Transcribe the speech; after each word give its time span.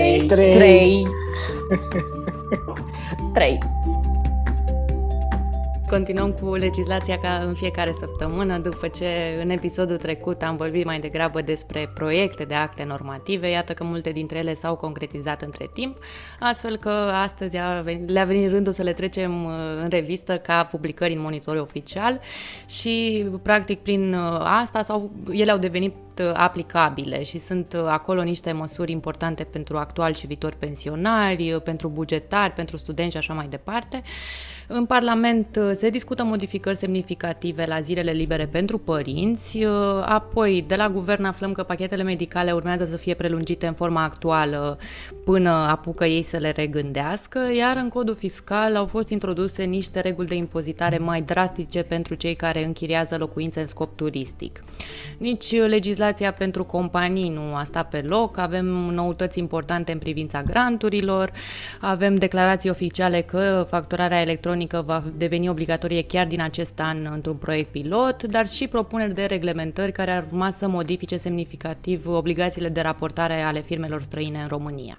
3 0.00 0.28
3 0.28 1.06
3 3.34 3.60
Continuăm 5.90 6.32
cu 6.32 6.54
legislația 6.54 7.18
ca 7.18 7.42
în 7.46 7.54
fiecare 7.54 7.92
săptămână, 7.98 8.58
după 8.58 8.88
ce 8.88 9.40
în 9.42 9.50
episodul 9.50 9.96
trecut 9.96 10.42
am 10.42 10.56
vorbit 10.56 10.84
mai 10.84 11.00
degrabă 11.00 11.40
despre 11.40 11.90
proiecte 11.94 12.44
de 12.44 12.54
acte 12.54 12.84
normative, 12.84 13.50
iată 13.50 13.72
că 13.72 13.84
multe 13.84 14.10
dintre 14.10 14.38
ele 14.38 14.54
s-au 14.54 14.76
concretizat 14.76 15.42
între 15.42 15.66
timp, 15.72 15.96
astfel 16.40 16.76
că 16.76 16.90
astăzi 17.22 17.56
a 17.56 17.80
venit, 17.80 18.10
le-a 18.10 18.24
venit 18.24 18.50
rândul 18.50 18.72
să 18.72 18.82
le 18.82 18.92
trecem 18.92 19.44
uh, 19.44 19.52
în 19.82 19.88
revistă 19.88 20.38
ca 20.38 20.64
publicări 20.64 21.14
în 21.14 21.20
monitor 21.20 21.56
oficial 21.56 22.20
și 22.68 23.26
practic 23.42 23.78
prin 23.78 24.14
uh, 24.14 24.40
asta 24.40 24.82
sau 24.82 25.10
ele 25.30 25.50
au 25.50 25.58
devenit 25.58 25.94
uh, 26.20 26.30
aplicabile 26.34 27.22
și 27.22 27.38
sunt 27.38 27.74
acolo 27.86 28.22
niște 28.22 28.52
măsuri 28.52 28.92
importante 28.92 29.44
pentru 29.44 29.76
actuali 29.76 30.14
și 30.14 30.26
viitori 30.26 30.56
pensionari, 30.56 31.60
pentru 31.64 31.88
bugetari, 31.88 32.52
pentru 32.52 32.76
studenți 32.76 33.12
și 33.12 33.16
așa 33.18 33.32
mai 33.32 33.46
departe. 33.46 34.02
În 34.72 34.86
Parlament 34.86 35.56
uh, 35.56 35.70
se 35.74 35.90
discută 35.90 36.24
modificări 36.24 36.76
semnificative 36.76 37.64
la 37.68 37.80
zilele 37.80 38.10
libere 38.10 38.46
pentru 38.46 38.78
părinți, 38.78 39.64
uh, 39.64 39.72
apoi 40.04 40.64
de 40.66 40.74
la 40.74 40.88
guvern 40.88 41.24
aflăm 41.24 41.52
că 41.52 41.62
pachetele 41.62 42.02
medicale 42.02 42.52
urmează 42.52 42.84
să 42.84 42.96
fie 42.96 43.14
prelungite 43.14 43.66
în 43.66 43.72
forma 43.72 44.02
actuală 44.02 44.78
până 45.24 45.50
apucă 45.50 46.04
ei 46.04 46.22
să 46.22 46.36
le 46.36 46.50
regândească, 46.50 47.38
iar 47.56 47.76
în 47.76 47.88
codul 47.88 48.14
fiscal 48.14 48.76
au 48.76 48.86
fost 48.86 49.08
introduse 49.08 49.62
niște 49.62 50.00
reguli 50.00 50.28
de 50.28 50.34
impozitare 50.34 50.98
mai 50.98 51.22
drastice 51.22 51.82
pentru 51.82 52.14
cei 52.14 52.34
care 52.34 52.64
închiriază 52.64 53.16
locuințe 53.18 53.60
în 53.60 53.66
scop 53.66 53.96
turistic. 53.96 54.62
Nici 55.18 55.56
legislația 55.56 56.32
pentru 56.32 56.64
companii 56.64 57.28
nu 57.28 57.54
a 57.54 57.62
stat 57.64 57.88
pe 57.88 58.00
loc, 58.00 58.38
avem 58.38 58.66
noutăți 58.66 59.38
importante 59.38 59.92
în 59.92 59.98
privința 59.98 60.42
granturilor, 60.42 61.30
avem 61.80 62.14
declarații 62.14 62.70
oficiale 62.70 63.20
că 63.20 63.66
facturarea 63.68 64.20
electronică 64.20 64.58
electronică 64.60 64.82
va 64.86 65.12
deveni 65.16 65.48
obligatorie 65.48 66.02
chiar 66.02 66.26
din 66.26 66.40
acest 66.40 66.80
an 66.80 67.08
într-un 67.12 67.36
proiect 67.36 67.70
pilot, 67.70 68.22
dar 68.22 68.48
și 68.48 68.68
propuneri 68.68 69.14
de 69.14 69.24
reglementări 69.24 69.92
care 69.92 70.10
ar 70.10 70.24
urma 70.26 70.50
să 70.50 70.68
modifice 70.68 71.16
semnificativ 71.16 72.06
obligațiile 72.06 72.68
de 72.68 72.80
raportare 72.80 73.42
ale 73.42 73.60
firmelor 73.62 74.02
străine 74.02 74.40
în 74.42 74.48
România. 74.48 74.98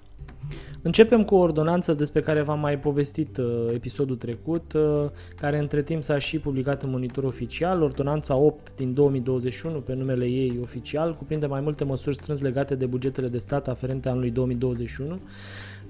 Începem 0.84 1.24
cu 1.24 1.36
o 1.36 1.40
ordonanță 1.40 1.94
despre 1.94 2.22
care 2.22 2.42
v-am 2.42 2.60
mai 2.60 2.80
povestit 2.80 3.38
uh, 3.38 3.46
episodul 3.74 4.16
trecut, 4.16 4.74
uh, 4.74 5.10
care 5.36 5.60
între 5.60 5.82
timp 5.82 6.04
s-a 6.04 6.20
și 6.20 6.40
publicat 6.40 6.84
în 6.84 6.90
monitor 6.90 7.24
oficial. 7.24 7.82
Ordonanța 7.82 8.36
8 8.36 8.76
din 8.76 8.94
2021, 8.94 9.80
pe 9.80 9.94
numele 9.94 10.26
ei 10.26 10.60
oficial, 10.62 11.14
cuprinde 11.14 11.46
mai 11.46 11.62
multe 11.62 11.84
măsuri 11.84 12.16
strâns 12.16 12.42
legate 12.42 12.76
de 12.76 12.86
bugetele 12.86 13.28
de 13.28 13.38
stat 13.38 13.68
aferente 13.68 14.10
anului 14.10 14.32
2021 14.32 15.20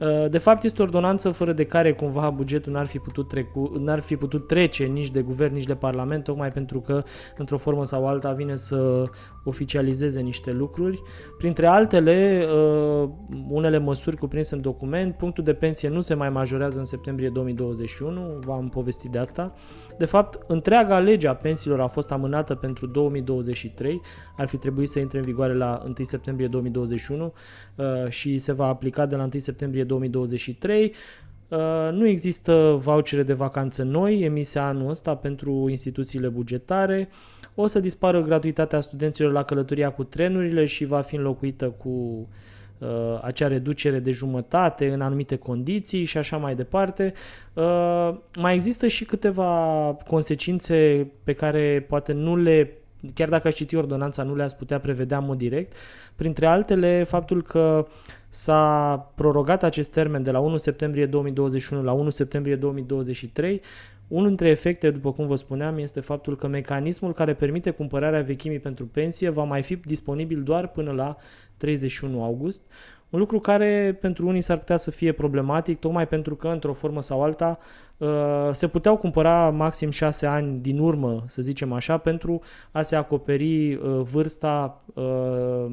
Uh, 0.01 0.29
de 0.29 0.37
fapt, 0.37 0.63
este 0.63 0.81
o 0.81 0.85
ordonanță 0.85 1.29
fără 1.29 1.53
de 1.53 1.65
care 1.65 1.93
cumva 1.93 2.29
bugetul 2.29 2.71
n-ar 2.71 2.85
fi, 2.85 2.97
putut 2.97 3.27
trecu, 3.27 3.71
n-ar 3.79 3.99
fi 3.99 4.15
putut 4.15 4.47
trece 4.47 4.83
nici 4.83 5.11
de 5.11 5.21
guvern, 5.21 5.53
nici 5.53 5.65
de 5.65 5.75
parlament, 5.75 6.23
tocmai 6.23 6.51
pentru 6.51 6.79
că, 6.79 7.03
într-o 7.37 7.57
formă 7.57 7.85
sau 7.85 8.07
alta, 8.07 8.31
vine 8.31 8.55
să 8.55 9.05
oficializeze 9.43 10.19
niște 10.19 10.51
lucruri. 10.51 11.01
Printre 11.37 11.65
altele, 11.65 12.45
uh, 12.53 13.09
unele 13.49 13.77
măsuri 13.77 14.17
cuprinse 14.17 14.55
în 14.55 14.61
document, 14.61 14.79
punctul 15.17 15.43
de 15.43 15.53
pensie 15.53 15.89
nu 15.89 16.01
se 16.01 16.13
mai 16.13 16.29
majorează 16.29 16.79
în 16.79 16.85
septembrie 16.85 17.29
2021, 17.29 18.39
v-am 18.45 18.69
povestit 18.69 19.11
de 19.11 19.17
asta. 19.17 19.55
De 19.97 20.05
fapt, 20.05 20.39
întreaga 20.47 20.99
lege 20.99 21.27
a 21.27 21.35
pensiilor 21.35 21.81
a 21.81 21.87
fost 21.87 22.11
amânată 22.11 22.55
pentru 22.55 22.85
2023, 22.85 24.01
ar 24.37 24.47
fi 24.47 24.57
trebuit 24.57 24.89
să 24.89 24.99
intre 24.99 25.17
în 25.17 25.25
vigoare 25.25 25.53
la 25.53 25.81
1 25.85 25.93
septembrie 26.01 26.47
2021 26.47 27.33
uh, 27.75 27.85
și 28.09 28.37
se 28.37 28.51
va 28.51 28.65
aplica 28.65 29.05
de 29.05 29.15
la 29.15 29.23
1 29.23 29.31
septembrie 29.37 29.83
2023. 29.83 30.93
Uh, 31.47 31.57
nu 31.91 32.07
există 32.07 32.77
vouchere 32.81 33.23
de 33.23 33.33
vacanță 33.33 33.83
noi 33.83 34.21
emise 34.21 34.59
anul 34.59 34.89
ăsta 34.89 35.15
pentru 35.15 35.65
instituțiile 35.69 36.27
bugetare. 36.27 37.09
O 37.55 37.67
să 37.67 37.79
dispară 37.79 38.21
gratuitatea 38.21 38.79
studenților 38.79 39.31
la 39.31 39.43
călătoria 39.43 39.89
cu 39.89 40.03
trenurile 40.03 40.65
și 40.65 40.85
va 40.85 41.01
fi 41.01 41.15
înlocuită 41.15 41.69
cu 41.69 41.89
uh, 41.89 42.25
uh, 42.27 42.49
acea 43.21 43.47
reducere 43.47 43.99
de 43.99 44.11
jumătate 44.11 44.91
în 44.91 45.01
anumite 45.01 45.35
condiții 45.35 46.03
și 46.03 46.17
așa 46.17 46.37
mai 46.37 46.55
departe. 46.55 47.13
Uh, 47.53 48.15
mai 48.37 48.53
există 48.53 48.87
și 48.87 49.05
câteva 49.05 49.53
consecințe 50.07 51.07
pe 51.23 51.33
care 51.33 51.85
poate 51.87 52.13
nu 52.13 52.35
le 52.35 52.75
chiar 53.13 53.29
dacă 53.29 53.47
aș 53.47 53.55
citi 53.55 53.75
ordonanța, 53.75 54.23
nu 54.23 54.35
le-ați 54.35 54.57
putea 54.57 54.79
prevedea 54.79 55.17
în 55.17 55.25
mod 55.25 55.37
direct. 55.37 55.73
Printre 56.15 56.45
altele, 56.45 57.03
faptul 57.03 57.43
că 57.43 57.87
s-a 58.29 58.95
prorogat 59.15 59.63
acest 59.63 59.91
termen 59.91 60.23
de 60.23 60.31
la 60.31 60.39
1 60.39 60.57
septembrie 60.57 61.05
2021 61.05 61.83
la 61.83 61.91
1 61.91 62.09
septembrie 62.09 62.55
2023 62.55 63.61
unul 64.11 64.27
dintre 64.27 64.49
efecte, 64.49 64.89
după 64.89 65.11
cum 65.11 65.27
vă 65.27 65.35
spuneam, 65.35 65.77
este 65.77 65.99
faptul 65.99 66.35
că 66.35 66.47
mecanismul 66.47 67.13
care 67.13 67.33
permite 67.33 67.69
cumpărarea 67.69 68.21
vechimii 68.21 68.59
pentru 68.59 68.85
pensie 68.85 69.29
va 69.29 69.43
mai 69.43 69.61
fi 69.61 69.75
disponibil 69.75 70.43
doar 70.43 70.67
până 70.67 70.91
la 70.91 71.17
31 71.57 72.23
august, 72.23 72.61
un 73.09 73.19
lucru 73.19 73.39
care 73.39 73.97
pentru 74.01 74.27
unii 74.27 74.41
s-ar 74.41 74.57
putea 74.57 74.77
să 74.77 74.91
fie 74.91 75.11
problematic, 75.11 75.79
tocmai 75.79 76.07
pentru 76.07 76.35
că, 76.35 76.47
într-o 76.47 76.73
formă 76.73 77.01
sau 77.01 77.23
alta, 77.23 77.59
uh, 77.97 78.09
se 78.51 78.67
puteau 78.67 78.97
cumpăra 78.97 79.49
maxim 79.49 79.89
6 79.89 80.25
ani 80.25 80.59
din 80.59 80.79
urmă, 80.79 81.23
să 81.27 81.41
zicem 81.41 81.71
așa, 81.71 81.97
pentru 81.97 82.41
a 82.71 82.81
se 82.81 82.95
acoperi 82.95 83.73
uh, 83.73 84.01
vârsta 84.11 84.83
uh, 84.93 85.65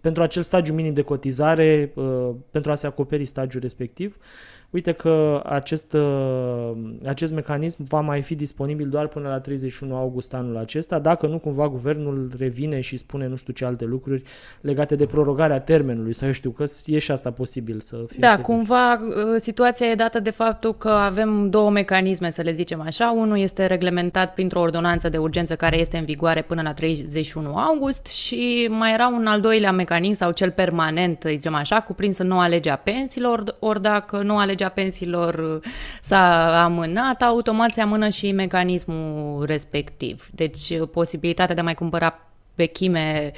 pentru 0.00 0.22
acel 0.22 0.42
stagiu 0.42 0.72
minim 0.72 0.94
de 0.94 1.02
cotizare, 1.02 1.92
pentru 2.50 2.70
a 2.70 2.74
se 2.74 2.86
acoperi 2.86 3.24
stagiul 3.24 3.60
respectiv 3.60 4.16
uite 4.70 4.92
că 4.92 5.42
acest, 5.44 5.92
uh, 5.92 6.70
acest 7.06 7.32
mecanism 7.32 7.84
va 7.84 8.00
mai 8.00 8.22
fi 8.22 8.34
disponibil 8.34 8.88
doar 8.88 9.06
până 9.06 9.28
la 9.28 9.40
31 9.40 9.96
august 9.96 10.34
anul 10.34 10.56
acesta, 10.56 10.98
dacă 10.98 11.26
nu 11.26 11.38
cumva 11.38 11.68
guvernul 11.68 12.32
revine 12.38 12.80
și 12.80 12.96
spune 12.96 13.26
nu 13.26 13.36
știu 13.36 13.52
ce 13.52 13.64
alte 13.64 13.84
lucruri 13.84 14.22
legate 14.60 14.96
de 14.96 15.06
prorogarea 15.06 15.60
termenului, 15.60 16.12
sau 16.12 16.26
eu 16.26 16.32
știu 16.32 16.50
că 16.50 16.64
e 16.86 16.98
și 16.98 17.10
asta 17.10 17.30
posibil 17.30 17.80
să 17.80 17.96
fie. 18.06 18.18
Da, 18.20 18.40
cumva 18.40 18.92
uh, 18.92 19.40
situația 19.40 19.86
e 19.86 19.94
dată 19.94 20.20
de 20.20 20.30
faptul 20.30 20.74
că 20.74 20.88
avem 20.88 21.50
două 21.50 21.70
mecanisme, 21.70 22.30
să 22.30 22.42
le 22.42 22.52
zicem 22.52 22.80
așa. 22.80 23.10
Unul 23.16 23.38
este 23.38 23.66
reglementat 23.66 24.34
printr-o 24.34 24.60
ordonanță 24.60 25.08
de 25.08 25.18
urgență 25.18 25.56
care 25.56 25.78
este 25.78 25.96
în 25.96 26.04
vigoare 26.04 26.42
până 26.42 26.62
la 26.62 26.72
31 26.72 27.56
august 27.56 28.06
și 28.06 28.66
mai 28.70 28.92
era 28.92 29.08
un 29.08 29.26
al 29.26 29.40
doilea 29.40 29.72
mecanism 29.72 30.16
sau 30.16 30.30
cel 30.30 30.50
permanent, 30.50 31.24
zicem 31.26 31.54
așa, 31.54 31.80
cuprins 31.80 32.18
în 32.18 32.26
noua 32.26 32.46
lege 32.46 32.70
a 32.70 32.76
pensiilor, 32.76 33.42
ori 33.58 33.82
dacă 33.82 34.22
noua 34.22 34.44
lege 34.44 34.57
legea 34.58 34.68
pensiilor 34.68 35.34
uh, 35.34 35.70
s-a 36.00 36.62
amânat, 36.64 37.22
automat 37.22 37.72
se 37.72 37.80
amână 37.80 38.08
și 38.08 38.32
mecanismul 38.32 39.44
respectiv. 39.44 40.28
Deci 40.34 40.70
uh, 40.70 40.88
posibilitatea 40.92 41.54
de 41.54 41.60
a 41.60 41.64
mai 41.64 41.74
cumpăra 41.74 42.20
vechime 42.54 43.32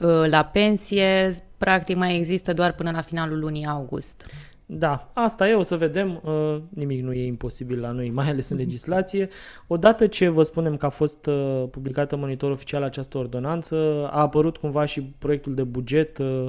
uh, 0.00 0.24
la 0.26 0.44
pensie 0.44 1.36
practic 1.58 1.96
mai 1.96 2.16
există 2.16 2.52
doar 2.52 2.72
până 2.72 2.90
la 2.90 3.00
finalul 3.00 3.38
lunii 3.38 3.66
august. 3.66 4.26
Da, 4.72 5.10
asta 5.14 5.48
e, 5.48 5.54
o 5.54 5.62
să 5.62 5.76
vedem, 5.76 6.20
uh, 6.24 6.60
nimic 6.68 7.02
nu 7.02 7.12
e 7.12 7.26
imposibil 7.26 7.80
la 7.80 7.90
noi, 7.90 8.10
mai 8.10 8.28
ales 8.28 8.48
în 8.48 8.56
legislație. 8.64 9.28
Odată 9.66 10.06
ce 10.06 10.28
vă 10.28 10.42
spunem 10.42 10.76
că 10.76 10.86
a 10.86 10.88
fost 10.88 11.26
uh, 11.26 11.64
publicată 11.70 12.14
în 12.14 12.20
monitor 12.20 12.50
oficial 12.50 12.82
această 12.82 13.18
ordonanță, 13.18 14.08
a 14.12 14.20
apărut 14.20 14.56
cumva 14.56 14.84
și 14.84 15.02
proiectul 15.02 15.54
de 15.54 15.62
buget 15.62 16.18
uh, 16.18 16.48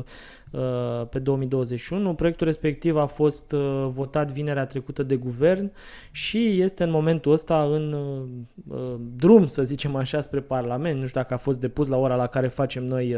Uh, 0.51 1.07
pe 1.09 1.19
2021. 1.19 2.13
Proiectul 2.13 2.47
respectiv 2.47 2.97
a 2.97 3.05
fost 3.05 3.51
uh, 3.51 3.87
votat 3.89 4.31
vinerea 4.31 4.65
trecută 4.65 5.03
de 5.03 5.15
guvern 5.15 5.71
și 6.11 6.61
este 6.61 6.83
în 6.83 6.91
momentul 6.91 7.31
ăsta 7.31 7.63
în 7.63 7.93
uh, 7.93 8.95
drum, 9.15 9.47
să 9.47 9.63
zicem 9.63 9.95
așa, 9.95 10.21
spre 10.21 10.39
Parlament. 10.39 10.99
Nu 10.99 11.07
știu 11.07 11.21
dacă 11.21 11.33
a 11.33 11.37
fost 11.37 11.59
depus 11.59 11.87
la 11.87 11.97
ora 11.97 12.15
la 12.15 12.27
care 12.27 12.47
facem 12.47 12.83
noi 12.83 13.17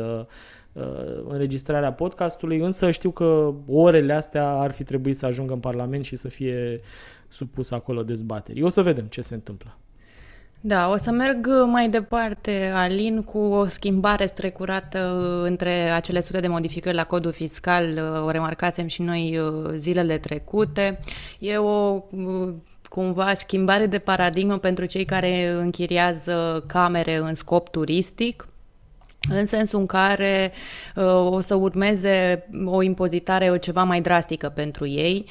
înregistrarea 1.27 1.93
podcastului, 1.93 2.59
însă 2.59 2.91
știu 2.91 3.11
că 3.11 3.53
orele 3.67 4.13
astea 4.13 4.49
ar 4.49 4.71
fi 4.71 4.83
trebuit 4.83 5.17
să 5.17 5.25
ajungă 5.25 5.53
în 5.53 5.59
Parlament 5.59 6.05
și 6.05 6.15
să 6.15 6.27
fie 6.27 6.81
supus 7.27 7.71
acolo 7.71 8.03
dezbaterii. 8.03 8.63
O 8.63 8.69
să 8.69 8.81
vedem 8.81 9.05
ce 9.05 9.21
se 9.21 9.33
întâmplă. 9.33 9.77
Da, 10.65 10.89
o 10.89 10.97
să 10.97 11.11
merg 11.11 11.47
mai 11.65 11.89
departe, 11.89 12.71
Alin, 12.75 13.23
cu 13.23 13.37
o 13.37 13.65
schimbare 13.65 14.25
strecurată 14.25 15.29
între 15.43 15.71
acele 15.71 16.21
sute 16.21 16.39
de 16.39 16.47
modificări 16.47 16.95
la 16.95 17.03
codul 17.03 17.31
fiscal, 17.31 17.97
o 18.25 18.29
remarcasem 18.29 18.87
și 18.87 19.01
noi 19.01 19.37
uh, 19.37 19.71
zilele 19.75 20.17
trecute. 20.17 20.99
E 21.39 21.57
o 21.57 22.03
uh, 22.11 22.53
cumva 22.89 23.33
schimbare 23.33 23.85
de 23.85 23.99
paradigmă 23.99 24.57
pentru 24.57 24.85
cei 24.85 25.05
care 25.05 25.49
închiriază 25.49 26.63
camere 26.67 27.15
în 27.15 27.33
scop 27.33 27.69
turistic 27.69 28.47
în 29.29 29.45
sensul 29.45 29.79
în 29.79 29.85
care 29.85 30.51
uh, 30.95 31.31
o 31.31 31.39
să 31.39 31.55
urmeze 31.55 32.45
o 32.65 32.81
impozitare 32.81 33.49
o 33.49 33.57
ceva 33.57 33.83
mai 33.83 34.01
drastică 34.01 34.51
pentru 34.55 34.87
ei, 34.87 35.25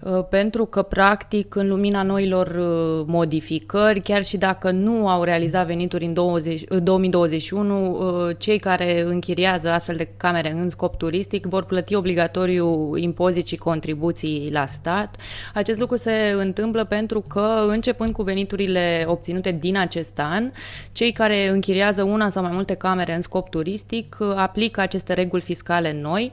uh, 0.00 0.24
pentru 0.30 0.64
că, 0.64 0.82
practic, 0.82 1.54
în 1.54 1.68
lumina 1.68 2.02
noilor 2.02 2.46
uh, 2.46 3.04
modificări, 3.06 4.00
chiar 4.00 4.24
și 4.24 4.36
dacă 4.36 4.70
nu 4.70 5.08
au 5.08 5.22
realizat 5.22 5.66
venituri 5.66 6.04
în 6.04 6.12
20, 6.12 6.62
2021, 6.82 7.90
uh, 7.90 8.36
cei 8.38 8.58
care 8.58 9.02
închiriază 9.02 9.70
astfel 9.70 9.96
de 9.96 10.08
camere 10.16 10.52
în 10.52 10.70
scop 10.70 10.96
turistic 10.96 11.46
vor 11.46 11.64
plăti 11.64 11.94
obligatoriu 11.94 12.96
impozit 12.96 13.46
și 13.46 13.56
contribuții 13.56 14.48
la 14.52 14.66
stat. 14.66 15.16
Acest 15.54 15.78
lucru 15.78 15.96
se 15.96 16.34
întâmplă 16.36 16.84
pentru 16.84 17.20
că, 17.20 17.64
începând 17.68 18.12
cu 18.12 18.22
veniturile 18.22 19.04
obținute 19.06 19.50
din 19.50 19.76
acest 19.76 20.18
an, 20.18 20.50
cei 20.92 21.12
care 21.12 21.48
închiriază 21.48 22.02
una 22.02 22.28
sau 22.28 22.42
mai 22.42 22.52
multe 22.54 22.74
camere 22.74 23.14
în 23.14 23.20
scop 23.20 23.37
scop 23.38 23.50
turistic 23.50 24.16
uh, 24.20 24.32
aplică 24.36 24.80
aceste 24.80 25.12
reguli 25.12 25.42
fiscale 25.42 25.92
noi. 25.92 26.32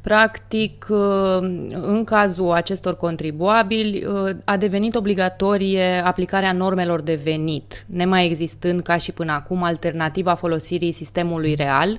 Practic, 0.00 0.86
uh, 0.90 1.38
în 1.80 2.04
cazul 2.04 2.52
acestor 2.52 2.96
contribuabili, 2.96 4.04
uh, 4.04 4.30
a 4.44 4.56
devenit 4.56 4.94
obligatorie 4.94 6.02
aplicarea 6.04 6.52
normelor 6.52 7.00
de 7.00 7.20
venit, 7.24 7.84
nemai 7.86 8.26
existând 8.26 8.82
ca 8.82 8.96
și 8.96 9.12
până 9.12 9.32
acum 9.32 9.62
alternativa 9.62 10.34
folosirii 10.34 10.92
sistemului 10.92 11.54
real. 11.54 11.98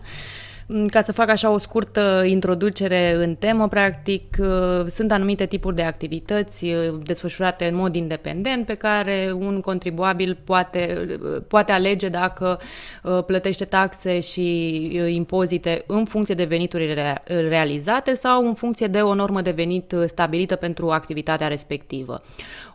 Mm, 0.69 0.87
ca 0.87 1.01
să 1.01 1.11
fac 1.11 1.29
așa 1.29 1.49
o 1.49 1.57
scurtă 1.57 2.23
introducere 2.25 3.13
în 3.13 3.35
temă, 3.35 3.67
practic 3.67 4.37
uh, 4.39 4.85
sunt 4.87 5.11
anumite 5.11 5.45
tipuri 5.45 5.75
de 5.75 5.81
activități 5.81 6.65
uh, 6.65 6.99
desfășurate 7.03 7.67
în 7.67 7.75
mod 7.75 7.95
independent 7.95 8.65
pe 8.65 8.73
care 8.73 9.31
un 9.35 9.61
contribuabil 9.61 10.37
poate, 10.43 11.07
uh, 11.21 11.41
poate 11.47 11.71
alege 11.71 12.07
dacă 12.09 12.59
plătește 13.25 13.65
taxe 13.65 14.19
și 14.19 14.77
impozite 15.13 15.83
în 15.87 16.05
funcție 16.05 16.35
de 16.35 16.43
venituri 16.43 16.95
realizate 17.49 18.15
sau 18.15 18.47
în 18.47 18.53
funcție 18.53 18.87
de 18.87 18.99
o 18.99 19.13
normă 19.13 19.41
de 19.41 19.51
venit 19.51 19.95
stabilită 20.07 20.55
pentru 20.55 20.89
activitatea 20.89 21.47
respectivă. 21.47 22.21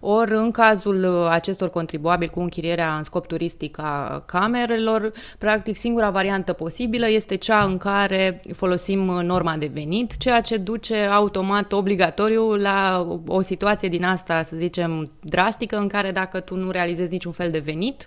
Ori 0.00 0.32
în 0.34 0.50
cazul 0.50 1.26
acestor 1.30 1.70
contribuabili 1.70 2.30
cu 2.30 2.40
închirierea 2.40 2.96
în 2.96 3.02
scop 3.02 3.26
turistic 3.26 3.78
a 3.78 4.22
camerelor, 4.26 5.12
practic 5.38 5.76
singura 5.76 6.10
variantă 6.10 6.52
posibilă 6.52 7.08
este 7.08 7.34
cea 7.34 7.62
în 7.62 7.78
care 7.82 8.42
folosim 8.54 8.98
norma 8.98 9.56
de 9.56 9.70
venit, 9.72 10.16
ceea 10.16 10.40
ce 10.40 10.56
duce 10.56 10.96
automat 10.96 11.72
obligatoriu 11.72 12.54
la 12.54 13.06
o 13.26 13.40
situație 13.40 13.88
din 13.88 14.04
asta, 14.04 14.42
să 14.42 14.56
zicem, 14.56 15.10
drastică, 15.20 15.76
în 15.76 15.88
care 15.88 16.10
dacă 16.10 16.40
tu 16.40 16.56
nu 16.56 16.70
realizezi 16.70 17.12
niciun 17.12 17.32
fel 17.32 17.50
de 17.50 17.58
venit, 17.58 18.06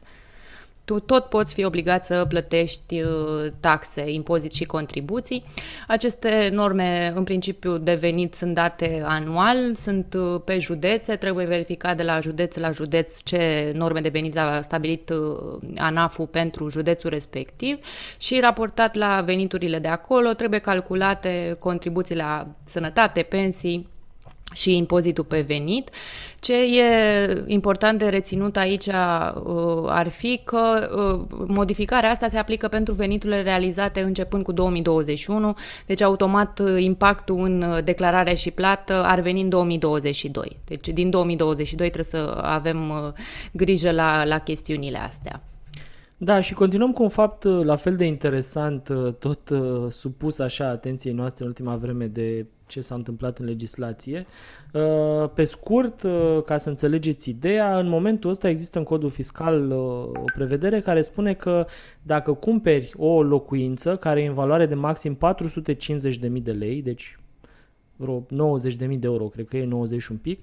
tu 0.85 0.99
tot 0.99 1.25
poți 1.25 1.53
fi 1.53 1.63
obligat 1.63 2.05
să 2.05 2.25
plătești 2.29 3.01
uh, 3.01 3.51
taxe, 3.59 4.11
impozit 4.11 4.53
și 4.53 4.63
contribuții. 4.63 5.43
Aceste 5.87 6.49
norme, 6.53 7.13
în 7.15 7.23
principiu, 7.23 7.77
de 7.77 7.93
venit 7.93 8.35
sunt 8.35 8.53
date 8.53 9.03
anual, 9.05 9.75
sunt 9.75 10.13
uh, 10.13 10.41
pe 10.45 10.59
județe, 10.59 11.15
trebuie 11.15 11.45
verificat 11.45 11.97
de 11.97 12.03
la 12.03 12.19
județ 12.19 12.55
la 12.55 12.71
județ 12.71 13.23
ce 13.23 13.71
norme 13.75 13.99
de 13.99 14.09
venit 14.09 14.37
a 14.37 14.61
stabilit 14.61 15.09
uh, 15.09 15.59
ANAF-ul 15.77 16.27
pentru 16.27 16.69
județul 16.69 17.09
respectiv 17.09 17.77
și 18.17 18.39
raportat 18.39 18.95
la 18.95 19.21
veniturile 19.21 19.79
de 19.79 19.87
acolo, 19.87 20.33
trebuie 20.33 20.59
calculate 20.59 21.55
contribuțiile 21.59 22.21
la 22.21 22.47
sănătate, 22.63 23.21
pensii, 23.21 23.93
și 24.53 24.75
impozitul 24.75 25.23
pe 25.23 25.41
venit. 25.41 25.89
Ce 26.39 26.53
e 26.53 27.43
important 27.45 27.99
de 27.99 28.05
reținut 28.05 28.57
aici 28.57 28.85
uh, 28.85 28.93
ar 29.85 30.09
fi 30.09 30.41
că 30.43 30.89
uh, 30.95 31.37
modificarea 31.47 32.09
asta 32.09 32.29
se 32.29 32.37
aplică 32.37 32.67
pentru 32.67 32.93
veniturile 32.93 33.41
realizate 33.41 34.01
începând 34.01 34.43
cu 34.43 34.51
2021, 34.51 35.55
deci 35.85 36.01
automat 36.01 36.59
uh, 36.59 36.83
impactul 36.83 37.39
în 37.39 37.81
declarare 37.83 38.33
și 38.33 38.51
plată 38.51 39.03
ar 39.03 39.19
veni 39.19 39.41
în 39.41 39.49
2022. 39.49 40.59
Deci 40.65 40.87
din 40.87 41.09
2022 41.09 41.89
trebuie 41.89 42.11
să 42.23 42.39
avem 42.41 42.93
grijă 43.51 43.91
la, 43.91 44.25
la 44.25 44.39
chestiunile 44.39 44.97
astea. 44.97 45.41
Da, 46.17 46.41
și 46.41 46.53
continuăm 46.53 46.91
cu 46.91 47.03
un 47.03 47.09
fapt 47.09 47.43
la 47.43 47.75
fel 47.75 47.95
de 47.95 48.05
interesant, 48.05 48.89
tot 49.19 49.39
supus 49.89 50.39
așa 50.39 50.67
atenției 50.69 51.13
noastre 51.13 51.43
în 51.43 51.49
ultima 51.49 51.75
vreme 51.75 52.05
de 52.05 52.45
ce 52.67 52.81
s-a 52.81 52.95
întâmplat 52.95 53.39
în 53.39 53.45
legislație. 53.45 54.25
Uh, 54.73 55.29
pe 55.33 55.43
scurt, 55.43 56.03
uh, 56.03 56.43
ca 56.45 56.57
să 56.57 56.69
înțelegeți 56.69 57.29
ideea, 57.29 57.79
în 57.79 57.87
momentul 57.87 58.29
ăsta 58.29 58.49
există 58.49 58.77
în 58.77 58.83
codul 58.83 59.09
fiscal 59.09 59.71
uh, 59.71 59.77
o 60.21 60.23
prevedere 60.35 60.79
care 60.79 61.01
spune 61.01 61.33
că 61.33 61.65
dacă 62.01 62.33
cumperi 62.33 62.91
o 62.97 63.23
locuință 63.23 63.95
care 63.95 64.21
e 64.21 64.27
în 64.27 64.33
valoare 64.33 64.65
de 64.65 64.75
maxim 64.75 65.17
450.000 65.17 66.41
de 66.41 66.51
lei, 66.51 66.81
deci 66.81 67.19
vreo 67.95 68.25
90.000 68.59 68.77
de 68.77 68.97
euro, 69.01 69.23
cred 69.23 69.47
că 69.47 69.57
e 69.57 69.65
90 69.65 70.01
și 70.01 70.11
un 70.11 70.17
pic, 70.17 70.39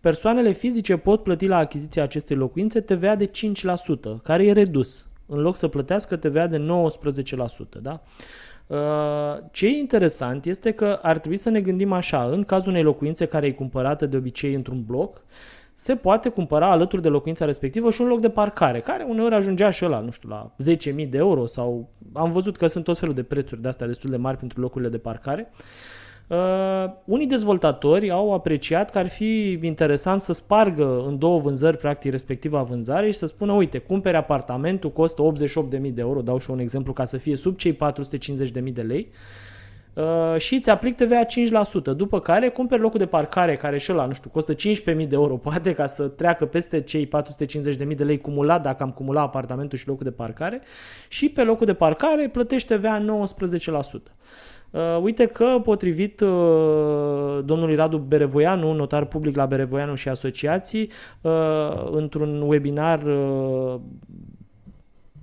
persoanele 0.00 0.52
fizice 0.52 0.96
pot 0.96 1.22
plăti 1.22 1.46
la 1.46 1.56
achiziția 1.56 2.02
acestei 2.02 2.36
locuințe 2.36 2.80
TVA 2.80 3.16
de 3.16 3.30
5%, 3.30 3.30
care 4.22 4.46
e 4.46 4.52
redus, 4.52 5.06
în 5.26 5.40
loc 5.40 5.56
să 5.56 5.68
plătească 5.68 6.16
TVA 6.16 6.46
de 6.46 6.58
19%. 6.58 6.62
Da? 7.82 8.02
Uh, 8.04 8.41
ce 9.50 9.66
e 9.66 9.78
interesant 9.78 10.44
este 10.44 10.70
că 10.70 10.98
ar 11.02 11.18
trebui 11.18 11.36
să 11.36 11.50
ne 11.50 11.60
gândim 11.60 11.92
așa, 11.92 12.24
în 12.24 12.44
cazul 12.44 12.70
unei 12.70 12.82
locuințe 12.82 13.26
care 13.26 13.46
e 13.46 13.52
cumpărată 13.52 14.06
de 14.06 14.16
obicei 14.16 14.54
într-un 14.54 14.82
bloc, 14.84 15.22
se 15.74 15.96
poate 15.96 16.28
cumpăra 16.28 16.70
alături 16.70 17.02
de 17.02 17.08
locuința 17.08 17.44
respectivă 17.44 17.90
și 17.90 18.00
un 18.00 18.08
loc 18.08 18.20
de 18.20 18.30
parcare, 18.30 18.80
care 18.80 19.06
uneori 19.08 19.34
ajungea 19.34 19.70
și 19.70 19.82
la, 19.82 20.00
nu 20.00 20.10
știu, 20.10 20.28
la 20.28 20.54
10.000 21.02 21.08
de 21.08 21.18
euro 21.18 21.46
sau 21.46 21.88
am 22.12 22.32
văzut 22.32 22.56
că 22.56 22.66
sunt 22.66 22.84
tot 22.84 22.98
felul 22.98 23.14
de 23.14 23.22
prețuri 23.22 23.62
de 23.62 23.68
astea 23.68 23.86
destul 23.86 24.10
de 24.10 24.16
mari 24.16 24.36
pentru 24.36 24.60
locurile 24.60 24.90
de 24.90 24.98
parcare. 24.98 25.50
Uh, 25.52 25.60
Uh, 26.32 26.90
unii 27.04 27.26
dezvoltatori 27.26 28.10
au 28.10 28.32
apreciat 28.34 28.90
că 28.90 28.98
ar 28.98 29.08
fi 29.08 29.58
interesant 29.62 30.22
să 30.22 30.32
spargă 30.32 31.04
în 31.06 31.18
două 31.18 31.38
vânzări, 31.38 31.76
practic, 31.76 32.10
respectiva 32.10 32.62
vânzare 32.62 33.06
și 33.06 33.18
să 33.18 33.26
spună, 33.26 33.52
uite, 33.52 33.78
cumpere 33.78 34.16
apartamentul, 34.16 34.90
costă 34.90 35.22
88.000 35.22 35.80
de 35.80 36.00
euro, 36.00 36.20
dau 36.20 36.38
și 36.38 36.50
un 36.50 36.58
exemplu 36.58 36.92
ca 36.92 37.04
să 37.04 37.16
fie 37.16 37.36
sub 37.36 37.56
cei 37.56 37.76
450.000 37.76 38.72
de 38.72 38.82
lei, 38.82 39.10
uh, 39.94 40.38
și 40.38 40.54
îți 40.54 40.70
aplic 40.70 40.96
TVA 40.96 41.24
5%, 41.24 41.92
după 41.96 42.20
care 42.20 42.48
cumperi 42.48 42.80
locul 42.80 42.98
de 42.98 43.06
parcare 43.06 43.56
care 43.56 43.78
și 43.78 43.92
ăla, 43.92 44.06
nu 44.06 44.12
știu, 44.12 44.30
costă 44.30 44.54
15.000 44.54 44.58
de 44.84 45.06
euro, 45.10 45.36
poate 45.48 45.72
ca 45.72 45.86
să 45.86 46.08
treacă 46.08 46.46
peste 46.46 46.80
cei 46.80 47.08
450.000 47.08 47.96
de 47.96 48.04
lei 48.04 48.20
cumulat 48.20 48.62
dacă 48.62 48.82
am 48.82 48.90
cumulat 48.90 49.24
apartamentul 49.24 49.78
și 49.78 49.88
locul 49.88 50.04
de 50.04 50.10
parcare. 50.10 50.62
Și 51.08 51.28
pe 51.28 51.42
locul 51.42 51.66
de 51.66 51.74
parcare 51.74 52.28
plătești 52.28 52.74
TVA 52.74 53.04
19%. 54.08 54.12
Uh, 54.72 54.98
uite 55.02 55.26
că, 55.26 55.60
potrivit 55.64 56.20
uh, 56.20 57.38
domnului 57.44 57.74
Radu 57.74 57.98
Berevoianu, 57.98 58.72
notar 58.72 59.04
public 59.04 59.36
la 59.36 59.46
Berevoianu 59.46 59.94
și 59.94 60.08
asociații, 60.08 60.90
uh, 61.20 61.32
într-un 61.90 62.40
webinar 62.40 63.02
uh, 63.02 63.80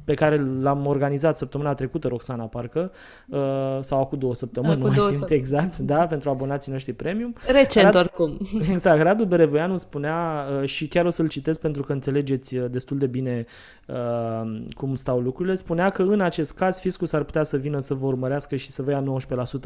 pe 0.10 0.16
care 0.16 0.46
l-am 0.62 0.86
organizat 0.86 1.38
săptămâna 1.38 1.74
trecută, 1.74 2.08
Roxana, 2.08 2.44
parcă, 2.44 2.92
uh, 3.28 3.40
sau 3.80 4.02
acum 4.02 4.18
două 4.20 4.36
săptămâni, 4.36 4.82
nu 4.82 4.88
mai 4.88 4.98
simt 4.98 5.30
exact, 5.30 5.78
da, 5.78 6.08
pentru 6.08 6.30
abonații 6.30 6.72
noștri 6.72 6.94
premium. 6.94 7.36
Recent, 7.48 7.86
Rad, 7.86 7.96
oricum. 7.96 8.38
Exact, 8.72 9.02
Radu 9.02 9.26
Berevoianu 9.26 9.78
spunea, 9.78 10.46
uh, 10.62 10.68
și 10.68 10.88
chiar 10.88 11.06
o 11.06 11.10
să-l 11.10 11.28
citesc 11.28 11.62
pentru 11.62 11.84
că 11.84 11.92
înțelegeți 11.92 12.56
uh, 12.56 12.66
destul 12.70 12.98
de 12.98 13.06
bine 13.06 13.46
uh, 13.88 14.62
cum 14.74 14.96
stau 14.96 15.20
lucrurile, 15.20 15.56
spunea 15.56 15.90
că 15.90 16.02
în 16.02 16.22
acest 16.22 16.54
caz 16.54 16.80
fiscul 16.80 17.08
s-ar 17.08 17.24
putea 17.24 17.44
să 17.44 17.58
vină 17.58 17.80
să 17.80 17.94
vă 17.94 18.06
urmărească 18.06 18.56
și 18.56 18.70
să 18.70 18.82
vă 18.82 18.92
ia 18.92 19.04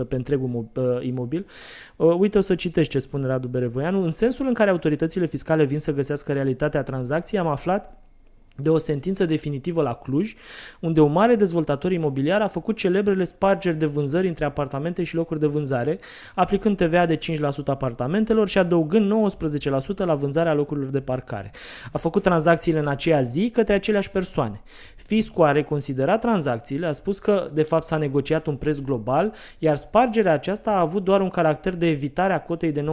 19% 0.04 0.08
pe 0.08 0.16
întregul 0.16 0.70
uh, 0.76 0.84
imobil. 1.02 1.46
Uh, 1.96 2.16
uite, 2.18 2.38
o 2.38 2.42
să 2.42 2.56
citești 2.56 2.92
ce 2.92 3.00
spune 3.00 3.28
Radu 3.28 3.48
Berevoianu. 3.48 4.04
În 4.04 4.12
sensul 4.12 4.48
în 4.48 4.54
care 4.54 4.70
autoritățile 4.70 5.26
fiscale 5.26 5.64
vin 5.64 5.80
să 5.80 5.94
găsească 5.94 6.34
realitatea 6.34 6.84
tranzacției, 6.84 7.40
am 7.40 7.48
aflat 7.48 8.03
de 8.56 8.70
o 8.70 8.78
sentință 8.78 9.26
definitivă 9.26 9.82
la 9.82 9.94
Cluj, 9.94 10.36
unde 10.80 11.02
un 11.02 11.12
mare 11.12 11.36
dezvoltator 11.36 11.92
imobiliar 11.92 12.42
a 12.42 12.48
făcut 12.48 12.78
celebrele 12.78 13.24
spargeri 13.24 13.78
de 13.78 13.86
vânzări 13.86 14.28
între 14.28 14.46
apartamente 14.46 15.04
și 15.04 15.16
locuri 15.16 15.40
de 15.40 15.48
vânzare, 15.48 16.00
aplicând 16.36 16.78
TVA 16.78 17.06
de 17.06 17.18
5% 17.18 17.20
apartamentelor 17.66 18.48
și 18.48 18.58
adăugând 18.58 19.32
19% 19.94 19.96
la 19.96 20.16
vânzarea 20.16 20.54
locurilor 20.54 20.90
de 20.90 21.02
parcare. 21.02 21.52
A 21.92 21.98
făcut 21.98 22.24
tranzacțiile 22.24 22.80
în 22.80 22.88
aceea 22.88 23.22
zi 23.22 23.50
către 23.54 23.74
aceleași 23.74 24.10
persoane. 24.10 24.62
Fiscul 24.96 25.46
a 25.46 25.52
reconsiderat 25.52 26.22
tranzacțiile, 26.22 26.86
a 26.86 26.92
spus 26.92 27.20
că 27.20 27.50
de 27.54 27.64
fapt 27.64 27.84
s-a 27.84 27.98
negociat 27.98 28.48
un 28.48 28.56
preț 28.56 28.78
global, 28.78 29.34
iar 29.60 29.76
spargerea 29.76 30.34
aceasta 30.34 30.72
a 30.72 30.80
avut 30.80 31.04
doar 31.04 31.22
un 31.22 31.30
caracter 31.30 31.76
de 31.76 31.88
evitare 31.88 32.34
a 32.34 32.42
cotei 32.42 32.72
de 32.72 32.86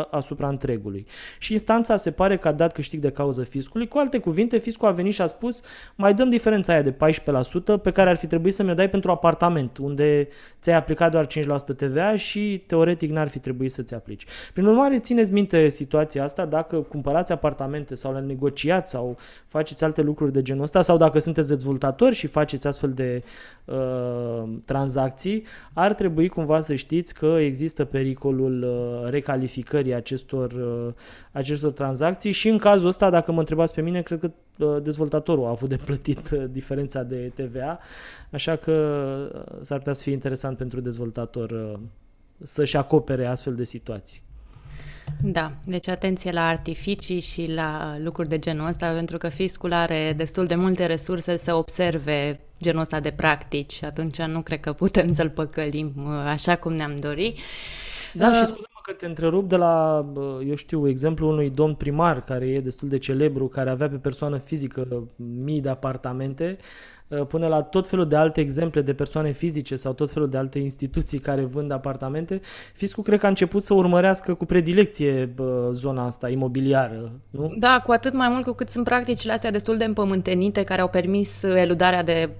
19% 0.00 0.08
asupra 0.10 0.48
întregului. 0.48 1.06
Și 1.38 1.52
instanța 1.52 1.96
se 1.96 2.10
pare 2.10 2.36
că 2.38 2.48
a 2.48 2.52
dat 2.52 2.72
câștig 2.72 3.00
de 3.00 3.10
cauză 3.10 3.42
fiscului, 3.42 3.88
cu 3.88 3.98
alte 3.98 4.18
cuvinte, 4.18 4.58
fiscul 4.62 4.88
a 4.88 4.90
venit 4.90 5.14
și 5.14 5.22
a 5.22 5.26
spus 5.26 5.60
mai 5.94 6.14
dăm 6.14 6.28
diferența 6.28 6.72
aia 6.72 6.82
de 6.82 6.92
14% 6.92 6.96
pe 7.82 7.90
care 7.90 8.10
ar 8.10 8.16
fi 8.16 8.26
trebuit 8.26 8.54
să 8.54 8.62
mi-o 8.62 8.74
dai 8.74 8.90
pentru 8.90 9.10
apartament, 9.10 9.78
unde 9.78 10.28
ți-ai 10.60 10.76
aplicat 10.76 11.10
doar 11.10 11.26
5% 11.26 11.28
TVA 11.76 12.16
și 12.16 12.64
teoretic 12.66 13.10
n-ar 13.10 13.28
fi 13.28 13.38
trebuit 13.38 13.72
să-ți 13.72 13.94
aplici. 13.94 14.24
Prin 14.52 14.66
urmare, 14.66 14.98
țineți 14.98 15.32
minte 15.32 15.68
situația 15.68 16.22
asta 16.22 16.44
dacă 16.44 16.76
cumpărați 16.76 17.32
apartamente 17.32 17.94
sau 17.94 18.12
le 18.12 18.20
negociați 18.20 18.90
sau 18.90 19.18
faceți 19.46 19.84
alte 19.84 20.02
lucruri 20.02 20.32
de 20.32 20.42
genul 20.42 20.62
ăsta 20.62 20.82
sau 20.82 20.96
dacă 20.96 21.18
sunteți 21.18 21.48
dezvoltatori 21.48 22.14
și 22.14 22.26
faceți 22.26 22.66
astfel 22.66 22.92
de 22.92 23.22
uh, 23.64 24.42
tranzacții, 24.64 25.44
ar 25.72 25.94
trebui 25.94 26.28
cumva 26.28 26.60
să 26.60 26.74
știți 26.74 27.14
că 27.14 27.36
există 27.40 27.84
pericolul 27.84 28.62
uh, 28.62 29.10
recalificării 29.10 29.94
acestor, 29.94 30.52
uh, 30.52 30.92
acestor 31.32 31.72
tranzacții 31.72 32.32
și 32.32 32.48
în 32.48 32.58
cazul 32.58 32.88
ăsta, 32.88 33.10
dacă 33.10 33.32
mă 33.32 33.38
întrebați 33.38 33.74
pe 33.74 33.80
mine, 33.80 34.02
cred 34.02 34.18
că 34.18 34.26
uh, 34.26 34.32
dezvoltatorul 34.82 35.44
a 35.44 35.48
avut 35.48 35.68
de 35.68 35.76
plătit 35.76 36.30
uh, 36.30 36.44
diferența 36.50 37.02
de 37.02 37.32
TVA, 37.34 37.78
așa 38.30 38.56
că 38.56 38.72
uh, 39.34 39.58
s-ar 39.62 39.78
putea 39.78 39.92
să 39.92 40.02
fie 40.02 40.12
interesant 40.12 40.56
pentru 40.56 40.80
dezvoltator 40.80 41.50
uh, 41.50 41.78
să-și 42.42 42.76
acopere 42.76 43.26
astfel 43.26 43.54
de 43.54 43.64
situații. 43.64 44.22
Da, 45.20 45.52
deci 45.64 45.88
atenție 45.88 46.30
la 46.30 46.46
artificii 46.46 47.20
și 47.20 47.52
la 47.54 47.96
lucruri 47.98 48.28
de 48.28 48.38
genul 48.38 48.66
ăsta, 48.66 48.92
pentru 48.92 49.18
că 49.18 49.28
fiscul 49.28 49.72
are 49.72 50.12
destul 50.16 50.46
de 50.46 50.54
multe 50.54 50.86
resurse 50.86 51.38
să 51.38 51.54
observe 51.54 52.40
genul 52.62 52.80
ăsta 52.80 53.00
de 53.00 53.10
practici 53.10 53.72
și 53.72 53.84
atunci 53.84 54.18
nu 54.18 54.42
cred 54.42 54.60
că 54.60 54.72
putem 54.72 55.14
să-l 55.14 55.30
păcălim 55.30 55.92
uh, 55.96 56.12
așa 56.26 56.56
cum 56.56 56.72
ne-am 56.72 56.96
dori. 56.96 57.34
Da, 58.12 58.28
uh, 58.28 58.34
și 58.34 58.44
scuze-mă 58.44 58.71
că 58.82 58.92
te 58.92 59.06
întrerup 59.06 59.48
de 59.48 59.56
la, 59.56 60.06
eu 60.46 60.54
știu, 60.54 60.88
exemplu 60.88 61.28
unui 61.28 61.50
domn 61.50 61.74
primar 61.74 62.24
care 62.24 62.46
e 62.46 62.60
destul 62.60 62.88
de 62.88 62.98
celebru, 62.98 63.48
care 63.48 63.70
avea 63.70 63.88
pe 63.88 63.96
persoană 63.96 64.38
fizică 64.38 65.08
mii 65.16 65.60
de 65.60 65.68
apartamente, 65.68 66.58
Uh, 66.58 67.01
până 67.28 67.46
la 67.46 67.62
tot 67.62 67.88
felul 67.88 68.08
de 68.08 68.16
alte 68.16 68.40
exemple 68.40 68.80
de 68.80 68.94
persoane 68.94 69.30
fizice 69.30 69.76
sau 69.76 69.92
tot 69.92 70.10
felul 70.10 70.28
de 70.28 70.36
alte 70.36 70.58
instituții 70.58 71.18
care 71.18 71.40
vând 71.40 71.72
apartamente, 71.72 72.40
fiscul 72.74 73.02
cred 73.02 73.18
că 73.18 73.26
a 73.26 73.28
început 73.28 73.62
să 73.62 73.74
urmărească 73.74 74.34
cu 74.34 74.44
predilecție 74.44 75.34
zona 75.72 76.04
asta 76.04 76.28
imobiliară, 76.28 77.12
nu? 77.30 77.54
Da, 77.58 77.80
cu 77.84 77.92
atât 77.92 78.14
mai 78.14 78.28
mult 78.28 78.44
cu 78.44 78.52
cât 78.52 78.68
sunt 78.68 78.84
practicile 78.84 79.32
astea 79.32 79.50
destul 79.50 79.76
de 79.76 79.84
împământenite 79.84 80.62
care 80.62 80.80
au 80.80 80.88
permis 80.88 81.42
eludarea 81.42 82.02
de 82.02 82.30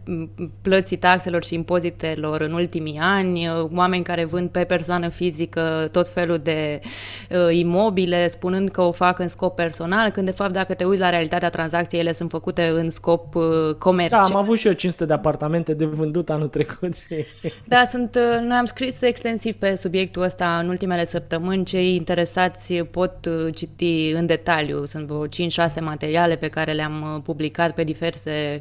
plății 0.62 0.96
taxelor 0.96 1.44
și 1.44 1.54
impozitelor 1.54 2.40
în 2.40 2.52
ultimii 2.52 2.98
ani, 3.00 3.48
uh, 3.48 3.70
oameni 3.74 4.02
care 4.02 4.24
vând 4.24 4.48
pe 4.48 4.64
persoană 4.64 5.08
fizică 5.08 5.88
tot 5.92 6.08
felul 6.08 6.38
de 6.38 6.80
uh, 7.30 7.56
imobile, 7.56 8.28
spunând 8.28 8.68
că 8.68 8.80
o 8.80 8.92
fac 8.92 9.18
în 9.18 9.28
scop 9.28 9.56
personal, 9.56 10.10
când 10.10 10.26
de 10.26 10.32
fapt 10.32 10.52
dacă 10.52 10.74
te 10.74 10.84
uiți 10.84 11.00
la 11.00 11.10
realitatea 11.10 11.50
tranzacției, 11.50 12.00
ele 12.00 12.12
sunt 12.12 12.30
făcute 12.30 12.72
în 12.74 12.90
scop 12.90 13.34
uh, 13.34 13.74
comercial. 13.78 14.20
Da, 14.20 14.34
am 14.34 14.36
avut 14.36 14.58
și 14.62 14.68
eu 14.68 14.74
500 14.74 15.04
de 15.04 15.12
apartamente 15.12 15.74
de 15.74 15.84
vândut 15.84 16.30
anul 16.30 16.48
trecut. 16.48 16.94
Și... 16.94 17.24
Da, 17.64 17.84
sunt, 17.84 18.14
uh, 18.14 18.40
noi 18.40 18.56
am 18.56 18.64
scris 18.64 19.00
extensiv 19.00 19.54
pe 19.54 19.74
subiectul 19.74 20.22
ăsta 20.22 20.58
în 20.58 20.68
ultimele 20.68 21.04
săptămâni. 21.04 21.64
Cei 21.64 21.94
interesați 21.94 22.74
pot 22.74 23.26
uh, 23.26 23.54
citi 23.54 24.12
în 24.14 24.26
detaliu. 24.26 24.84
Sunt 24.84 25.06
vreo 25.06 25.26
5-6 25.26 25.28
materiale 25.80 26.36
pe 26.36 26.48
care 26.48 26.72
le-am 26.72 27.14
uh, 27.14 27.20
publicat 27.24 27.74
pe 27.74 27.84
diverse 27.84 28.60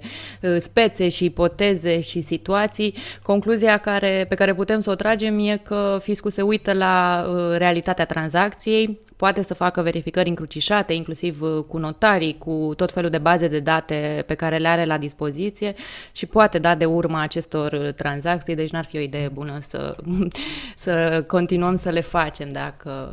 spețe 0.60 1.10
și 1.10 1.25
ipoteze 1.25 2.00
și 2.00 2.22
situații. 2.22 2.93
Concluzia 3.24 3.77
care, 3.77 4.25
pe 4.29 4.36
care 4.36 4.53
putem 4.53 4.79
să 4.79 4.89
o 4.89 4.96
tragem 4.96 5.39
e 5.39 5.58
că 5.63 6.00
fiscul 6.01 6.31
se 6.31 6.41
uită 6.41 6.74
la 6.74 7.25
realitatea 7.58 8.05
tranzacției, 8.05 9.00
poate 9.24 9.43
să 9.43 9.53
facă 9.53 9.81
verificări 9.81 10.29
încrucișate, 10.29 10.93
inclusiv 10.93 11.41
uh, 11.41 11.63
cu 11.67 11.77
notarii, 11.77 12.36
cu 12.38 12.74
tot 12.75 12.91
felul 12.91 13.10
de 13.10 13.17
baze 13.17 13.48
de 13.48 13.60
date 13.60 14.24
pe 14.27 14.34
care 14.34 14.58
le 14.58 14.67
are 14.67 14.86
la 14.86 14.98
dispoziție 14.98 15.74
și 16.12 16.25
poate 16.25 16.60
da 16.60 16.75
de 16.75 16.86
urma 16.86 17.21
acestor 17.21 17.71
uh, 17.71 17.93
tranzacții, 17.93 18.55
deci 18.55 18.69
n-ar 18.69 18.86
fi 18.86 18.98
o 18.98 19.00
idee 19.00 19.27
bună 19.27 19.60
să, 19.62 19.95
să 20.75 21.24
continuăm 21.27 21.75
să 21.75 21.89
le 21.89 22.01
facem 22.01 22.51
dacă 22.51 23.10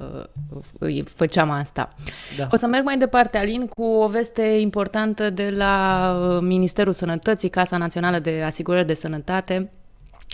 uh, 0.80 1.04
făceam 1.14 1.50
asta. 1.50 1.94
Da. 2.36 2.48
O 2.52 2.56
să 2.56 2.66
merg 2.66 2.84
mai 2.84 2.98
departe, 2.98 3.38
Alin, 3.38 3.66
cu 3.66 3.82
o 3.82 4.08
veste 4.08 4.42
importantă 4.42 5.30
de 5.30 5.50
la 5.56 6.38
Ministerul 6.42 6.92
Sănătății, 6.92 7.48
Casa 7.48 7.76
Națională 7.76 8.18
de 8.18 8.42
Asigurări 8.46 8.86
de 8.86 8.94
Sănătate, 8.94 9.70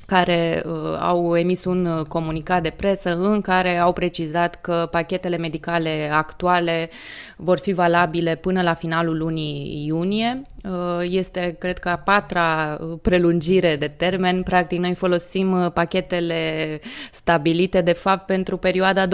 care 0.07 0.63
uh, 0.67 0.97
au 1.01 1.37
emis 1.37 1.65
un 1.65 1.87
uh, 1.87 2.05
comunicat 2.07 2.63
de 2.63 2.71
presă 2.71 3.17
în 3.17 3.41
care 3.41 3.77
au 3.77 3.93
precizat 3.93 4.61
că 4.61 4.89
pachetele 4.91 5.37
medicale 5.37 6.11
actuale 6.13 6.91
vor 7.37 7.59
fi 7.59 7.73
valabile 7.73 8.35
până 8.35 8.63
la 8.63 8.75
finalul 8.75 9.19
lunii 9.19 9.85
iunie. 9.87 10.43
Uh, 10.65 11.07
este, 11.11 11.57
cred 11.59 11.79
că, 11.79 11.89
a 11.89 11.97
patra 11.97 12.79
uh, 12.81 12.99
prelungire 13.03 13.77
de 13.77 13.89
termen. 13.89 14.43
Practic, 14.43 14.79
noi 14.79 14.95
folosim 14.95 15.53
uh, 15.53 15.73
pachetele 15.73 16.81
stabilite, 17.13 17.81
de 17.81 17.93
fapt, 17.93 18.27
pentru 18.27 18.57
perioada 18.57 19.07
2018-2019. 19.07 19.11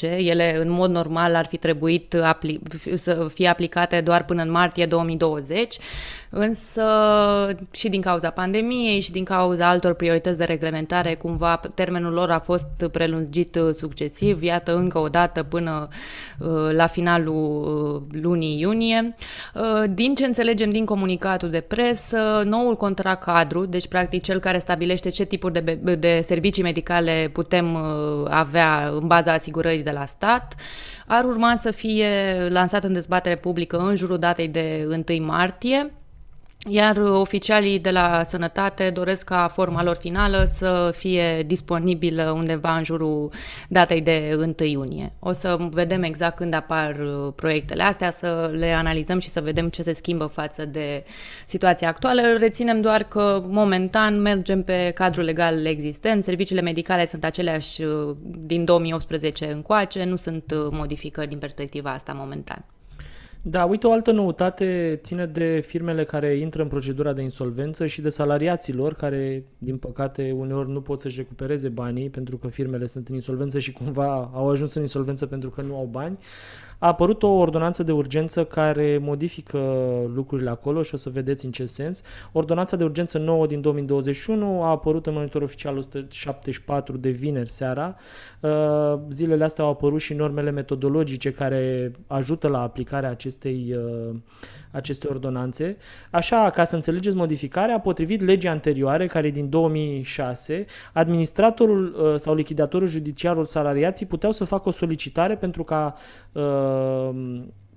Ele, 0.00 0.58
în 0.60 0.70
mod 0.70 0.90
normal, 0.90 1.34
ar 1.34 1.46
fi 1.46 1.56
trebuit 1.56 2.14
apli- 2.14 2.60
să 2.96 3.28
fie 3.34 3.48
aplicate 3.48 4.00
doar 4.00 4.24
până 4.24 4.42
în 4.42 4.50
martie 4.50 4.86
2020, 4.86 5.78
însă 6.30 6.84
și 7.70 7.88
din 7.88 8.00
cauza 8.00 8.30
pandemiei 8.30 9.00
și 9.00 9.10
din 9.10 9.24
cauza 9.24 9.68
altor 9.68 9.94
priorități 9.94 10.38
de 10.38 10.44
reglementare, 10.44 11.14
cumva 11.14 11.60
termenul 11.74 12.12
lor 12.12 12.30
a 12.30 12.40
fost 12.40 12.68
prelungit 12.92 13.58
succesiv, 13.78 14.42
iată 14.42 14.76
încă 14.76 14.98
o 14.98 15.08
dată 15.08 15.42
până 15.42 15.88
la 16.72 16.86
finalul 16.86 18.06
lunii 18.10 18.60
iunie. 18.60 19.14
Uh, 19.54 19.84
din 19.90 20.14
ce 20.14 20.24
înțelegem 20.24 20.70
din 20.70 20.84
comunicatul 20.84 21.50
de 21.50 21.60
presă, 21.60 22.42
noul 22.44 22.76
contract 22.76 23.22
cadru, 23.22 23.64
deci 23.64 23.88
practic 23.88 24.22
cel 24.22 24.40
care 24.40 24.58
stabilește 24.58 25.08
ce 25.08 25.24
tipuri 25.24 25.52
de, 25.64 25.94
de 25.94 26.20
servicii 26.24 26.62
medicale 26.62 27.30
putem 27.32 27.74
uh, 27.74 27.80
avea 28.28 28.90
în 29.00 29.06
baza 29.06 29.32
asigurării 29.32 29.82
de 29.82 29.90
la 29.90 30.06
stat, 30.06 30.54
ar 31.06 31.24
urma 31.24 31.56
să 31.56 31.70
fie 31.70 32.08
lansat 32.48 32.84
în 32.84 32.92
dezbatere 32.92 33.36
publică 33.36 33.78
în 33.78 33.96
jurul 33.96 34.18
datei 34.18 34.48
de 34.48 34.86
1 35.08 35.24
martie 35.24 35.90
iar 36.68 36.96
oficialii 36.96 37.78
de 37.78 37.90
la 37.90 38.22
sănătate 38.24 38.90
doresc 38.90 39.24
ca 39.24 39.48
forma 39.52 39.82
lor 39.82 39.96
finală 39.96 40.44
să 40.54 40.92
fie 40.96 41.42
disponibilă 41.42 42.30
undeva 42.30 42.76
în 42.76 42.84
jurul 42.84 43.32
datei 43.68 44.00
de 44.00 44.36
1 44.36 44.54
iunie. 44.68 45.12
O 45.18 45.32
să 45.32 45.56
vedem 45.70 46.02
exact 46.02 46.36
când 46.36 46.54
apar 46.54 46.96
uh, 46.98 47.32
proiectele 47.36 47.82
astea, 47.82 48.10
să 48.10 48.50
le 48.52 48.72
analizăm 48.72 49.18
și 49.18 49.28
să 49.28 49.40
vedem 49.40 49.68
ce 49.68 49.82
se 49.82 49.92
schimbă 49.92 50.24
față 50.24 50.64
de 50.64 51.04
situația 51.46 51.88
actuală. 51.88 52.22
Reținem 52.38 52.80
doar 52.80 53.02
că 53.02 53.42
momentan 53.46 54.20
mergem 54.20 54.62
pe 54.62 54.90
cadrul 54.94 55.24
legal 55.24 55.66
existent, 55.66 56.24
serviciile 56.24 56.60
medicale 56.60 57.06
sunt 57.06 57.24
aceleași 57.24 57.82
uh, 57.82 58.16
din 58.22 58.64
2018 58.64 59.52
încoace, 59.52 60.04
nu 60.04 60.16
sunt 60.16 60.52
uh, 60.54 60.68
modificări 60.70 61.28
din 61.28 61.38
perspectiva 61.38 61.90
asta 61.90 62.12
momentan. 62.12 62.64
Da, 63.42 63.64
uite, 63.64 63.86
o 63.86 63.92
altă 63.92 64.10
noutate 64.10 64.98
ține 65.02 65.26
de 65.26 65.60
firmele 65.66 66.04
care 66.04 66.36
intră 66.36 66.62
în 66.62 66.68
procedura 66.68 67.12
de 67.12 67.22
insolvență 67.22 67.86
și 67.86 68.00
de 68.00 68.08
salariaților 68.08 68.94
care, 68.94 69.44
din 69.58 69.76
păcate, 69.76 70.34
uneori 70.36 70.70
nu 70.70 70.80
pot 70.80 71.00
să-și 71.00 71.16
recupereze 71.16 71.68
banii 71.68 72.10
pentru 72.10 72.36
că 72.36 72.48
firmele 72.48 72.86
sunt 72.86 73.08
în 73.08 73.14
insolvență 73.14 73.58
și 73.58 73.72
cumva 73.72 74.30
au 74.34 74.50
ajuns 74.50 74.74
în 74.74 74.82
insolvență 74.82 75.26
pentru 75.26 75.50
că 75.50 75.62
nu 75.62 75.76
au 75.76 75.88
bani 75.90 76.18
a 76.80 76.86
apărut 76.86 77.22
o 77.22 77.28
ordonanță 77.28 77.82
de 77.82 77.92
urgență 77.92 78.44
care 78.44 78.98
modifică 79.02 79.58
lucrurile 80.14 80.50
acolo 80.50 80.82
și 80.82 80.94
o 80.94 80.98
să 80.98 81.10
vedeți 81.10 81.44
în 81.44 81.50
ce 81.50 81.64
sens. 81.64 82.02
Ordonanța 82.32 82.76
de 82.76 82.84
urgență 82.84 83.18
nouă 83.18 83.46
din 83.46 83.60
2021 83.60 84.62
a 84.62 84.68
apărut 84.68 85.06
în 85.06 85.12
monitor 85.12 85.42
oficial 85.42 85.76
174 85.76 86.96
de 86.96 87.10
vineri 87.10 87.50
seara. 87.50 87.96
Uh, 88.40 88.98
zilele 89.10 89.44
astea 89.44 89.64
au 89.64 89.70
apărut 89.70 90.00
și 90.00 90.14
normele 90.14 90.50
metodologice 90.50 91.32
care 91.32 91.92
ajută 92.06 92.48
la 92.48 92.62
aplicarea 92.62 93.10
acestei 93.10 93.74
uh, 93.76 94.14
aceste 94.70 95.06
ordonanțe. 95.08 95.76
Așa, 96.10 96.50
ca 96.50 96.64
să 96.64 96.74
înțelegeți 96.74 97.16
modificarea, 97.16 97.80
potrivit 97.80 98.20
legii 98.20 98.48
anterioare, 98.48 99.06
care 99.06 99.26
e 99.26 99.30
din 99.30 99.48
2006, 99.48 100.66
administratorul 100.92 101.94
uh, 101.94 102.14
sau 102.16 102.34
lichidatorul 102.34 102.88
judiciarul 102.88 103.44
salariații 103.44 104.06
puteau 104.06 104.32
să 104.32 104.44
facă 104.44 104.68
o 104.68 104.72
solicitare 104.72 105.36
pentru 105.36 105.64
ca 105.64 105.94
uh, 106.32 107.10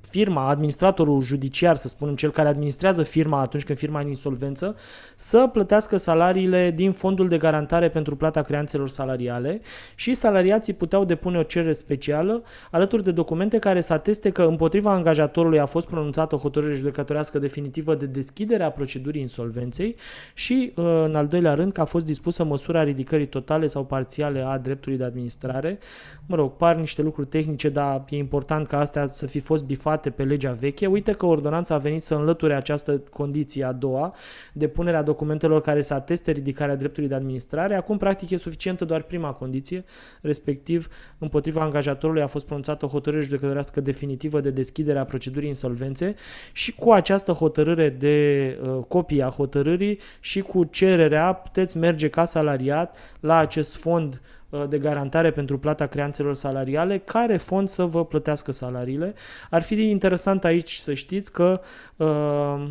firma, 0.09 0.47
administratorul 0.49 1.21
judiciar, 1.21 1.75
să 1.75 1.87
spunem, 1.87 2.15
cel 2.15 2.31
care 2.31 2.47
administrează 2.47 3.03
firma 3.03 3.39
atunci 3.39 3.63
când 3.63 3.77
firma 3.77 3.99
e 3.99 4.03
în 4.03 4.09
insolvență, 4.09 4.75
să 5.15 5.49
plătească 5.51 5.97
salariile 5.97 6.71
din 6.71 6.91
fondul 6.91 7.27
de 7.27 7.37
garantare 7.37 7.89
pentru 7.89 8.15
plata 8.15 8.41
creanțelor 8.41 8.89
salariale 8.89 9.61
și 9.95 10.13
salariații 10.13 10.73
puteau 10.73 11.05
depune 11.05 11.37
o 11.37 11.43
cerere 11.43 11.73
specială 11.73 12.43
alături 12.71 13.03
de 13.03 13.11
documente 13.11 13.59
care 13.59 13.81
să 13.81 13.93
ateste 13.93 14.29
că 14.29 14.43
împotriva 14.43 14.91
angajatorului 14.91 15.59
a 15.59 15.65
fost 15.65 15.87
pronunțată 15.87 16.35
o 16.35 16.37
hotărâre 16.37 16.73
judecătorească 16.73 17.39
definitivă 17.39 17.95
de 17.95 18.05
deschidere 18.05 18.63
a 18.63 18.71
procedurii 18.71 19.21
insolvenței 19.21 19.95
și, 20.33 20.73
uh, 20.75 20.85
în 21.05 21.15
al 21.15 21.27
doilea 21.27 21.53
rând, 21.53 21.71
că 21.71 21.81
a 21.81 21.85
fost 21.85 22.05
dispusă 22.05 22.43
măsura 22.43 22.83
ridicării 22.83 23.27
totale 23.27 23.67
sau 23.67 23.85
parțiale 23.85 24.41
a 24.41 24.57
dreptului 24.57 24.97
de 24.97 25.03
administrare. 25.03 25.79
Mă 26.25 26.35
rog, 26.35 26.51
par 26.51 26.75
niște 26.75 27.01
lucruri 27.01 27.27
tehnice, 27.27 27.69
dar 27.69 28.03
e 28.09 28.17
important 28.17 28.67
ca 28.67 28.79
astea 28.79 29.07
să 29.07 29.25
fi 29.25 29.39
fost 29.39 29.63
bifate 29.63 29.91
bazate 29.93 30.09
pe 30.09 30.23
legea 30.23 30.51
veche. 30.51 30.85
Uite 30.85 31.11
că 31.11 31.25
ordonanța 31.25 31.75
a 31.75 31.77
venit 31.77 32.03
să 32.03 32.15
înlăture 32.15 32.53
această 32.53 32.97
condiție 32.97 33.63
a 33.63 33.71
doua, 33.71 34.13
depunerea 34.53 35.01
documentelor 35.01 35.61
care 35.61 35.81
să 35.81 35.93
ateste 35.93 36.31
ridicarea 36.31 36.75
dreptului 36.75 37.09
de 37.09 37.15
administrare. 37.15 37.75
Acum, 37.75 37.97
practic, 37.97 38.29
e 38.29 38.37
suficientă 38.37 38.85
doar 38.85 39.01
prima 39.01 39.31
condiție, 39.31 39.83
respectiv, 40.21 40.87
împotriva 41.17 41.61
angajatorului 41.61 42.21
a 42.21 42.27
fost 42.27 42.45
pronunțată 42.45 42.85
o 42.85 42.87
hotărâre 42.87 43.23
judecătorească 43.23 43.81
definitivă 43.81 44.39
de 44.39 44.49
deschidere 44.49 44.99
a 44.99 45.05
procedurii 45.05 45.47
insolvențe 45.47 46.15
și 46.51 46.75
cu 46.75 46.91
această 46.91 47.31
hotărâre 47.31 47.89
de 47.89 48.59
uh, 48.61 48.83
copie 48.87 49.23
a 49.23 49.29
hotărârii 49.29 49.99
și 50.19 50.41
cu 50.41 50.63
cererea 50.63 51.33
puteți 51.33 51.77
merge 51.77 52.09
ca 52.09 52.25
salariat 52.25 52.97
la 53.19 53.37
acest 53.37 53.75
fond 53.75 54.13
uh, 54.13 54.42
de 54.69 54.77
garantare 54.77 55.31
pentru 55.31 55.57
plata 55.57 55.85
creanțelor 55.85 56.33
salariale, 56.33 56.97
care 56.97 57.37
fond 57.37 57.67
să 57.67 57.85
vă 57.85 58.05
plătească 58.05 58.51
salariile. 58.51 59.13
Ar 59.49 59.61
fi 59.61 59.89
interesant 59.89 60.43
aici 60.43 60.75
să 60.75 60.93
știți 60.93 61.31
că 61.31 61.61
uh, 61.95 62.67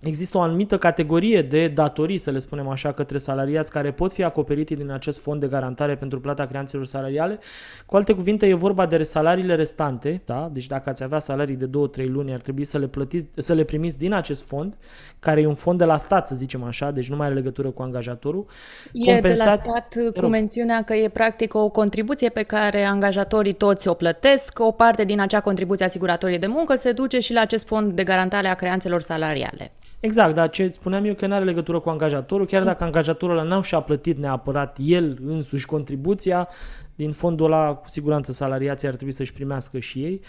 Există 0.00 0.38
o 0.38 0.40
anumită 0.40 0.78
categorie 0.78 1.42
de 1.42 1.68
datorii, 1.68 2.18
să 2.18 2.30
le 2.30 2.38
spunem 2.38 2.68
așa, 2.68 2.92
către 2.92 3.18
salariați 3.18 3.70
care 3.70 3.92
pot 3.92 4.12
fi 4.12 4.22
acoperite 4.22 4.74
din 4.74 4.90
acest 4.90 5.20
fond 5.20 5.40
de 5.40 5.46
garantare 5.46 5.96
pentru 5.96 6.20
plata 6.20 6.46
creanțelor 6.46 6.86
salariale. 6.86 7.38
Cu 7.86 7.96
alte 7.96 8.14
cuvinte, 8.14 8.46
e 8.46 8.54
vorba 8.54 8.86
de 8.86 9.02
salariile 9.02 9.54
restante, 9.54 10.22
da? 10.24 10.50
deci 10.52 10.66
dacă 10.66 10.90
ați 10.90 11.02
avea 11.02 11.18
salarii 11.18 11.56
de 11.56 11.66
2-3 11.66 11.68
luni, 12.08 12.32
ar 12.32 12.40
trebui 12.40 12.64
să 12.64 12.78
le, 12.78 12.86
plătiți, 12.86 13.26
să 13.36 13.54
le 13.54 13.64
primiți 13.64 13.98
din 13.98 14.12
acest 14.12 14.46
fond, 14.46 14.76
care 15.18 15.40
e 15.40 15.46
un 15.46 15.54
fond 15.54 15.78
de 15.78 15.84
la 15.84 15.96
stat, 15.96 16.28
să 16.28 16.34
zicem 16.34 16.62
așa, 16.62 16.90
deci 16.90 17.08
nu 17.08 17.16
mai 17.16 17.26
are 17.26 17.34
legătură 17.34 17.70
cu 17.70 17.82
angajatorul. 17.82 18.46
E 18.92 19.12
Compensați... 19.12 19.66
de 19.66 19.72
la 19.72 19.86
stat 19.86 20.14
cu 20.14 20.26
mențiunea 20.26 20.82
că 20.82 20.94
e 20.94 21.08
practic 21.08 21.54
o 21.54 21.68
contribuție 21.68 22.28
pe 22.28 22.42
care 22.42 22.84
angajatorii 22.84 23.52
toți 23.52 23.88
o 23.88 23.94
plătesc, 23.94 24.58
o 24.58 24.70
parte 24.70 25.04
din 25.04 25.20
acea 25.20 25.40
contribuție 25.40 25.84
asiguratorie 25.84 26.38
de 26.38 26.46
muncă 26.46 26.76
se 26.76 26.92
duce 26.92 27.20
și 27.20 27.32
la 27.32 27.40
acest 27.40 27.66
fond 27.66 27.92
de 27.92 28.04
garantare 28.04 28.48
a 28.48 28.54
creanțelor 28.54 29.00
salariale. 29.00 29.70
Exact, 30.06 30.34
dar 30.34 30.50
ce 30.50 30.70
spuneam 30.70 31.04
eu 31.04 31.14
că 31.14 31.26
nu 31.26 31.34
are 31.34 31.44
legătură 31.44 31.78
cu 31.80 31.88
angajatorul, 31.88 32.46
chiar 32.46 32.64
dacă 32.64 32.84
angajatorul 32.84 33.38
ăla 33.38 33.48
n-au 33.48 33.62
și-a 33.62 33.80
plătit 33.80 34.18
neapărat 34.18 34.76
el 34.80 35.18
însuși 35.26 35.66
contribuția, 35.66 36.48
din 36.96 37.12
fondul 37.12 37.46
ăla, 37.46 37.74
cu 37.74 37.88
siguranță, 37.88 38.32
salariații 38.32 38.88
ar 38.88 38.94
trebui 38.94 39.12
să-și 39.12 39.32
primească 39.32 39.78
și 39.78 39.98
ei. 39.98 40.20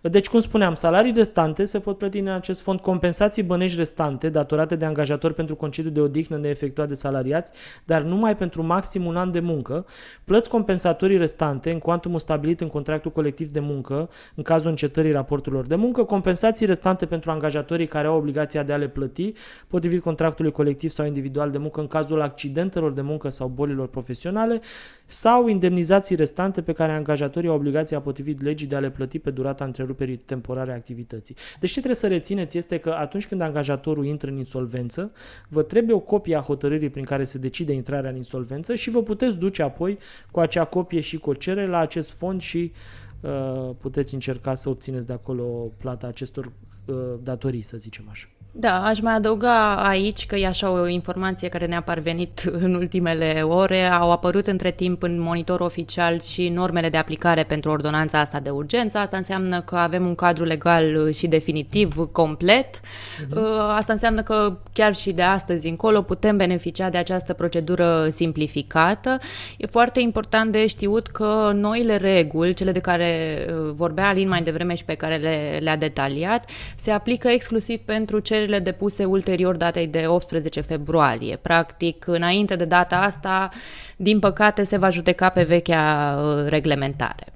Deci, 0.00 0.28
cum 0.28 0.40
spuneam, 0.40 0.74
salarii 0.74 1.12
restante 1.12 1.64
se 1.64 1.78
pot 1.78 1.98
plăti 1.98 2.18
în 2.18 2.28
acest 2.28 2.60
fond. 2.60 2.80
Compensații 2.80 3.42
bănești 3.42 3.76
restante 3.76 4.28
datorate 4.28 4.76
de 4.76 4.84
angajatori 4.84 5.34
pentru 5.34 5.54
concediu 5.54 5.90
de 5.90 6.00
odihnă 6.00 6.36
neefectuat 6.36 6.88
de 6.88 6.94
salariați, 6.94 7.52
dar 7.84 8.02
numai 8.02 8.36
pentru 8.36 8.62
maxim 8.62 9.06
un 9.06 9.16
an 9.16 9.30
de 9.30 9.40
muncă, 9.40 9.86
plăți 10.24 10.48
compensatorii 10.48 11.16
restante 11.16 11.70
în 11.70 11.78
cuantumul 11.78 12.18
stabilit 12.18 12.60
în 12.60 12.68
contractul 12.68 13.10
colectiv 13.10 13.52
de 13.52 13.60
muncă, 13.60 14.08
în 14.34 14.42
cazul 14.42 14.70
încetării 14.70 15.12
raporturilor 15.12 15.66
de 15.66 15.74
muncă, 15.74 16.04
compensații 16.04 16.66
restante 16.66 17.06
pentru 17.06 17.30
angajatorii 17.30 17.86
care 17.86 18.06
au 18.06 18.16
obligația 18.16 18.62
de 18.62 18.72
a 18.72 18.76
le 18.76 18.88
plăti, 18.88 19.32
potrivit 19.68 20.02
contractului 20.02 20.52
colectiv 20.52 20.90
sau 20.90 21.06
individual 21.06 21.50
de 21.50 21.58
muncă 21.58 21.80
în 21.80 21.86
cazul 21.86 22.20
accidentelor 22.20 22.92
de 22.92 23.00
muncă 23.00 23.28
sau 23.28 23.48
bolilor 23.48 23.88
profesionale, 23.88 24.60
sau 25.06 25.48
indemnizații 25.48 26.15
restante 26.16 26.62
pe 26.62 26.72
care 26.72 26.92
angajatorii 26.92 27.48
au 27.48 27.54
obligația 27.54 28.00
potrivit 28.00 28.42
legii 28.42 28.66
de 28.66 28.76
a 28.76 28.80
le 28.80 28.90
plăti 28.90 29.18
pe 29.18 29.30
durata 29.30 29.64
întreruperii 29.64 30.16
temporare 30.16 30.70
a 30.70 30.74
activității. 30.74 31.36
Deci 31.60 31.70
ce 31.70 31.76
trebuie 31.76 32.00
să 32.00 32.08
rețineți 32.08 32.58
este 32.58 32.78
că 32.78 32.90
atunci 32.90 33.26
când 33.26 33.40
angajatorul 33.40 34.04
intră 34.04 34.30
în 34.30 34.36
insolvență, 34.36 35.12
vă 35.48 35.62
trebuie 35.62 35.94
o 35.96 36.00
copie 36.00 36.36
a 36.36 36.40
hotărârii 36.40 36.90
prin 36.90 37.04
care 37.04 37.24
se 37.24 37.38
decide 37.38 37.72
intrarea 37.72 38.10
în 38.10 38.16
insolvență 38.16 38.74
și 38.74 38.90
vă 38.90 39.02
puteți 39.02 39.38
duce 39.38 39.62
apoi 39.62 39.98
cu 40.30 40.40
acea 40.40 40.64
copie 40.64 41.00
și 41.00 41.18
cu 41.18 41.30
o 41.30 41.34
cerere 41.34 41.66
la 41.66 41.78
acest 41.78 42.12
fond 42.12 42.40
și 42.40 42.72
uh, 43.20 43.70
puteți 43.78 44.14
încerca 44.14 44.54
să 44.54 44.68
obțineți 44.68 45.06
de 45.06 45.12
acolo 45.12 45.72
plata 45.76 46.06
acestor 46.06 46.52
uh, 46.86 46.94
datorii, 47.22 47.62
să 47.62 47.76
zicem 47.76 48.04
așa. 48.10 48.28
Da, 48.58 48.84
aș 48.84 49.00
mai 49.00 49.14
adăuga 49.14 49.74
aici 49.74 50.26
că 50.26 50.36
e 50.36 50.46
așa 50.46 50.70
o 50.70 50.86
informație 50.86 51.48
care 51.48 51.66
ne-a 51.66 51.82
parvenit 51.82 52.50
în 52.52 52.74
ultimele 52.74 53.42
ore. 53.42 53.82
Au 53.82 54.10
apărut 54.10 54.46
între 54.46 54.70
timp 54.70 55.02
în 55.02 55.20
monitor 55.20 55.60
oficial 55.60 56.20
și 56.20 56.48
normele 56.48 56.88
de 56.88 56.96
aplicare 56.96 57.42
pentru 57.42 57.70
ordonanța 57.70 58.20
asta 58.20 58.40
de 58.40 58.50
urgență. 58.50 58.98
Asta 58.98 59.16
înseamnă 59.16 59.60
că 59.60 59.76
avem 59.76 60.06
un 60.06 60.14
cadru 60.14 60.44
legal 60.44 61.12
și 61.12 61.26
definitiv 61.26 61.94
complet. 62.12 62.80
Uh-huh. 62.80 63.76
Asta 63.76 63.92
înseamnă 63.92 64.22
că 64.22 64.56
chiar 64.72 64.94
și 64.94 65.12
de 65.12 65.22
astăzi 65.22 65.68
încolo 65.68 66.02
putem 66.02 66.36
beneficia 66.36 66.88
de 66.88 66.98
această 66.98 67.32
procedură 67.32 68.08
simplificată. 68.10 69.18
E 69.56 69.66
foarte 69.66 70.00
important 70.00 70.52
de 70.52 70.66
știut 70.66 71.06
că 71.06 71.52
noile 71.54 71.96
reguli, 71.96 72.54
cele 72.54 72.72
de 72.72 72.80
care 72.80 73.38
uh, 73.48 73.72
vorbea 73.74 74.08
Alin 74.08 74.28
mai 74.28 74.42
devreme 74.42 74.74
și 74.74 74.84
pe 74.84 74.94
care 74.94 75.16
le, 75.16 75.58
le-a 75.62 75.76
detaliat, 75.76 76.50
se 76.76 76.90
aplică 76.90 77.28
exclusiv 77.28 77.78
pentru 77.78 78.18
cele 78.18 78.44
cererile 78.46 78.58
depuse 78.58 79.04
ulterior 79.04 79.56
datei 79.56 79.86
de 79.86 80.06
18 80.06 80.60
februarie. 80.60 81.36
Practic, 81.36 82.06
înainte 82.06 82.56
de 82.56 82.64
data 82.64 82.96
asta, 82.96 83.48
din 83.96 84.18
păcate, 84.18 84.64
se 84.64 84.76
va 84.76 84.90
judeca 84.90 85.28
pe 85.28 85.42
vechea 85.42 86.16
uh, 86.16 86.48
reglementare. 86.48 87.26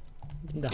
Da. 0.52 0.68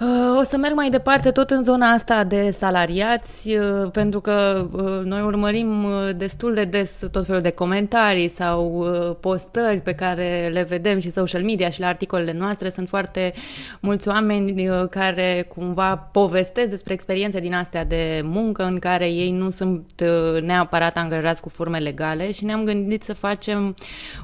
Uh, 0.00 0.38
o 0.38 0.42
să 0.42 0.56
merg 0.56 0.74
mai 0.74 0.90
departe 0.90 1.30
tot 1.30 1.50
în 1.50 1.62
zona 1.62 1.90
asta 1.90 2.24
de 2.24 2.50
salariați, 2.50 3.56
uh, 3.56 3.90
pentru 3.92 4.20
că 4.20 4.66
uh, 4.72 5.04
noi 5.04 5.20
urmărim 5.20 5.86
destul 6.16 6.54
de 6.54 6.64
des 6.64 6.98
tot 7.10 7.26
felul 7.26 7.40
de 7.40 7.50
comentarii 7.50 8.28
sau 8.28 8.86
postări 9.20 9.80
pe 9.80 9.94
care 9.94 10.50
le 10.52 10.62
vedem 10.62 10.98
și 10.98 11.10
social 11.10 11.42
media 11.42 11.68
și 11.68 11.80
la 11.80 11.86
articolele 11.86 12.32
noastre. 12.32 12.70
Sunt 12.70 12.88
foarte 12.88 13.32
mulți 13.80 14.08
oameni 14.08 14.68
care 14.90 15.46
cumva 15.48 15.96
povestesc 15.96 16.68
despre 16.68 16.92
experiențe 16.92 17.40
din 17.40 17.54
astea 17.54 17.84
de 17.84 18.20
muncă 18.24 18.64
în 18.64 18.78
care 18.78 19.06
ei 19.06 19.30
nu 19.30 19.50
sunt 19.50 20.02
neapărat 20.42 20.96
angajați 20.96 21.40
cu 21.40 21.48
forme 21.48 21.78
legale 21.78 22.32
și 22.32 22.44
ne-am 22.44 22.64
gândit 22.64 23.02
să 23.02 23.14
facem 23.14 23.76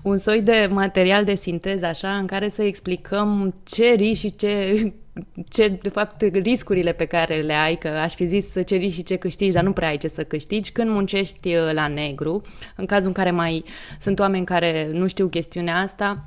un 0.02 0.18
soi 0.18 0.42
de 0.42 0.68
material 0.70 1.24
de 1.24 1.34
sinteză 1.34 1.86
așa 1.86 2.16
în 2.16 2.26
care 2.26 2.48
să 2.48 2.62
explicăm 2.62 3.54
ce 3.64 3.94
ri 3.94 4.14
și 4.14 4.36
ce 4.36 4.92
ce, 5.48 5.68
de 5.82 5.88
fapt, 5.88 6.20
riscurile 6.20 6.92
pe 6.92 7.04
care 7.04 7.40
le 7.40 7.52
ai, 7.52 7.76
că 7.76 7.88
aș 7.88 8.14
fi 8.14 8.26
zis 8.26 8.50
să 8.50 8.62
ceri 8.62 8.88
și 8.88 9.02
ce 9.02 9.16
câștigi, 9.16 9.52
dar 9.52 9.62
nu 9.62 9.72
prea 9.72 9.88
ai 9.88 9.96
ce 9.96 10.08
să 10.08 10.24
câștigi, 10.24 10.72
când 10.72 10.90
muncești 10.90 11.54
uh, 11.54 11.72
la 11.72 11.88
negru, 11.88 12.42
în 12.76 12.86
cazul 12.86 13.06
în 13.06 13.12
care 13.12 13.30
mai 13.30 13.64
sunt 14.00 14.18
oameni 14.18 14.44
care 14.44 14.88
nu 14.92 15.06
știu 15.06 15.26
chestiunea 15.26 15.76
asta, 15.76 16.22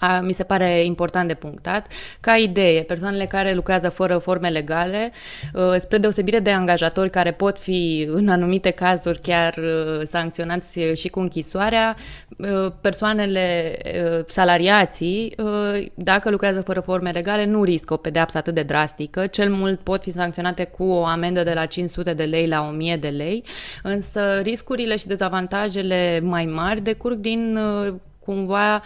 a, 0.00 0.20
mi 0.20 0.32
se 0.32 0.42
pare 0.42 0.84
important 0.84 1.28
de 1.28 1.34
punctat. 1.34 1.86
Ca 2.20 2.36
idee, 2.36 2.82
persoanele 2.82 3.26
care 3.26 3.54
lucrează 3.54 3.88
fără 3.88 4.18
forme 4.18 4.48
legale, 4.48 5.12
uh, 5.54 5.74
spre 5.78 5.98
deosebire 5.98 6.38
de 6.38 6.50
angajatori 6.50 7.10
care 7.10 7.32
pot 7.32 7.58
fi 7.58 8.08
în 8.10 8.28
anumite 8.28 8.70
cazuri 8.70 9.20
chiar 9.20 9.56
uh, 9.56 10.06
sancționați 10.06 10.80
și 10.80 11.08
cu 11.08 11.20
închisoarea, 11.20 11.96
uh, 11.96 12.29
persoanele 12.80 13.76
salariații, 14.26 15.34
dacă 15.94 16.30
lucrează 16.30 16.60
fără 16.60 16.80
forme 16.80 17.10
legale, 17.10 17.44
nu 17.44 17.62
riscă 17.62 17.92
o 17.92 17.96
pedeapsă 17.96 18.38
atât 18.38 18.54
de 18.54 18.62
drastică, 18.62 19.26
cel 19.26 19.50
mult 19.50 19.80
pot 19.80 20.02
fi 20.02 20.10
sancționate 20.10 20.64
cu 20.64 20.84
o 20.84 21.04
amendă 21.04 21.42
de 21.42 21.52
la 21.52 21.66
500 21.66 22.12
de 22.12 22.24
lei 22.24 22.46
la 22.48 22.66
1000 22.68 22.96
de 22.96 23.08
lei, 23.08 23.44
însă 23.82 24.20
riscurile 24.42 24.96
și 24.96 25.06
dezavantajele 25.06 26.20
mai 26.22 26.44
mari 26.44 26.80
decurg 26.80 27.18
din 27.18 27.58
cumva 28.18 28.82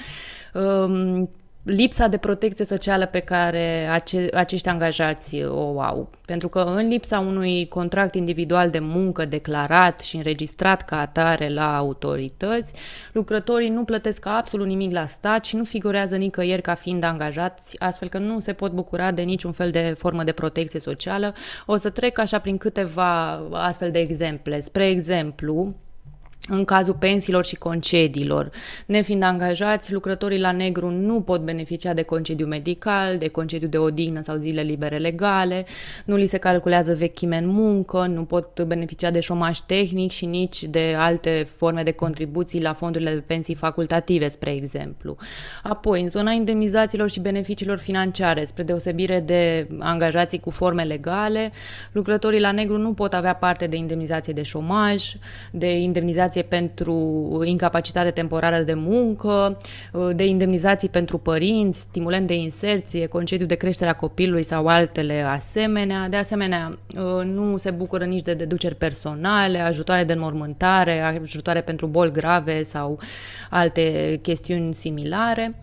um, 0.53 1.31
lipsa 1.65 2.07
de 2.07 2.17
protecție 2.17 2.65
socială 2.65 3.07
pe 3.07 3.19
care 3.19 3.87
ace- 3.87 4.29
acești 4.33 4.69
angajați 4.69 5.45
o 5.45 5.81
au. 5.81 6.11
Pentru 6.27 6.49
că 6.49 6.59
în 6.59 6.89
lipsa 6.89 7.19
unui 7.19 7.69
contract 7.69 8.15
individual 8.15 8.71
de 8.71 8.79
muncă 8.79 9.25
declarat 9.25 10.01
și 10.01 10.17
înregistrat 10.17 10.85
ca 10.85 11.01
atare 11.01 11.49
la 11.49 11.77
autorități, 11.77 12.75
lucrătorii 13.13 13.69
nu 13.69 13.85
plătesc 13.85 14.27
absolut 14.27 14.67
nimic 14.67 14.93
la 14.93 15.07
stat 15.07 15.45
și 15.45 15.57
nu 15.57 15.65
figurează 15.65 16.17
nicăieri 16.17 16.63
ca 16.63 16.75
fiind 16.75 17.03
angajați, 17.03 17.81
astfel 17.81 18.09
că 18.09 18.19
nu 18.19 18.39
se 18.39 18.53
pot 18.53 18.73
bucura 18.73 19.11
de 19.11 19.23
niciun 19.23 19.53
fel 19.53 19.71
de 19.71 19.95
formă 19.99 20.25
de 20.25 20.33
protecție 20.33 20.81
socială. 20.81 21.35
O 21.67 21.77
să 21.77 21.91
trec 21.91 22.19
așa 22.19 22.39
prin 22.39 22.59
câteva 22.59 23.31
astfel 23.53 23.91
de 23.91 23.99
exemple. 23.99 24.61
Spre 24.61 24.89
exemplu, 24.89 25.75
în 26.49 26.65
cazul 26.65 26.95
pensiilor 26.95 27.45
și 27.45 27.57
concediilor. 27.57 28.51
Nefiind 28.87 29.23
angajați, 29.23 29.93
lucrătorii 29.93 30.41
la 30.41 30.53
negru 30.53 30.91
nu 30.91 31.21
pot 31.21 31.41
beneficia 31.41 31.93
de 31.93 32.03
concediu 32.03 32.47
medical, 32.47 33.19
de 33.19 33.29
concediu 33.29 33.69
de 33.69 33.79
odihnă 33.79 34.23
sau 34.23 34.37
zile 34.37 34.63
libere 34.63 34.97
legale, 34.97 35.67
nu 36.05 36.17
li 36.17 36.27
se 36.27 36.39
calculează 36.39 36.95
vechime 36.95 37.37
în 37.37 37.47
muncă, 37.47 38.07
nu 38.07 38.25
pot 38.25 38.63
beneficia 38.63 39.11
de 39.11 39.21
șomaj 39.21 39.59
tehnic 39.59 40.11
și 40.11 40.27
nici 40.27 40.63
de 40.63 40.95
alte 40.99 41.47
forme 41.57 41.83
de 41.83 41.91
contribuții 41.91 42.63
la 42.63 42.73
fondurile 42.73 43.13
de 43.13 43.23
pensii 43.27 43.55
facultative, 43.55 44.29
spre 44.29 44.55
exemplu. 44.55 45.17
Apoi, 45.63 46.03
în 46.03 46.09
zona 46.09 46.31
indemnizațiilor 46.31 47.11
și 47.11 47.21
beneficiilor 47.21 47.79
financiare, 47.79 48.45
spre 48.45 48.63
deosebire 48.63 49.21
de 49.21 49.69
angajații 49.79 50.41
cu 50.41 50.51
forme 50.51 50.83
legale, 50.83 51.53
lucrătorii 51.93 52.41
la 52.41 52.53
negru 52.53 52.79
nu 52.79 52.93
pot 52.93 53.15
avea 53.15 53.35
parte 53.35 53.67
de 53.67 53.77
indemnizație 53.77 54.33
de 54.33 54.43
șomaj, 54.43 55.13
de 55.51 55.79
indemnizație 55.79 56.34
indemnizație 56.35 56.43
pentru 56.43 57.43
incapacitate 57.45 58.11
temporară 58.11 58.63
de 58.63 58.75
muncă, 58.75 59.59
de 60.15 60.27
indemnizații 60.27 60.89
pentru 60.89 61.19
părinți, 61.19 61.81
stimulent 61.81 62.27
de 62.27 62.35
inserție, 62.35 63.07
concediu 63.07 63.47
de 63.47 63.55
creștere 63.55 63.91
a 63.91 63.95
copilului 63.95 64.43
sau 64.43 64.67
altele 64.67 65.23
asemenea. 65.23 66.09
De 66.09 66.17
asemenea, 66.17 66.79
nu 67.25 67.57
se 67.57 67.71
bucură 67.71 68.05
nici 68.05 68.23
de 68.23 68.35
deduceri 68.35 68.75
personale, 68.75 69.59
ajutoare 69.59 70.05
de 70.05 70.13
înmormântare, 70.13 71.01
ajutoare 71.01 71.61
pentru 71.61 71.87
boli 71.87 72.13
grave 72.13 72.63
sau 72.63 72.99
alte 73.51 74.19
chestiuni 74.23 74.75
similare. 74.75 75.55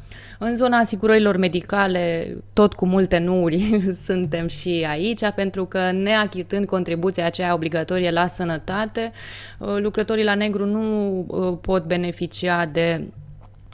În 0.43 0.55
zona 0.55 0.77
asigurărilor 0.77 1.37
medicale, 1.37 2.37
tot 2.53 2.73
cu 2.73 2.85
multe 2.85 3.17
nuuri, 3.17 3.81
suntem 4.07 4.47
și 4.47 4.85
aici, 4.89 5.29
pentru 5.35 5.65
că 5.65 5.91
neachitând 5.91 6.65
contribuția 6.65 7.25
aceea 7.25 7.53
obligatorie 7.53 8.11
la 8.11 8.27
sănătate, 8.27 9.11
lucrătorii 9.57 10.23
la 10.23 10.33
negru 10.51 10.65
nu 10.65 11.25
uh, 11.27 11.57
pot 11.61 11.83
beneficia 11.83 12.65
de 12.65 13.07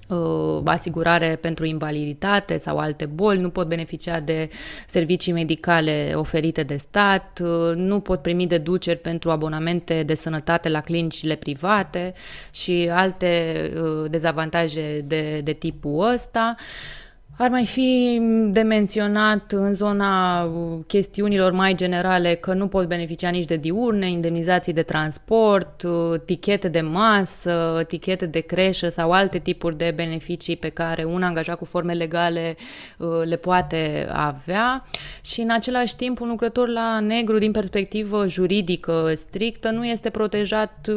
uh, 0.08 0.62
asigurare 0.66 1.36
pentru 1.36 1.66
invaliditate 1.66 2.58
sau 2.58 2.78
alte 2.78 3.06
boli, 3.06 3.40
nu 3.40 3.50
pot 3.50 3.68
beneficia 3.68 4.20
de 4.20 4.50
servicii 4.88 5.32
medicale 5.32 6.12
oferite 6.16 6.64
de 6.64 6.76
stat, 6.76 7.42
uh, 7.44 7.76
nu 7.76 8.00
pot 8.00 8.22
primi 8.22 8.48
deduceri 8.48 9.00
pentru 9.00 9.32
abonamente 9.32 10.04
de 10.04 10.16
sănătate 10.16 10.70
la 10.70 10.82
clinicile 10.82 11.36
private 11.36 12.14
și 12.52 12.90
alte 12.92 13.62
uh, 13.76 14.10
dezavantaje 14.10 15.02
de, 15.06 15.42
de 15.44 15.54
tipul 15.54 16.12
ăsta. 16.14 16.56
Uh, 16.58 17.06
ar 17.40 17.50
mai 17.50 17.66
fi 17.66 18.22
de 18.52 18.62
menționat 18.62 19.52
în 19.52 19.74
zona 19.74 20.44
uh, 20.44 20.80
chestiunilor 20.88 21.52
mai 21.52 21.76
generale 21.76 22.36
că 22.36 22.54
nu 22.54 22.68
pot 22.68 22.88
beneficia 22.88 23.30
nici 23.30 23.46
de 23.46 23.56
diurne, 23.56 24.10
indemnizații 24.10 24.74
de 24.74 24.82
transport, 24.82 25.84
uh, 25.84 26.20
tichete 26.26 26.68
de 26.68 26.82
masă, 26.82 27.84
tichete 27.88 28.26
de 28.26 28.40
creșă 28.40 28.88
sau 28.88 29.12
alte 29.12 29.38
tipuri 29.38 29.78
de 29.78 29.94
beneficii 29.96 30.56
pe 30.56 30.70
care 30.70 31.04
un 31.04 31.24
angajat 31.24 31.58
cu 31.58 31.66
forme 31.66 31.94
legale 31.94 32.56
uh, 32.98 33.08
le 33.24 33.36
poate 33.36 34.08
avea. 34.12 34.86
Și 35.22 35.42
în 35.42 35.50
același 35.50 35.96
timp 35.96 36.20
un 36.20 36.28
lucrător 36.28 36.68
la 36.68 37.00
negru 37.00 37.38
din 37.38 37.52
perspectivă 37.52 38.28
juridică 38.28 39.14
strictă 39.16 39.70
nu 39.70 39.86
este 39.86 40.10
protejat 40.10 40.90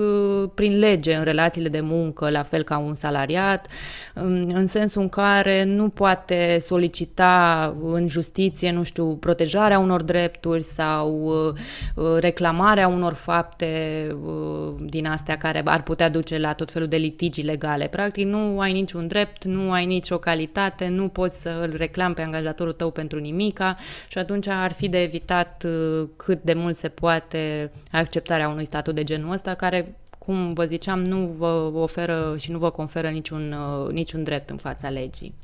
prin 0.55 0.79
lege 0.79 1.15
în 1.15 1.25
relațiile 1.25 1.69
de 1.69 1.81
muncă, 1.81 2.31
la 2.31 2.43
fel 2.43 2.63
ca 2.63 2.79
un 2.79 2.95
salariat, 2.95 3.67
în 4.49 4.67
sensul 4.67 5.03
în 5.03 5.09
care 5.09 5.65
nu 5.65 5.89
poate 5.89 6.30
poate 6.31 6.59
solicita 6.59 7.77
în 7.83 8.09
justiție, 8.09 8.73
nu 8.73 8.83
știu, 8.83 9.17
protejarea 9.17 9.79
unor 9.79 10.03
drepturi 10.03 10.63
sau 10.63 11.23
uh, 11.23 11.53
uh, 11.95 12.17
reclamarea 12.21 12.89
unor 12.89 13.13
fapte 13.13 14.07
uh, 14.25 14.75
din 14.81 15.07
astea 15.07 15.39
care 15.39 15.63
ar 15.65 15.83
putea 15.83 16.09
duce 16.09 16.39
la 16.39 16.53
tot 16.53 16.71
felul 16.71 16.89
de 16.89 16.97
litigi 16.97 17.43
legale. 17.43 17.87
Practic 17.87 18.27
nu 18.27 18.61
ai 18.61 18.73
niciun 18.73 19.07
drept, 19.07 19.45
nu 19.45 19.73
ai 19.73 19.87
nicio 19.87 20.19
calitate, 20.19 20.89
nu 20.89 21.09
poți 21.09 21.41
să 21.41 21.69
îl 21.69 21.77
reclami 21.77 22.15
pe 22.15 22.23
angajatorul 22.23 22.73
tău 22.73 22.91
pentru 22.91 23.19
nimica 23.19 23.77
și 24.09 24.19
atunci 24.19 24.47
ar 24.47 24.73
fi 24.73 24.89
de 24.89 25.03
evitat 25.03 25.67
cât 26.17 26.43
de 26.43 26.53
mult 26.53 26.77
se 26.77 26.89
poate 26.89 27.73
acceptarea 27.93 28.49
unui 28.49 28.65
statut 28.65 28.95
de 28.95 29.05
genul 29.05 29.33
ăsta 29.33 29.55
care 29.55 29.95
cum 30.19 30.53
vă 30.53 30.65
ziceam, 30.65 31.03
nu 31.05 31.35
vă 31.39 31.71
oferă 31.75 32.35
și 32.39 32.51
nu 32.51 32.59
vă 32.59 32.71
conferă 32.71 33.09
niciun, 33.09 33.55
niciun 33.93 34.23
drept 34.23 34.51
în 34.51 34.57
fața 34.57 34.89
legii. 34.89 35.35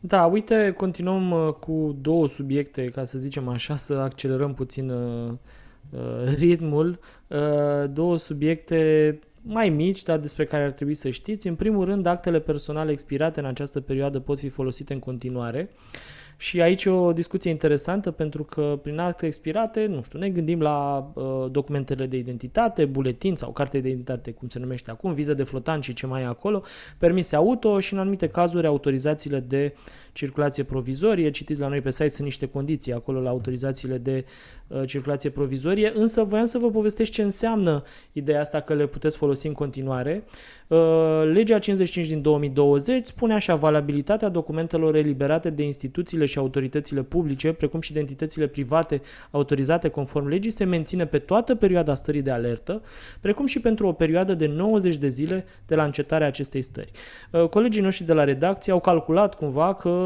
Da, 0.00 0.26
uite, 0.26 0.74
continuăm 0.76 1.30
uh, 1.30 1.52
cu 1.52 1.96
două 2.00 2.28
subiecte, 2.28 2.84
ca 2.84 3.04
să 3.04 3.18
zicem 3.18 3.48
așa, 3.48 3.76
să 3.76 3.94
accelerăm 3.94 4.54
puțin 4.54 4.90
uh, 4.90 5.32
uh, 5.90 6.34
ritmul. 6.36 6.98
Două 7.90 8.18
subiecte 8.18 9.18
mai 9.42 9.68
mici, 9.68 10.02
dar 10.02 10.18
despre 10.18 10.44
care 10.44 10.64
ar 10.64 10.70
trebui 10.70 10.94
să 10.94 11.10
știți. 11.10 11.46
În 11.48 11.54
primul 11.54 11.84
rând, 11.84 12.06
actele 12.06 12.40
personale 12.40 12.90
expirate 12.90 13.40
în 13.40 13.46
această 13.46 13.80
perioadă 13.80 14.20
pot 14.20 14.38
fi 14.38 14.48
folosite 14.48 14.92
în 14.92 14.98
continuare. 14.98 15.70
Și 16.36 16.60
aici 16.60 16.84
e 16.84 16.90
o 16.90 17.12
discuție 17.12 17.50
interesantă 17.50 18.10
pentru 18.10 18.44
că 18.44 18.78
prin 18.82 18.98
acte 18.98 19.26
expirate, 19.26 19.86
nu 19.86 20.02
știu, 20.02 20.18
ne 20.18 20.28
gândim 20.28 20.60
la 20.60 21.10
uh, 21.14 21.50
documentele 21.50 22.06
de 22.06 22.16
identitate, 22.16 22.84
buletin 22.84 23.36
sau 23.36 23.52
carte 23.52 23.80
de 23.80 23.88
identitate, 23.88 24.30
cum 24.30 24.48
se 24.48 24.58
numește 24.58 24.90
acum, 24.90 25.12
viză 25.12 25.34
de 25.34 25.42
flotant 25.42 25.82
și 25.82 25.92
ce 25.92 26.06
mai 26.06 26.22
e 26.22 26.26
acolo, 26.26 26.62
permise 26.98 27.36
auto 27.36 27.80
și 27.80 27.92
în 27.92 27.98
anumite 27.98 28.28
cazuri 28.28 28.66
autorizațiile 28.66 29.40
de 29.40 29.74
circulație 30.16 30.62
provizorie. 30.62 31.30
Citiți 31.30 31.60
la 31.60 31.68
noi 31.68 31.80
pe 31.80 31.90
site, 31.90 32.08
sunt 32.08 32.26
niște 32.26 32.46
condiții 32.46 32.92
acolo 32.92 33.20
la 33.20 33.30
autorizațiile 33.30 33.98
de 33.98 34.24
uh, 34.66 34.82
circulație 34.86 35.30
provizorie, 35.30 35.92
însă 35.94 36.22
voiam 36.22 36.44
să 36.44 36.58
vă 36.58 36.70
povestesc 36.70 37.10
ce 37.10 37.22
înseamnă 37.22 37.82
ideea 38.12 38.40
asta 38.40 38.60
că 38.60 38.74
le 38.74 38.86
puteți 38.86 39.16
folosi 39.16 39.46
în 39.46 39.52
continuare. 39.52 40.24
Uh, 40.66 40.78
legea 41.32 41.58
55 41.58 42.08
din 42.08 42.22
2020 42.22 43.06
spune 43.06 43.34
așa, 43.34 43.54
valabilitatea 43.54 44.28
documentelor 44.28 44.94
eliberate 44.94 45.50
de 45.50 45.62
instituțiile 45.62 46.24
și 46.24 46.38
autoritățile 46.38 47.02
publice, 47.02 47.52
precum 47.52 47.80
și 47.80 47.92
de 47.92 48.00
entitățile 48.00 48.46
private 48.46 49.02
autorizate 49.30 49.88
conform 49.88 50.26
legii, 50.26 50.50
se 50.50 50.64
menține 50.64 51.06
pe 51.06 51.18
toată 51.18 51.54
perioada 51.54 51.94
stării 51.94 52.22
de 52.22 52.30
alertă, 52.30 52.82
precum 53.20 53.46
și 53.46 53.60
pentru 53.60 53.86
o 53.86 53.92
perioadă 53.92 54.34
de 54.34 54.46
90 54.46 54.96
de 54.96 55.08
zile 55.08 55.44
de 55.66 55.74
la 55.74 55.84
încetarea 55.84 56.26
acestei 56.26 56.62
stări. 56.62 56.90
Uh, 57.30 57.48
colegii 57.48 57.82
noștri 57.82 58.06
de 58.06 58.12
la 58.12 58.24
redacție 58.24 58.72
au 58.72 58.80
calculat 58.80 59.34
cumva 59.34 59.74
că 59.74 60.05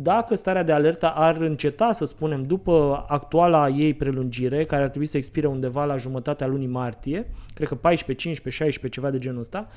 dacă 0.00 0.34
starea 0.34 0.62
de 0.62 0.72
alertă 0.72 1.12
ar 1.14 1.36
înceta, 1.36 1.92
să 1.92 2.04
spunem, 2.04 2.42
după 2.46 3.04
actuala 3.08 3.68
ei 3.68 3.94
prelungire, 3.94 4.64
care 4.64 4.82
ar 4.82 4.88
trebui 4.88 5.06
să 5.06 5.16
expire 5.16 5.46
undeva 5.46 5.84
la 5.84 5.96
jumătatea 5.96 6.46
lunii 6.46 6.66
martie, 6.66 7.26
cred 7.54 7.68
că 7.68 7.74
14, 7.74 8.26
15, 8.26 8.62
16, 8.62 9.00
ceva 9.00 9.10
de 9.12 9.18
genul 9.18 9.40
ăsta, 9.40 9.68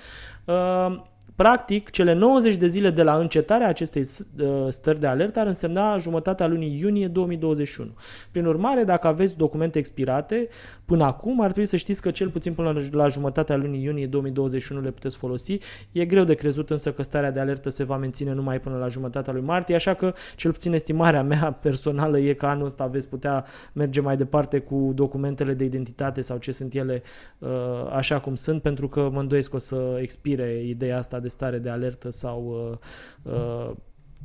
uh, 0.45 1.01
Practic, 1.41 1.89
cele 1.89 2.13
90 2.13 2.56
de 2.56 2.67
zile 2.67 2.89
de 2.89 3.04
la 3.04 3.17
încetarea 3.17 3.67
acestei 3.67 4.01
uh, 4.01 4.67
stări 4.69 4.99
de 4.99 5.08
alertă 5.08 5.39
ar 5.39 5.47
însemna 5.47 5.97
jumătatea 5.97 6.47
lunii 6.47 6.80
iunie 6.80 7.08
2021. 7.08 7.89
Prin 8.32 8.45
urmare, 8.45 8.84
dacă 8.84 9.08
aveți 9.08 9.38
documente 9.38 9.80
expirate, 9.80 10.47
până 10.86 11.04
acum 11.04 11.41
ar 11.41 11.45
trebui 11.45 11.65
să 11.65 11.75
știți 11.75 12.01
că 12.01 12.12
cel 12.12 12.30
puțin 12.30 12.54
până 12.54 12.82
la 12.91 13.08
jumătatea 13.08 13.56
lunii 13.56 13.84
iunie 13.84 14.08
2021 14.08 14.82
le 14.82 14.91
puteți 14.91 15.17
folosi. 15.17 15.58
E 15.91 16.06
greu 16.06 16.23
de 16.23 16.34
crezut 16.34 16.69
însă 16.69 16.91
că 16.91 17.04
starea 17.04 17.32
de 17.32 17.39
alertă 17.39 17.69
se 17.69 17.84
va 17.84 17.97
menține 17.97 18.34
numai 18.34 18.60
până 18.60 18.77
la 18.77 18.88
jumătatea 18.88 19.34
lui 19.34 19.41
martie, 19.41 19.75
așa 19.75 19.93
că 19.93 20.13
cel 20.36 20.51
puțin 20.51 20.73
estimarea 20.73 21.23
mea 21.23 21.51
personală 21.62 22.19
e 22.19 22.34
că 22.34 22.45
anul 22.45 22.65
ăsta 22.65 22.86
veți 22.86 23.10
putea 23.10 23.45
merge 23.73 24.01
mai 24.01 24.17
departe 24.17 24.60
cu 24.60 24.91
documentele 24.95 25.54
de 25.54 25.63
identitate 25.63 26.21
sau 26.21 26.38
ce 26.38 26.51
sunt 26.51 26.73
ele 26.73 27.04
uh, 27.38 27.49
așa 27.91 28.19
cum 28.19 28.36
sunt, 28.36 28.62
pentru 28.62 28.88
că 28.88 29.10
mă 29.13 29.19
îndoiesc 29.19 29.49
că 29.49 29.56
o 29.56 29.60
să 29.60 29.97
expire 30.01 30.63
ideea 30.65 30.97
asta 30.97 31.19
de 31.19 31.30
stare 31.31 31.57
de 31.57 31.69
alertă 31.69 32.09
sau, 32.09 32.69
uh, 32.71 33.33
uh, 33.33 33.71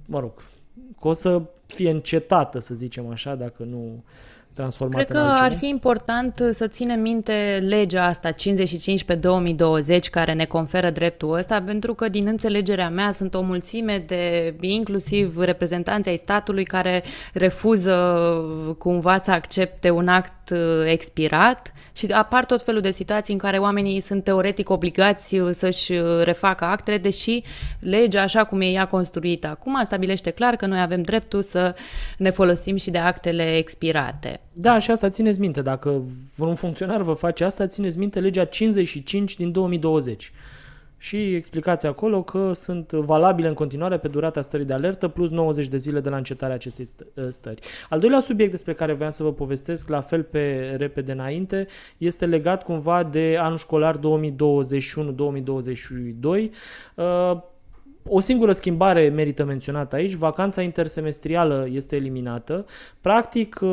mă 0.07 0.21
rog, 0.21 0.33
că 1.01 1.09
o 1.09 1.13
să 1.13 1.43
fie 1.67 1.91
încetată, 1.91 2.59
să 2.59 2.75
zicem 2.75 3.09
așa, 3.09 3.35
dacă 3.35 3.63
nu 3.63 4.05
transformată 4.57 5.05
Cred 5.05 5.17
că 5.17 5.29
ar 5.29 5.57
fi 5.57 5.69
important 5.69 6.43
să 6.53 6.67
ținem 6.67 7.01
minte 7.01 7.65
legea 7.67 8.07
asta 8.07 8.31
55 8.31 9.05
pe 9.05 9.15
2020 9.15 10.11
care 10.11 10.33
ne 10.33 10.45
conferă 10.45 10.91
dreptul 10.91 11.35
ăsta 11.35 11.63
pentru 11.63 11.95
că 11.95 12.09
din 12.09 12.27
înțelegerea 12.27 12.91
mea 12.91 13.11
sunt 13.11 13.35
o 13.35 13.41
mulțime 13.41 14.05
de 14.07 14.55
inclusiv 14.61 15.39
reprezentanții 15.39 16.11
ai 16.11 16.17
statului 16.17 16.65
care 16.65 17.03
refuză 17.33 17.95
cumva 18.79 19.19
să 19.19 19.31
accepte 19.31 19.91
un 19.91 20.09
act 20.09 20.51
uh, 20.51 20.59
expirat 20.85 21.73
și 21.93 22.07
apar 22.07 22.45
tot 22.45 22.63
felul 22.63 22.81
de 22.81 22.91
situații 22.91 23.33
în 23.33 23.39
care 23.39 23.59
oamenii 23.59 24.01
sunt 24.01 24.25
teoretic 24.25 24.71
obligați 24.71 25.39
uh, 25.39 25.49
să-și 25.53 25.93
uh, 25.93 26.23
refacă 26.23 26.65
actele, 26.65 26.99
deși 26.99 27.43
legea, 27.81 28.23
așa 28.23 28.45
cum 28.45 28.61
e 28.61 28.65
ea 28.65 28.87
construită 28.87 29.47
acum, 29.47 29.81
stabilește 29.85 30.31
clar 30.31 30.57
că 30.57 30.67
noi 30.67 30.81
avem 30.81 31.03
dreptul 31.03 31.43
să 31.43 31.75
ne 32.19 32.31
folosim 32.31 32.77
și 32.77 32.91
de 32.91 32.99
actele 32.99 33.57
expirate. 33.57 34.41
Da, 34.59 34.79
și 34.79 34.91
asta 34.91 35.09
țineți 35.09 35.41
minte. 35.41 35.63
Dacă 35.63 36.03
vreun 36.37 36.55
funcționar 36.55 37.03
vă 37.03 37.13
face 37.13 37.45
asta, 37.45 37.67
țineți 37.67 37.99
minte 37.99 38.21
legea 38.21 38.45
55 38.45 39.37
din 39.37 39.53
2020 39.53 40.33
și 40.99 41.35
explicați 41.35 41.87
acolo 41.87 42.23
că 42.23 42.53
sunt 42.53 42.91
valabile 42.93 43.49
în 43.49 43.55
continuare 43.55 43.99
pe 43.99 44.09
durata 44.09 44.41
stării 44.41 44.67
de 44.67 44.73
alertă 44.73 45.09
plus 45.09 45.31
90 45.31 45.67
de 45.67 45.77
zile 45.77 46.01
de 46.01 46.09
la 46.09 46.17
încetarea 46.17 46.55
acestei 46.55 46.87
ă, 47.17 47.31
stări. 47.31 47.61
Al 47.89 48.01
doilea 48.01 48.21
subiect 48.21 48.51
despre 48.51 48.75
care 48.75 48.93
vreau 48.93 49.11
să 49.11 49.23
vă 49.23 49.33
povestesc, 49.33 49.89
la 49.89 50.01
fel 50.01 50.23
pe 50.23 50.75
repede 50.79 51.13
înainte, 51.13 51.67
este 51.99 52.27
legat 52.27 52.63
cumva 52.63 53.03
de 53.03 53.37
anul 53.41 53.59
școlar 53.59 53.99
2021-2022. 53.99 54.03
O 58.09 58.21
singură 58.21 58.53
schimbare 58.53 59.09
merită 59.09 59.45
menționată 59.45 59.97
aici, 59.97 60.13
vacanța 60.13 60.63
intersemestrială 60.63 61.69
este 61.73 61.97
eliminată. 61.97 62.67
Practic, 63.01 63.59
uh, 63.61 63.69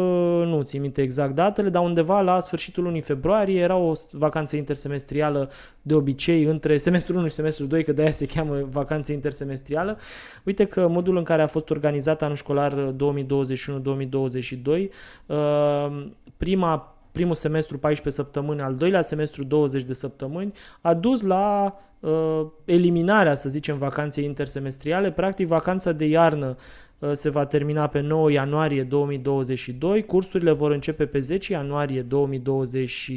nu 0.45 0.61
țin 0.61 0.81
minte 0.81 1.01
exact 1.01 1.35
datele, 1.35 1.69
dar 1.69 1.83
undeva 1.83 2.21
la 2.21 2.39
sfârșitul 2.39 2.83
lunii 2.83 3.01
februarie 3.01 3.61
era 3.61 3.75
o 3.75 3.91
vacanță 4.11 4.55
intersemestrială 4.55 5.49
de 5.81 5.93
obicei 5.93 6.43
între 6.43 6.77
semestrul 6.77 7.17
1 7.17 7.27
și 7.27 7.33
semestrul 7.33 7.67
2, 7.67 7.83
că 7.83 7.91
de-aia 7.91 8.11
se 8.11 8.25
cheamă 8.25 8.67
vacanță 8.69 9.11
intersemestrială. 9.11 9.97
Uite 10.43 10.65
că 10.65 10.87
modul 10.87 11.17
în 11.17 11.23
care 11.23 11.41
a 11.41 11.47
fost 11.47 11.69
organizat 11.69 12.21
anul 12.21 12.35
școlar 12.35 12.93
2021-2022, 12.95 14.89
uh, 15.25 16.05
prima 16.37 16.97
primul 17.13 17.35
semestru 17.35 17.77
14 17.77 18.21
săptămâni, 18.21 18.61
al 18.61 18.75
doilea 18.75 19.01
semestru 19.01 19.43
20 19.43 19.83
de 19.83 19.93
săptămâni, 19.93 20.53
a 20.81 20.93
dus 20.93 21.21
la 21.21 21.75
uh, 21.99 22.45
eliminarea, 22.65 23.33
să 23.33 23.49
zicem, 23.49 23.77
vacanței 23.77 24.23
intersemestriale. 24.23 25.11
Practic, 25.11 25.47
vacanța 25.47 25.91
de 25.91 26.05
iarnă 26.05 26.55
uh, 26.99 27.11
se 27.11 27.29
va 27.29 27.45
termina 27.45 27.87
pe 27.87 27.99
9 27.99 28.31
ianuarie 28.31 28.83
2022, 28.83 30.05
cursurile 30.05 30.51
vor 30.51 30.71
începe 30.71 31.05
pe 31.05 31.19
10 31.19 31.53
ianuarie 31.53 32.01
2020 32.01 33.11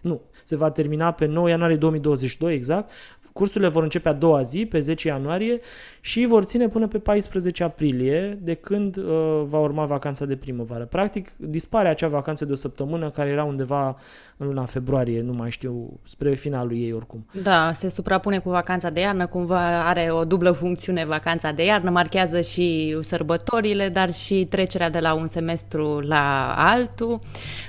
nu, 0.00 0.20
se 0.44 0.56
va 0.56 0.70
termina 0.70 1.12
pe 1.12 1.26
9 1.26 1.48
ianuarie 1.48 1.76
2022 1.76 2.54
exact, 2.54 2.90
Cursurile 3.32 3.68
vor 3.68 3.82
începe 3.82 4.08
a 4.08 4.12
doua 4.12 4.42
zi, 4.42 4.66
pe 4.66 4.78
10 4.78 5.08
ianuarie, 5.08 5.60
și 6.00 6.26
vor 6.26 6.44
ține 6.44 6.68
până 6.68 6.86
pe 6.86 6.98
14 6.98 7.64
aprilie, 7.64 8.38
de 8.42 8.54
când 8.54 8.96
uh, 8.96 9.04
va 9.48 9.58
urma 9.58 9.84
vacanța 9.84 10.24
de 10.24 10.36
primăvară. 10.36 10.84
Practic, 10.84 11.28
dispare 11.36 11.88
acea 11.88 12.08
vacanță 12.08 12.44
de 12.44 12.52
o 12.52 12.54
săptămână 12.54 13.10
care 13.10 13.30
era 13.30 13.44
undeva 13.44 13.96
în 14.36 14.46
luna 14.46 14.64
februarie, 14.64 15.20
nu 15.20 15.32
mai 15.32 15.50
știu, 15.50 16.00
spre 16.04 16.34
finalul 16.34 16.72
ei 16.72 16.92
oricum. 16.92 17.26
Da, 17.42 17.72
se 17.74 17.88
suprapune 17.88 18.38
cu 18.38 18.50
vacanța 18.50 18.90
de 18.90 19.00
iarnă, 19.00 19.26
cumva 19.26 19.88
are 19.88 20.08
o 20.10 20.24
dublă 20.24 20.50
funcțiune 20.50 21.04
vacanța 21.04 21.50
de 21.50 21.64
iarnă, 21.64 21.90
marchează 21.90 22.40
și 22.40 22.98
sărbătorile, 23.00 23.88
dar 23.88 24.12
și 24.12 24.46
trecerea 24.50 24.90
de 24.90 24.98
la 24.98 25.14
un 25.14 25.26
semestru 25.26 25.98
la 25.98 26.54
altul. 26.56 27.18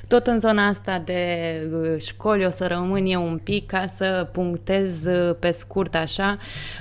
Tot 0.07 0.27
în 0.27 0.39
zona 0.39 0.67
asta 0.67 1.01
de 1.05 1.23
uh, 1.73 2.01
școli 2.01 2.45
o 2.45 2.49
să 2.49 2.67
rămân 2.67 3.05
eu 3.05 3.25
un 3.25 3.37
pic 3.37 3.65
ca 3.65 3.85
să 3.85 4.29
punctez 4.31 5.05
uh, 5.05 5.35
pe 5.39 5.51
scurt 5.61 5.95
așa 5.95 6.37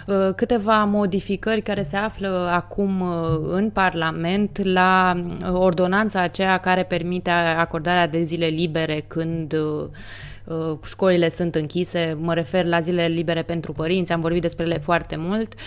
uh, 0.07 0.29
câteva 0.37 0.85
modificări 0.85 1.63
care 1.63 1.83
se 1.83 1.97
află 1.97 2.51
acum 2.53 3.03
în 3.43 3.71
Parlament 3.71 4.61
la 4.63 5.15
ordonanța 5.53 6.21
aceea 6.21 6.57
care 6.57 6.83
permite 6.83 7.31
acordarea 7.31 8.07
de 8.07 8.23
zile 8.23 8.47
libere 8.47 9.05
când 9.07 9.55
Uh, 10.45 10.79
școlile 10.85 11.29
sunt 11.29 11.55
închise, 11.55 12.17
mă 12.21 12.35
refer 12.35 12.65
la 12.65 12.81
zilele 12.81 13.15
libere 13.15 13.43
pentru 13.43 13.73
părinți, 13.73 14.13
am 14.13 14.21
vorbit 14.21 14.41
despre 14.41 14.65
ele 14.65 14.79
foarte 14.79 15.17
mult. 15.17 15.53
Uh, 15.53 15.61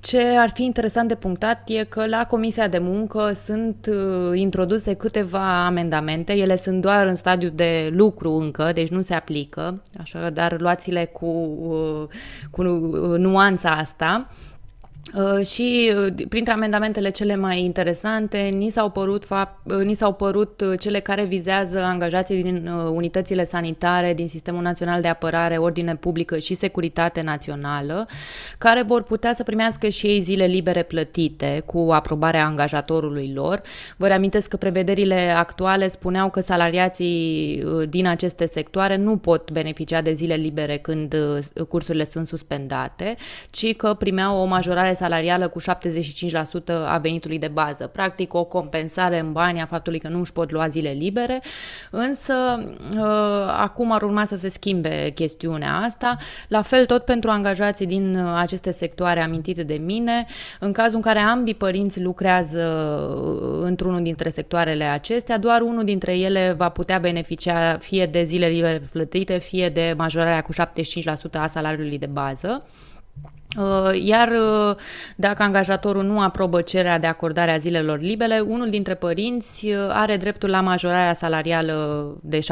ce 0.00 0.36
ar 0.38 0.50
fi 0.50 0.64
interesant 0.64 1.08
de 1.08 1.14
punctat 1.14 1.68
e 1.68 1.84
că 1.84 2.06
la 2.06 2.26
Comisia 2.26 2.68
de 2.68 2.78
Muncă 2.78 3.32
sunt 3.44 3.90
uh, 3.90 4.38
introduse 4.38 4.94
câteva 4.94 5.64
amendamente, 5.66 6.32
ele 6.32 6.56
sunt 6.56 6.80
doar 6.80 7.06
în 7.06 7.14
stadiu 7.14 7.48
de 7.48 7.90
lucru 7.92 8.32
încă, 8.32 8.70
deci 8.74 8.88
nu 8.88 9.00
se 9.00 9.14
aplică, 9.14 9.82
așa, 9.98 10.30
dar 10.30 10.60
luați-le 10.60 11.04
cu, 11.04 11.58
cu 12.50 12.62
nuanța 13.16 13.70
asta. 13.70 14.28
Uh, 15.14 15.46
și 15.46 15.92
uh, 15.96 16.26
printre 16.28 16.52
amendamentele 16.52 17.10
cele 17.10 17.36
mai 17.36 17.60
interesante 17.64 18.38
ni 18.38 18.70
s-au 18.70 18.90
părut, 18.90 19.24
fapt, 19.24 19.70
uh, 19.70 19.84
ni 19.84 19.94
s-au 19.94 20.12
părut 20.12 20.62
cele 20.80 21.00
care 21.00 21.24
vizează 21.24 21.78
angajații 21.78 22.42
din 22.42 22.70
unitățile 22.92 23.44
sanitare 23.44 24.14
din 24.14 24.28
Sistemul 24.28 24.62
Național 24.62 25.00
de 25.00 25.08
Apărare, 25.08 25.56
Ordine 25.56 25.96
Publică 25.96 26.38
și 26.38 26.54
Securitate 26.54 27.20
Națională, 27.20 28.08
care 28.58 28.82
vor 28.82 29.02
putea 29.02 29.34
să 29.34 29.42
primească 29.42 29.88
și 29.88 30.06
ei 30.06 30.20
zile 30.20 30.44
libere 30.44 30.82
plătite 30.82 31.62
cu 31.66 31.88
aprobarea 31.92 32.44
angajatorului 32.44 33.32
lor. 33.34 33.62
Vă 33.96 34.06
reamintesc 34.06 34.48
că 34.48 34.56
prevederile 34.56 35.34
actuale 35.36 35.88
spuneau 35.88 36.30
că 36.30 36.40
salariații 36.40 37.64
din 37.88 38.06
aceste 38.06 38.46
sectoare 38.46 38.96
nu 38.96 39.16
pot 39.16 39.50
beneficia 39.50 40.00
de 40.00 40.12
zile 40.12 40.34
libere 40.34 40.76
când 40.76 41.14
cursurile 41.68 42.04
sunt 42.04 42.26
suspendate, 42.26 43.14
ci 43.50 43.76
că 43.76 43.94
primeau 43.94 44.40
o 44.40 44.44
majorare 44.44 44.89
salarială 44.94 45.48
cu 45.48 45.60
75% 45.60 45.64
a 46.86 46.98
venitului 46.98 47.38
de 47.38 47.48
bază. 47.48 47.86
Practic 47.86 48.34
o 48.34 48.44
compensare 48.44 49.18
în 49.18 49.32
bani 49.32 49.60
a 49.60 49.66
faptului 49.66 49.98
că 49.98 50.08
nu 50.08 50.18
își 50.18 50.32
pot 50.32 50.50
lua 50.50 50.68
zile 50.68 50.90
libere, 50.90 51.42
însă 51.90 52.34
uh, 52.96 53.54
acum 53.58 53.92
ar 53.92 54.02
urma 54.02 54.24
să 54.24 54.36
se 54.36 54.48
schimbe 54.48 55.10
chestiunea 55.14 55.76
asta. 55.76 56.16
La 56.48 56.62
fel 56.62 56.86
tot 56.86 57.04
pentru 57.04 57.30
angajații 57.30 57.86
din 57.86 58.14
uh, 58.14 58.32
aceste 58.36 58.70
sectoare 58.70 59.20
amintite 59.20 59.62
de 59.62 59.74
mine, 59.74 60.26
în 60.60 60.72
cazul 60.72 60.96
în 60.96 61.02
care 61.02 61.18
ambii 61.18 61.54
părinți 61.54 62.02
lucrează 62.02 62.60
uh, 62.60 63.60
într-unul 63.62 64.02
dintre 64.02 64.28
sectoarele 64.28 64.84
acestea, 64.84 65.38
doar 65.38 65.60
unul 65.60 65.84
dintre 65.84 66.18
ele 66.18 66.54
va 66.56 66.68
putea 66.68 66.98
beneficia 66.98 67.78
fie 67.78 68.06
de 68.06 68.22
zile 68.22 68.46
libere 68.46 68.82
plătite, 68.92 69.38
fie 69.38 69.68
de 69.68 69.94
majorarea 69.96 70.42
cu 70.42 70.52
75% 70.52 70.56
a 71.32 71.46
salariului 71.46 71.98
de 71.98 72.06
bază. 72.06 72.64
Uh, 73.58 74.00
iar 74.04 74.28
uh, 74.28 74.76
dacă 75.16 75.42
angajatorul 75.42 76.02
nu 76.02 76.20
aprobă 76.20 76.60
cererea 76.60 76.98
de 76.98 77.06
acordare 77.06 77.50
a 77.50 77.58
zilelor 77.58 78.00
libere, 78.00 78.40
unul 78.40 78.70
dintre 78.70 78.94
părinți 78.94 79.66
uh, 79.66 79.74
are 79.88 80.16
dreptul 80.16 80.50
la 80.50 80.60
majorarea 80.60 81.14
salarială 81.14 82.06
de 82.22 82.38
75%. 82.38 82.42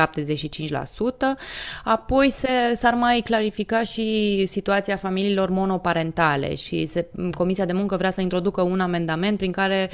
Apoi 1.84 2.30
se, 2.30 2.48
s-ar 2.76 2.94
mai 2.94 3.20
clarifica 3.20 3.82
și 3.82 4.46
situația 4.46 4.96
familiilor 4.96 5.50
monoparentale 5.50 6.54
și 6.54 6.86
se, 6.86 7.08
Comisia 7.36 7.64
de 7.64 7.72
Muncă 7.72 7.96
vrea 7.96 8.10
să 8.10 8.20
introducă 8.20 8.62
un 8.62 8.80
amendament 8.80 9.36
prin 9.36 9.52
care 9.52 9.90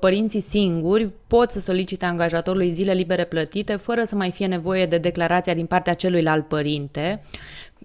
părinții 0.00 0.40
singuri 0.40 1.10
pot 1.26 1.50
să 1.50 1.60
solicite 1.60 2.04
angajatorului 2.04 2.70
zile 2.70 2.92
libere 2.92 3.24
plătite 3.24 3.76
fără 3.76 4.04
să 4.04 4.14
mai 4.14 4.30
fie 4.30 4.46
nevoie 4.46 4.86
de 4.86 4.98
declarația 4.98 5.54
din 5.54 5.66
partea 5.66 5.94
celuilalt 5.94 6.48
părinte 6.48 7.22
Uh, 7.22 7.75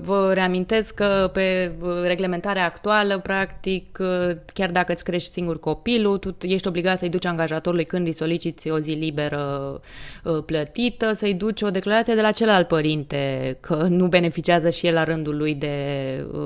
vă 0.00 0.30
reamintesc 0.34 0.94
că 0.94 1.30
pe 1.32 1.72
uh, 1.80 1.90
reglementarea 2.02 2.64
actuală, 2.64 3.18
practic, 3.18 3.98
uh, 4.00 4.30
chiar 4.54 4.70
dacă 4.70 4.92
îți 4.92 5.04
crești 5.04 5.30
singur 5.30 5.60
copilul, 5.60 6.18
tu 6.18 6.36
ești 6.40 6.68
obligat 6.68 6.98
să-i 6.98 7.08
duci 7.08 7.24
angajatorului 7.24 7.84
când 7.84 8.06
îi 8.06 8.12
soliciți 8.12 8.70
o 8.70 8.78
zi 8.78 8.90
liberă 8.90 9.80
plătită, 10.46 11.12
să-i 11.12 11.34
duci 11.34 11.62
o 11.62 11.70
declarație 11.70 12.14
de 12.14 12.20
la 12.20 12.30
celălalt 12.30 12.68
părinte 12.68 13.56
că 13.60 13.74
nu 13.74 14.06
beneficiază 14.06 14.70
și 14.70 14.86
el 14.86 14.94
la 14.94 15.04
rândul 15.04 15.36
lui 15.36 15.54
de 15.54 15.76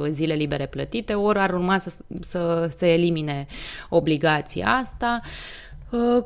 zile 0.09 0.35
libere 0.35 0.67
plătite, 0.67 1.15
ori 1.15 1.39
ar 1.39 1.53
urma 1.53 1.79
să, 1.79 1.93
să 2.21 2.71
se 2.77 2.93
elimine 2.93 3.47
obligația 3.89 4.67
asta. 4.67 5.21
Uh, 5.23 5.63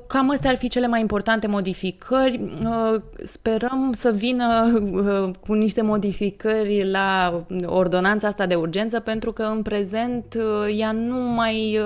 cam 0.06 0.30
astea 0.30 0.50
ar 0.50 0.56
fi 0.56 0.68
cele 0.68 0.86
mai 0.86 1.00
importante 1.00 1.46
modificări. 1.46 2.40
Uh, 2.64 3.00
sperăm 3.22 3.92
să 3.92 4.10
vină 4.10 4.80
uh, 4.92 5.30
cu 5.46 5.52
niște 5.52 5.82
modificări 5.82 6.90
la 6.90 7.40
ordonanța 7.64 8.28
asta 8.28 8.46
de 8.46 8.54
urgență, 8.54 9.00
pentru 9.00 9.32
că 9.32 9.42
în 9.42 9.62
prezent 9.62 10.36
ea 10.76 10.92
nu 10.92 11.18
mai 11.18 11.80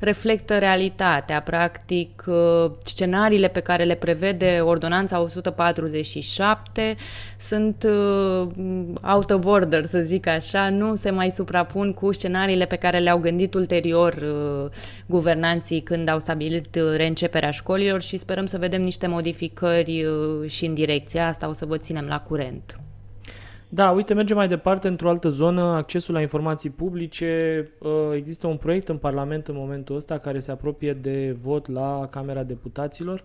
reflectă 0.00 0.58
realitatea. 0.58 1.42
Practic, 1.42 2.24
scenariile 2.84 3.48
pe 3.48 3.60
care 3.60 3.84
le 3.84 3.94
prevede 3.94 4.60
ordonanța 4.64 5.20
147 5.20 6.96
sunt 7.38 7.86
out 9.02 9.30
of 9.30 9.44
order, 9.44 9.86
să 9.86 9.98
zic 9.98 10.26
așa, 10.26 10.70
nu 10.70 10.94
se 10.94 11.10
mai 11.10 11.30
suprapun 11.30 11.92
cu 11.92 12.12
scenariile 12.12 12.64
pe 12.64 12.76
care 12.76 12.98
le-au 12.98 13.18
gândit 13.18 13.54
ulterior 13.54 14.14
guvernanții 15.06 15.80
când 15.80 16.08
au 16.08 16.18
stabilit 16.18 16.76
reînceperea 17.08 17.50
școlilor 17.50 18.00
și 18.00 18.16
sperăm 18.16 18.46
să 18.46 18.58
vedem 18.58 18.82
niște 18.82 19.06
modificări 19.06 20.04
uh, 20.04 20.50
și 20.50 20.66
în 20.66 20.74
direcția 20.74 21.26
asta, 21.26 21.48
o 21.48 21.52
să 21.52 21.66
vă 21.66 21.76
ținem 21.76 22.06
la 22.06 22.20
curent. 22.20 22.80
Da, 23.68 23.90
uite, 23.90 24.14
mergem 24.14 24.36
mai 24.36 24.48
departe 24.48 24.88
într-o 24.88 25.08
altă 25.08 25.28
zonă, 25.28 25.62
accesul 25.62 26.14
la 26.14 26.20
informații 26.20 26.70
publice. 26.70 27.70
Uh, 27.78 27.90
există 28.14 28.46
un 28.46 28.56
proiect 28.56 28.88
în 28.88 28.96
Parlament 28.96 29.48
în 29.48 29.54
momentul 29.56 29.96
ăsta 29.96 30.18
care 30.18 30.38
se 30.38 30.50
apropie 30.50 30.92
de 30.92 31.36
vot 31.38 31.68
la 31.72 32.08
Camera 32.10 32.42
Deputaților 32.42 33.22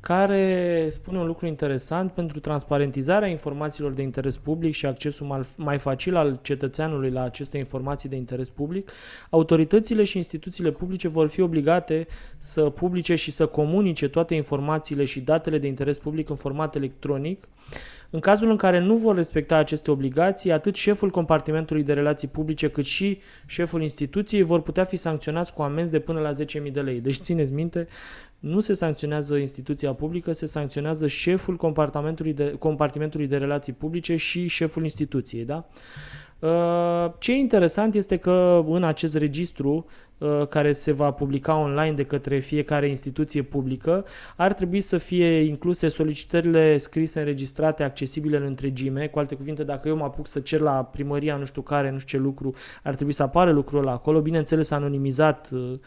care 0.00 0.86
spune 0.90 1.18
un 1.18 1.26
lucru 1.26 1.46
interesant 1.46 2.12
pentru 2.12 2.40
transparentizarea 2.40 3.28
informațiilor 3.28 3.92
de 3.92 4.02
interes 4.02 4.36
public 4.36 4.74
și 4.74 4.86
accesul 4.86 5.46
mai 5.56 5.78
facil 5.78 6.16
al 6.16 6.38
cetățeanului 6.42 7.10
la 7.10 7.22
aceste 7.22 7.58
informații 7.58 8.08
de 8.08 8.16
interes 8.16 8.50
public, 8.50 8.90
autoritățile 9.30 10.04
și 10.04 10.16
instituțiile 10.16 10.70
publice 10.70 11.08
vor 11.08 11.28
fi 11.28 11.40
obligate 11.40 12.06
să 12.38 12.62
publice 12.62 13.14
și 13.14 13.30
să 13.30 13.46
comunice 13.46 14.08
toate 14.08 14.34
informațiile 14.34 15.04
și 15.04 15.20
datele 15.20 15.58
de 15.58 15.66
interes 15.66 15.98
public 15.98 16.28
în 16.30 16.36
format 16.36 16.74
electronic. 16.74 17.48
În 18.10 18.20
cazul 18.20 18.50
în 18.50 18.56
care 18.56 18.78
nu 18.78 18.96
vor 18.96 19.14
respecta 19.14 19.56
aceste 19.56 19.90
obligații, 19.90 20.52
atât 20.52 20.74
șeful 20.74 21.10
compartimentului 21.10 21.82
de 21.82 21.92
relații 21.92 22.28
publice 22.28 22.68
cât 22.70 22.84
și 22.84 23.20
șeful 23.46 23.82
instituției 23.82 24.42
vor 24.42 24.62
putea 24.62 24.84
fi 24.84 24.96
sancționați 24.96 25.54
cu 25.54 25.62
amenzi 25.62 25.90
de 25.90 25.98
până 25.98 26.20
la 26.20 26.30
10.000 26.32 26.72
de 26.72 26.80
lei. 26.80 27.00
Deci 27.00 27.16
țineți 27.16 27.52
minte, 27.52 27.88
nu 28.38 28.60
se 28.60 28.74
sancționează 28.74 29.36
instituția 29.36 29.92
publică, 29.92 30.32
se 30.32 30.46
sancționează 30.46 31.06
șeful 31.06 31.56
compartimentului 31.56 32.32
de, 32.32 32.54
compartimentului 32.58 33.26
de 33.26 33.36
relații 33.36 33.72
publice 33.72 34.16
și 34.16 34.46
șeful 34.46 34.82
instituției. 34.82 35.44
Da? 35.44 35.68
Uh, 36.38 37.12
ce 37.18 37.32
e 37.32 37.36
interesant 37.36 37.94
este 37.94 38.16
că 38.16 38.64
în 38.68 38.84
acest 38.84 39.16
registru 39.16 39.86
uh, 40.18 40.46
care 40.48 40.72
se 40.72 40.92
va 40.92 41.10
publica 41.10 41.56
online 41.56 41.92
de 41.92 42.02
către 42.04 42.38
fiecare 42.38 42.88
instituție 42.88 43.42
publică, 43.42 44.04
ar 44.36 44.52
trebui 44.52 44.80
să 44.80 44.98
fie 44.98 45.40
incluse 45.40 45.88
solicitările 45.88 46.76
scrise, 46.76 47.18
înregistrate, 47.18 47.82
accesibile 47.82 48.36
în 48.36 48.42
întregime. 48.42 49.06
Cu 49.06 49.18
alte 49.18 49.34
cuvinte, 49.34 49.64
dacă 49.64 49.88
eu 49.88 49.96
mă 49.96 50.04
apuc 50.04 50.26
să 50.26 50.40
cer 50.40 50.60
la 50.60 50.84
primăria 50.84 51.36
nu 51.36 51.44
știu 51.44 51.62
care, 51.62 51.90
nu 51.90 51.98
știu 51.98 52.18
ce 52.18 52.24
lucru, 52.24 52.54
ar 52.82 52.94
trebui 52.94 53.12
să 53.12 53.22
apară 53.22 53.50
lucrul 53.50 53.78
ăla 53.78 53.92
acolo, 53.92 54.20
bineînțeles 54.20 54.70
anonimizat 54.70 55.50
uh, 55.52 55.78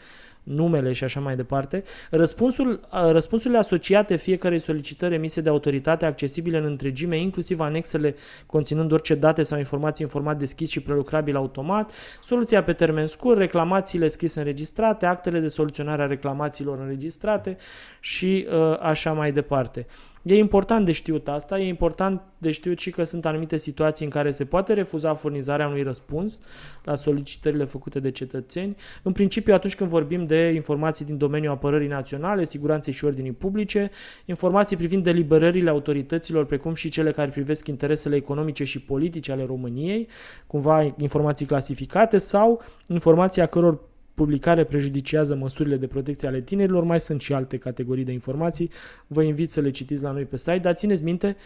numele 0.42 0.92
și 0.92 1.04
așa 1.04 1.20
mai 1.20 1.36
departe. 1.36 1.82
Răspunsul, 2.10 2.80
răspunsurile 2.90 3.58
asociate 3.58 4.16
fiecarei 4.16 4.58
solicitări 4.58 5.14
emise 5.14 5.40
de 5.40 5.48
autoritate 5.48 6.06
accesibile 6.06 6.58
în 6.58 6.64
întregime, 6.64 7.18
inclusiv 7.18 7.60
anexele 7.60 8.14
conținând 8.46 8.92
orice 8.92 9.14
date 9.14 9.42
sau 9.42 9.58
informații 9.58 10.04
în 10.04 10.10
format 10.10 10.38
deschis 10.38 10.70
și 10.70 10.80
prelucrabil 10.80 11.36
automat, 11.36 11.92
soluția 12.22 12.62
pe 12.62 12.72
termen 12.72 13.06
scurt, 13.06 13.38
reclamațiile 13.38 14.08
scrise 14.08 14.38
înregistrate, 14.38 15.06
actele 15.06 15.40
de 15.40 15.48
soluționare 15.48 16.02
a 16.02 16.06
reclamațiilor 16.06 16.78
înregistrate 16.78 17.56
și 18.00 18.46
uh, 18.48 18.78
așa 18.80 19.12
mai 19.12 19.32
departe. 19.32 19.86
E 20.22 20.36
important 20.36 20.84
de 20.84 20.92
știut 20.92 21.28
asta, 21.28 21.58
e 21.58 21.68
important 21.68 22.22
de 22.38 22.50
știut 22.50 22.78
și 22.78 22.90
că 22.90 23.04
sunt 23.04 23.26
anumite 23.26 23.56
situații 23.56 24.04
în 24.04 24.10
care 24.10 24.30
se 24.30 24.44
poate 24.44 24.72
refuza 24.72 25.14
furnizarea 25.14 25.68
unui 25.68 25.82
răspuns 25.82 26.40
la 26.84 26.94
solicitările 26.94 27.64
făcute 27.64 28.00
de 28.00 28.10
cetățeni. 28.10 28.76
În 29.02 29.12
principiu, 29.12 29.54
atunci 29.54 29.74
când 29.74 29.90
vorbim 29.90 30.26
de 30.26 30.52
informații 30.54 31.04
din 31.04 31.16
domeniul 31.16 31.52
apărării 31.52 31.88
naționale, 31.88 32.44
siguranței 32.44 32.92
și 32.92 33.04
ordinii 33.04 33.32
publice, 33.32 33.90
informații 34.24 34.76
privind 34.76 35.02
deliberările 35.02 35.70
autorităților, 35.70 36.44
precum 36.44 36.74
și 36.74 36.88
cele 36.88 37.10
care 37.10 37.30
privesc 37.30 37.66
interesele 37.68 38.16
economice 38.16 38.64
și 38.64 38.80
politice 38.80 39.32
ale 39.32 39.44
României, 39.44 40.08
cumva 40.46 40.94
informații 40.98 41.46
clasificate 41.46 42.18
sau 42.18 42.62
informații 42.88 43.42
a 43.42 43.46
căror 43.46 43.90
publicare 44.14 44.64
prejudiciază 44.64 45.34
măsurile 45.34 45.76
de 45.76 45.86
protecție 45.86 46.28
ale 46.28 46.40
tinerilor, 46.40 46.84
mai 46.84 47.00
sunt 47.00 47.20
și 47.20 47.32
alte 47.32 47.58
categorii 47.58 48.04
de 48.04 48.12
informații. 48.12 48.70
Vă 49.06 49.22
invit 49.22 49.50
să 49.50 49.60
le 49.60 49.70
citiți 49.70 50.02
la 50.02 50.10
noi 50.10 50.24
pe 50.24 50.36
site, 50.36 50.58
dar 50.58 50.74
țineți 50.74 51.04
minte 51.04 51.36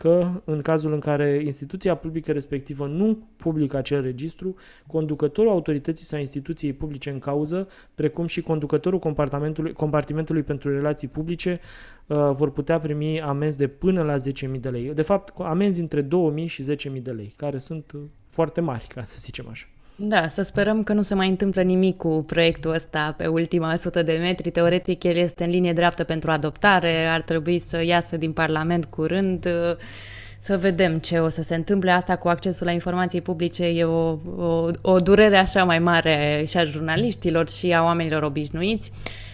că 0.00 0.42
în 0.44 0.60
cazul 0.60 0.92
în 0.92 0.98
care 0.98 1.42
instituția 1.44 1.94
publică 1.94 2.32
respectivă 2.32 2.86
nu 2.86 3.28
publică 3.36 3.76
acel 3.76 4.02
registru, 4.02 4.54
conducătorul 4.86 5.50
autorității 5.50 6.04
sau 6.04 6.18
instituției 6.18 6.72
publice 6.72 7.10
în 7.10 7.18
cauză, 7.18 7.68
precum 7.94 8.26
și 8.26 8.40
conducătorul 8.40 8.98
compartimentului, 8.98 9.72
compartimentului 9.72 10.42
pentru 10.42 10.70
relații 10.74 11.08
publice, 11.08 11.60
uh, 12.06 12.30
vor 12.32 12.50
putea 12.50 12.80
primi 12.80 13.20
amenzi 13.20 13.58
de 13.58 13.66
până 13.66 14.02
la 14.02 14.14
10.000 14.16 14.60
de 14.60 14.68
lei. 14.68 14.94
De 14.94 15.02
fapt, 15.02 15.38
amenzi 15.38 15.80
între 15.80 16.02
2.000 16.02 16.46
și 16.46 16.62
10.000 16.62 17.02
de 17.02 17.10
lei, 17.10 17.32
care 17.36 17.58
sunt 17.58 17.92
uh, 17.92 18.00
foarte 18.26 18.60
mari, 18.60 18.86
ca 18.94 19.02
să 19.02 19.16
zicem 19.18 19.48
așa. 19.48 19.66
Da, 20.02 20.28
să 20.28 20.42
sperăm 20.42 20.82
că 20.82 20.92
nu 20.92 21.02
se 21.02 21.14
mai 21.14 21.28
întâmplă 21.28 21.62
nimic 21.62 21.96
cu 21.96 22.24
proiectul 22.26 22.72
ăsta 22.72 23.14
pe 23.16 23.26
ultima 23.26 23.76
sută 23.76 24.02
de 24.02 24.18
metri. 24.22 24.50
Teoretic, 24.50 25.02
el 25.02 25.16
este 25.16 25.44
în 25.44 25.50
linie 25.50 25.72
dreaptă 25.72 26.04
pentru 26.04 26.30
adoptare, 26.30 27.04
ar 27.04 27.22
trebui 27.22 27.58
să 27.58 27.84
iasă 27.84 28.16
din 28.16 28.32
Parlament 28.32 28.84
curând. 28.84 29.48
Să 30.38 30.56
vedem 30.56 30.98
ce 30.98 31.18
o 31.18 31.28
să 31.28 31.42
se 31.42 31.54
întâmple. 31.54 31.90
Asta 31.90 32.16
cu 32.16 32.28
accesul 32.28 32.66
la 32.66 32.72
informații 32.72 33.20
publice 33.20 33.64
e 33.64 33.84
o, 33.84 34.18
o, 34.36 34.70
o 34.80 34.98
durere 34.98 35.36
așa 35.36 35.64
mai 35.64 35.78
mare 35.78 36.44
și 36.48 36.56
a 36.56 36.64
jurnaliștilor 36.64 37.48
și 37.48 37.72
a 37.72 37.82
oamenilor 37.82 38.22
obișnuiți. 38.22 38.90
Uh, 38.92 39.29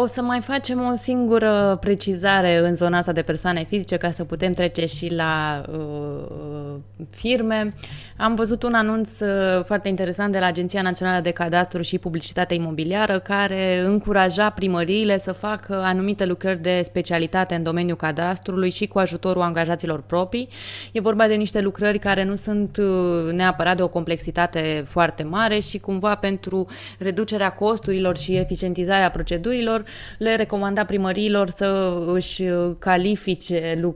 o 0.00 0.06
să 0.06 0.22
mai 0.22 0.40
facem 0.40 0.80
o 0.92 0.94
singură 0.94 1.78
precizare 1.80 2.58
în 2.58 2.74
zona 2.74 2.98
asta 2.98 3.12
de 3.12 3.22
persoane 3.22 3.64
fizice 3.68 3.96
ca 3.96 4.10
să 4.10 4.24
putem 4.24 4.52
trece 4.52 4.86
și 4.86 5.14
la 5.14 5.62
uh, 5.72 6.74
firme. 7.10 7.74
Am 8.16 8.34
văzut 8.34 8.62
un 8.62 8.74
anunț 8.74 9.20
uh, 9.20 9.64
foarte 9.64 9.88
interesant 9.88 10.32
de 10.32 10.38
la 10.38 10.46
Agenția 10.46 10.82
Națională 10.82 11.20
de 11.20 11.30
Cadastru 11.30 11.82
și 11.82 11.98
Publicitate 11.98 12.54
Imobiliară 12.54 13.18
care 13.18 13.80
încuraja 13.80 14.50
primăriile 14.50 15.18
să 15.18 15.32
facă 15.32 15.82
anumite 15.84 16.26
lucrări 16.26 16.62
de 16.62 16.82
specialitate 16.84 17.54
în 17.54 17.62
domeniul 17.62 17.96
cadastrului 17.96 18.70
și 18.70 18.86
cu 18.86 18.98
ajutorul 18.98 19.42
angajaților 19.42 20.02
proprii. 20.06 20.48
E 20.92 21.00
vorba 21.00 21.26
de 21.26 21.34
niște 21.34 21.60
lucrări 21.60 21.98
care 21.98 22.24
nu 22.24 22.36
sunt 22.36 22.76
uh, 22.76 23.32
neapărat 23.32 23.76
de 23.76 23.82
o 23.82 23.88
complexitate 23.88 24.84
foarte 24.86 25.22
mare 25.22 25.58
și 25.58 25.78
cumva 25.78 26.14
pentru 26.14 26.66
reducerea 26.98 27.52
costurilor 27.52 28.16
și 28.16 28.36
eficientizarea 28.36 29.10
procedurii 29.10 29.49
procedurilor, 29.50 29.84
le 30.18 30.34
recomanda 30.36 30.84
primăriilor 30.84 31.50
să 31.50 31.98
își 32.12 32.42
califice 32.78 33.94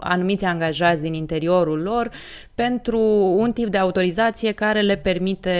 anumiți 0.00 0.44
angajați 0.44 1.02
din 1.02 1.14
interiorul 1.14 1.82
lor 1.82 2.10
pentru 2.54 3.00
un 3.36 3.52
tip 3.52 3.68
de 3.68 3.78
autorizație 3.78 4.52
care 4.52 4.80
le 4.80 4.96
permite 4.96 5.54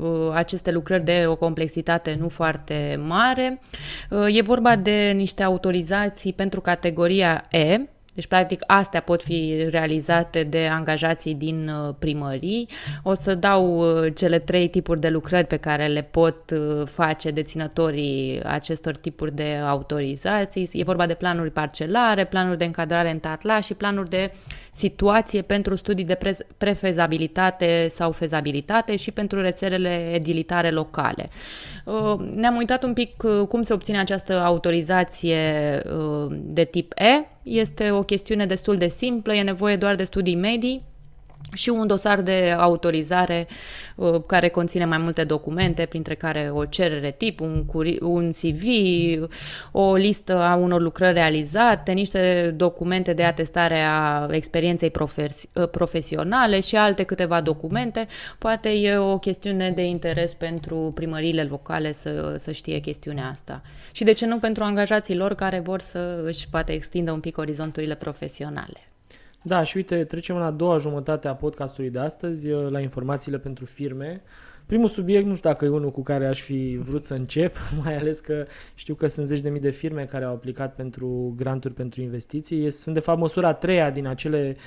uh, 0.00 0.08
aceste 0.34 0.70
lucrări 0.70 1.04
de 1.04 1.24
o 1.26 1.36
complexitate 1.36 2.16
nu 2.20 2.28
foarte 2.28 3.00
mare. 3.06 3.60
Uh, 4.10 4.36
e 4.36 4.42
vorba 4.42 4.76
de 4.76 5.12
niște 5.14 5.42
autorizații 5.42 6.32
pentru 6.32 6.60
categoria 6.60 7.44
E, 7.50 7.78
deci, 8.16 8.26
practic, 8.26 8.62
astea 8.66 9.00
pot 9.00 9.22
fi 9.22 9.66
realizate 9.68 10.42
de 10.42 10.68
angajații 10.72 11.34
din 11.34 11.68
uh, 11.68 11.94
primării. 11.98 12.68
O 13.02 13.14
să 13.14 13.34
dau 13.34 13.78
uh, 13.78 14.12
cele 14.14 14.38
trei 14.38 14.68
tipuri 14.68 15.00
de 15.00 15.08
lucrări 15.08 15.46
pe 15.46 15.56
care 15.56 15.86
le 15.86 16.02
pot 16.02 16.50
uh, 16.50 16.86
face 16.86 17.30
deținătorii 17.30 18.40
acestor 18.44 18.96
tipuri 18.96 19.34
de 19.34 19.60
autorizații. 19.66 20.68
E 20.72 20.82
vorba 20.82 21.06
de 21.06 21.14
planuri 21.14 21.50
parcelare, 21.50 22.24
planuri 22.24 22.58
de 22.58 22.64
încadrare 22.64 23.10
în 23.10 23.18
tatla 23.18 23.60
și 23.60 23.74
planuri 23.74 24.10
de 24.10 24.32
situație 24.72 25.42
pentru 25.42 25.74
studii 25.74 26.04
de 26.04 26.14
pre- 26.14 26.46
prefezabilitate 26.58 27.88
sau 27.90 28.12
fezabilitate 28.12 28.96
și 28.96 29.10
pentru 29.10 29.40
rețelele 29.40 30.10
edilitare 30.14 30.70
locale. 30.70 31.28
Ne-am 32.34 32.56
uitat 32.56 32.82
un 32.82 32.92
pic 32.92 33.22
cum 33.48 33.62
se 33.62 33.72
obține 33.72 33.98
această 33.98 34.40
autorizație 34.40 35.82
de 36.30 36.64
tip 36.64 36.92
E, 36.94 37.35
este 37.46 37.90
o 37.90 38.02
chestiune 38.02 38.46
destul 38.46 38.76
de 38.76 38.88
simplă, 38.88 39.34
e 39.34 39.42
nevoie 39.42 39.76
doar 39.76 39.94
de 39.94 40.04
studii 40.04 40.34
medii 40.34 40.82
și 41.54 41.68
un 41.68 41.86
dosar 41.86 42.20
de 42.20 42.54
autorizare 42.58 43.46
uh, 43.94 44.22
care 44.26 44.48
conține 44.48 44.84
mai 44.84 44.98
multe 44.98 45.24
documente, 45.24 45.86
printre 45.86 46.14
care 46.14 46.50
o 46.52 46.64
cerere 46.64 47.10
tip, 47.10 47.40
un, 47.40 47.64
curi- 47.64 48.00
un 48.00 48.30
CV, 48.30 48.62
o 49.72 49.94
listă 49.94 50.36
a 50.36 50.54
unor 50.54 50.80
lucrări 50.80 51.12
realizate, 51.12 51.92
niște 51.92 52.52
documente 52.56 53.12
de 53.12 53.24
atestare 53.24 53.80
a 53.80 54.28
experienței 54.30 54.90
profes- 54.90 55.44
uh, 55.52 55.68
profesionale 55.68 56.60
și 56.60 56.76
alte 56.76 57.02
câteva 57.02 57.40
documente. 57.40 58.06
Poate 58.38 58.68
e 58.68 58.96
o 58.96 59.18
chestiune 59.18 59.70
de 59.70 59.84
interes 59.84 60.34
pentru 60.34 60.92
primăriile 60.94 61.42
locale 61.42 61.92
să, 61.92 62.36
să 62.38 62.52
știe 62.52 62.78
chestiunea 62.78 63.28
asta. 63.32 63.62
Și 63.92 64.04
de 64.04 64.12
ce 64.12 64.26
nu 64.26 64.38
pentru 64.38 64.64
angajații 64.64 65.16
lor 65.16 65.34
care 65.34 65.58
vor 65.58 65.80
să 65.80 66.22
își 66.24 66.48
poate 66.48 66.72
extindă 66.72 67.12
un 67.12 67.20
pic 67.20 67.38
orizonturile 67.38 67.94
profesionale. 67.94 68.85
Da, 69.46 69.62
și 69.62 69.76
uite, 69.76 70.04
trecem 70.04 70.36
în 70.36 70.42
a 70.42 70.50
doua 70.50 70.76
jumătate 70.78 71.28
a 71.28 71.34
podcastului 71.34 71.90
de 71.90 71.98
astăzi, 71.98 72.50
uh, 72.50 72.70
la 72.70 72.80
informațiile 72.80 73.38
pentru 73.38 73.64
firme. 73.64 74.22
Primul 74.66 74.88
subiect, 74.88 75.26
nu 75.26 75.34
știu 75.34 75.50
dacă 75.50 75.64
e 75.64 75.68
unul 75.68 75.90
cu 75.90 76.02
care 76.02 76.26
aș 76.26 76.40
fi 76.40 76.78
vrut 76.82 77.04
să 77.04 77.14
încep, 77.14 77.56
mai 77.84 77.96
ales 77.96 78.20
că 78.20 78.46
știu 78.74 78.94
că 78.94 79.06
sunt 79.06 79.26
zeci 79.26 79.40
de 79.40 79.48
mii 79.48 79.60
de 79.60 79.70
firme 79.70 80.04
care 80.04 80.24
au 80.24 80.32
aplicat 80.32 80.74
pentru 80.74 81.34
granturi 81.36 81.74
pentru 81.74 82.00
investiții. 82.00 82.70
Sunt 82.70 82.94
de 82.94 83.00
fapt 83.00 83.18
măsura 83.18 83.48
a 83.48 83.54
treia 83.54 83.90
din 83.90 84.06
acele 84.06 84.56
Uh, 84.56 84.62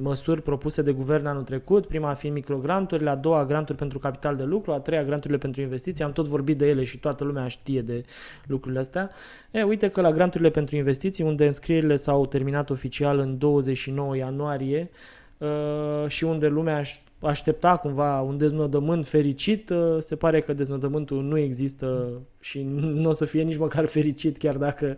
măsuri 0.00 0.42
propuse 0.42 0.82
de 0.82 0.92
guvern 0.92 1.26
anul 1.26 1.42
trecut, 1.42 1.86
prima 1.86 2.14
fiind 2.14 2.34
microgranturile, 2.34 3.10
a 3.10 3.14
doua 3.14 3.44
granturi 3.44 3.78
pentru 3.78 3.98
capital 3.98 4.36
de 4.36 4.42
lucru, 4.42 4.72
a 4.72 4.80
treia 4.80 5.04
granturile 5.04 5.38
pentru 5.38 5.60
investiții, 5.60 6.04
am 6.04 6.12
tot 6.12 6.26
vorbit 6.26 6.58
de 6.58 6.66
ele 6.66 6.84
și 6.84 6.98
toată 6.98 7.24
lumea 7.24 7.48
știe 7.48 7.82
de 7.82 8.04
lucrurile 8.46 8.80
astea. 8.80 9.10
E, 9.50 9.62
uite 9.62 9.88
că 9.88 10.00
la 10.00 10.12
granturile 10.12 10.50
pentru 10.50 10.76
investiții, 10.76 11.24
unde 11.24 11.46
înscrierile 11.46 11.96
s-au 11.96 12.26
terminat 12.26 12.70
oficial 12.70 13.18
în 13.18 13.38
29 13.38 14.16
ianuarie 14.16 14.90
uh, 15.38 16.08
și 16.08 16.24
unde 16.24 16.46
lumea 16.46 16.82
aștepta 17.20 17.76
cumva 17.76 18.20
un 18.20 18.36
deznodământ 18.36 19.06
fericit, 19.06 19.70
uh, 19.70 19.96
se 19.98 20.16
pare 20.16 20.40
că 20.40 20.52
deznodământul 20.52 21.22
nu 21.22 21.38
există 21.38 22.20
și 22.40 22.62
nu 23.02 23.08
o 23.08 23.12
să 23.12 23.24
fie 23.24 23.42
nici 23.42 23.56
măcar 23.56 23.86
fericit 23.86 24.36
chiar 24.36 24.56
dacă 24.56 24.96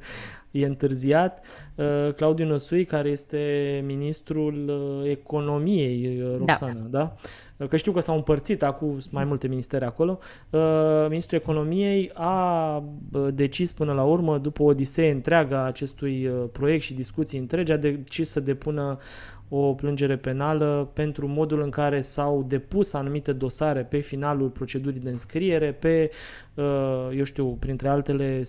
e 0.51 0.65
întârziat. 0.67 1.45
Uh, 1.75 2.15
Claudiu 2.15 2.47
Năsui, 2.47 2.85
care 2.85 3.09
este 3.09 3.83
ministrul 3.87 4.69
uh, 4.69 5.11
economiei, 5.11 6.23
Roxana, 6.39 6.73
da? 6.73 6.99
da? 6.99 7.15
Că 7.69 7.77
știu 7.77 7.93
că 7.93 8.01
s-au 8.01 8.17
împărțit 8.17 8.63
acum 8.63 8.99
mai 9.11 9.25
multe 9.25 9.49
ministere 9.49 9.85
acolo. 9.85 10.19
Ministrul 11.09 11.39
economiei 11.39 12.11
a 12.15 12.83
decis 13.35 13.73
până 13.73 13.93
la 13.93 14.03
urmă, 14.03 14.39
după 14.39 14.63
o 14.63 14.67
odisee 14.67 15.11
întreagă 15.11 15.57
a 15.57 15.67
acestui 15.67 16.31
proiect 16.53 16.83
și 16.83 16.95
discuții 16.95 17.39
întregi, 17.39 17.73
a 17.73 17.77
decis 17.77 18.31
să 18.31 18.41
depună 18.41 18.99
o 19.49 19.75
plângere 19.75 20.17
penală 20.17 20.91
pentru 20.93 21.27
modul 21.27 21.63
în 21.63 21.71
care 21.71 22.01
s-au 22.01 22.45
depus 22.49 22.93
anumite 22.93 23.33
dosare 23.33 23.83
pe 23.83 23.99
finalul 23.99 24.49
procedurii 24.49 25.01
de 25.01 25.11
înscriere, 25.11 25.73
pe, 25.73 26.11
uh, 26.55 27.09
eu 27.17 27.25
știu, 27.25 27.47
printre 27.47 27.89
altele, 27.89 28.43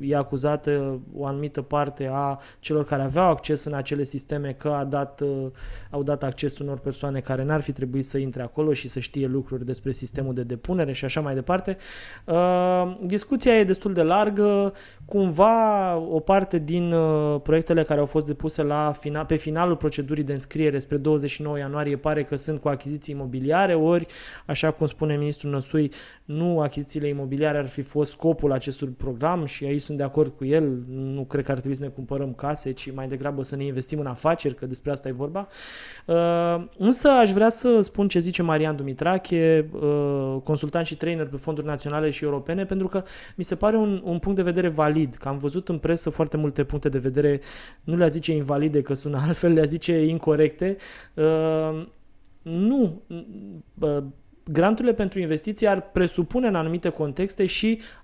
e 0.00 0.16
acuzată 0.16 1.00
o 1.16 1.26
anumită 1.26 1.62
parte 1.62 2.08
a 2.12 2.38
celor 2.60 2.84
care 2.84 3.02
aveau 3.02 3.30
acces 3.30 3.64
în 3.64 3.74
acele 3.74 4.02
sisteme 4.02 4.52
că 4.52 4.68
a 4.68 4.84
dat, 4.84 5.20
uh, 5.20 5.46
au 5.90 6.02
dat 6.02 6.22
acces 6.22 6.58
unor 6.58 6.78
persoane 6.78 7.20
care 7.20 7.44
n-ar 7.44 7.60
fi 7.60 7.72
trebuit 7.72 8.04
să 8.04 8.18
intre 8.18 8.42
acolo 8.42 8.51
și 8.72 8.88
să 8.88 9.00
știe 9.00 9.26
lucruri 9.26 9.64
despre 9.64 9.92
sistemul 9.92 10.34
de 10.34 10.42
depunere 10.42 10.92
și 10.92 11.04
așa 11.04 11.20
mai 11.20 11.34
departe. 11.34 11.76
Uh, 12.24 12.96
discuția 13.00 13.58
e 13.58 13.64
destul 13.64 13.92
de 13.92 14.02
largă, 14.02 14.72
cumva 15.04 15.96
o 15.96 16.20
parte 16.20 16.58
din 16.58 16.92
uh, 16.92 17.40
proiectele 17.40 17.82
care 17.82 18.00
au 18.00 18.06
fost 18.06 18.26
depuse 18.26 18.62
la 18.62 18.92
final, 18.98 19.24
pe 19.24 19.36
finalul 19.36 19.76
procedurii 19.76 20.24
de 20.24 20.32
înscriere 20.32 20.78
spre 20.78 20.96
29 20.96 21.58
ianuarie 21.58 21.96
pare 21.96 22.24
că 22.24 22.36
sunt 22.36 22.60
cu 22.60 22.68
achiziții 22.68 23.14
imobiliare, 23.14 23.74
ori, 23.74 24.06
așa 24.46 24.70
cum 24.70 24.86
spune 24.86 25.16
ministrul 25.16 25.50
Năsui, 25.50 25.92
nu 26.24 26.60
achizițiile 26.60 27.08
imobiliare 27.08 27.58
ar 27.58 27.68
fi 27.68 27.82
fost 27.82 28.10
scopul 28.10 28.52
acestui 28.52 28.88
program 28.88 29.44
și 29.44 29.64
aici 29.64 29.80
sunt 29.80 29.98
de 29.98 30.04
acord 30.04 30.32
cu 30.36 30.44
el, 30.44 30.82
nu 30.88 31.24
cred 31.24 31.44
că 31.44 31.50
ar 31.50 31.58
trebui 31.58 31.76
să 31.76 31.82
ne 31.82 31.88
cumpărăm 31.88 32.32
case, 32.32 32.72
ci 32.72 32.92
mai 32.92 33.08
degrabă 33.08 33.42
să 33.42 33.56
ne 33.56 33.64
investim 33.64 33.98
în 33.98 34.06
afaceri, 34.06 34.54
că 34.54 34.66
despre 34.66 34.90
asta 34.90 35.08
e 35.08 35.12
vorba. 35.12 35.48
Uh, 36.06 36.64
însă 36.78 37.08
aș 37.08 37.30
vrea 37.30 37.48
să 37.48 37.80
spun 37.80 38.08
ce 38.08 38.18
zice 38.18 38.41
Marian 38.42 38.76
Dumitrache, 38.76 39.68
uh, 39.72 40.36
consultant 40.44 40.86
și 40.86 40.96
trainer 40.96 41.26
pe 41.26 41.36
fonduri 41.36 41.66
naționale 41.66 42.10
și 42.10 42.24
europene, 42.24 42.64
pentru 42.64 42.88
că 42.88 43.04
mi 43.36 43.44
se 43.44 43.54
pare 43.54 43.76
un, 43.76 44.00
un 44.04 44.18
punct 44.18 44.36
de 44.36 44.42
vedere 44.42 44.68
valid, 44.68 45.14
că 45.14 45.28
am 45.28 45.38
văzut 45.38 45.68
în 45.68 45.78
presă 45.78 46.10
foarte 46.10 46.36
multe 46.36 46.64
puncte 46.64 46.88
de 46.88 46.98
vedere, 46.98 47.40
nu 47.84 47.96
le-a 47.96 48.08
zice 48.08 48.32
invalide, 48.32 48.82
că 48.82 48.94
sună 48.94 49.20
altfel, 49.26 49.52
le-a 49.52 49.64
zice 49.64 50.04
incorrecte. 50.04 50.76
Uh, 51.14 51.86
nu, 52.42 53.02
granturile 54.44 54.94
pentru 54.94 55.20
investiții 55.20 55.66
ar 55.66 55.90
presupune 55.90 56.46
în 56.46 56.54
anumite 56.54 56.88
contexte 56.88 57.46
și 57.46 57.78
Uh, 57.80 58.01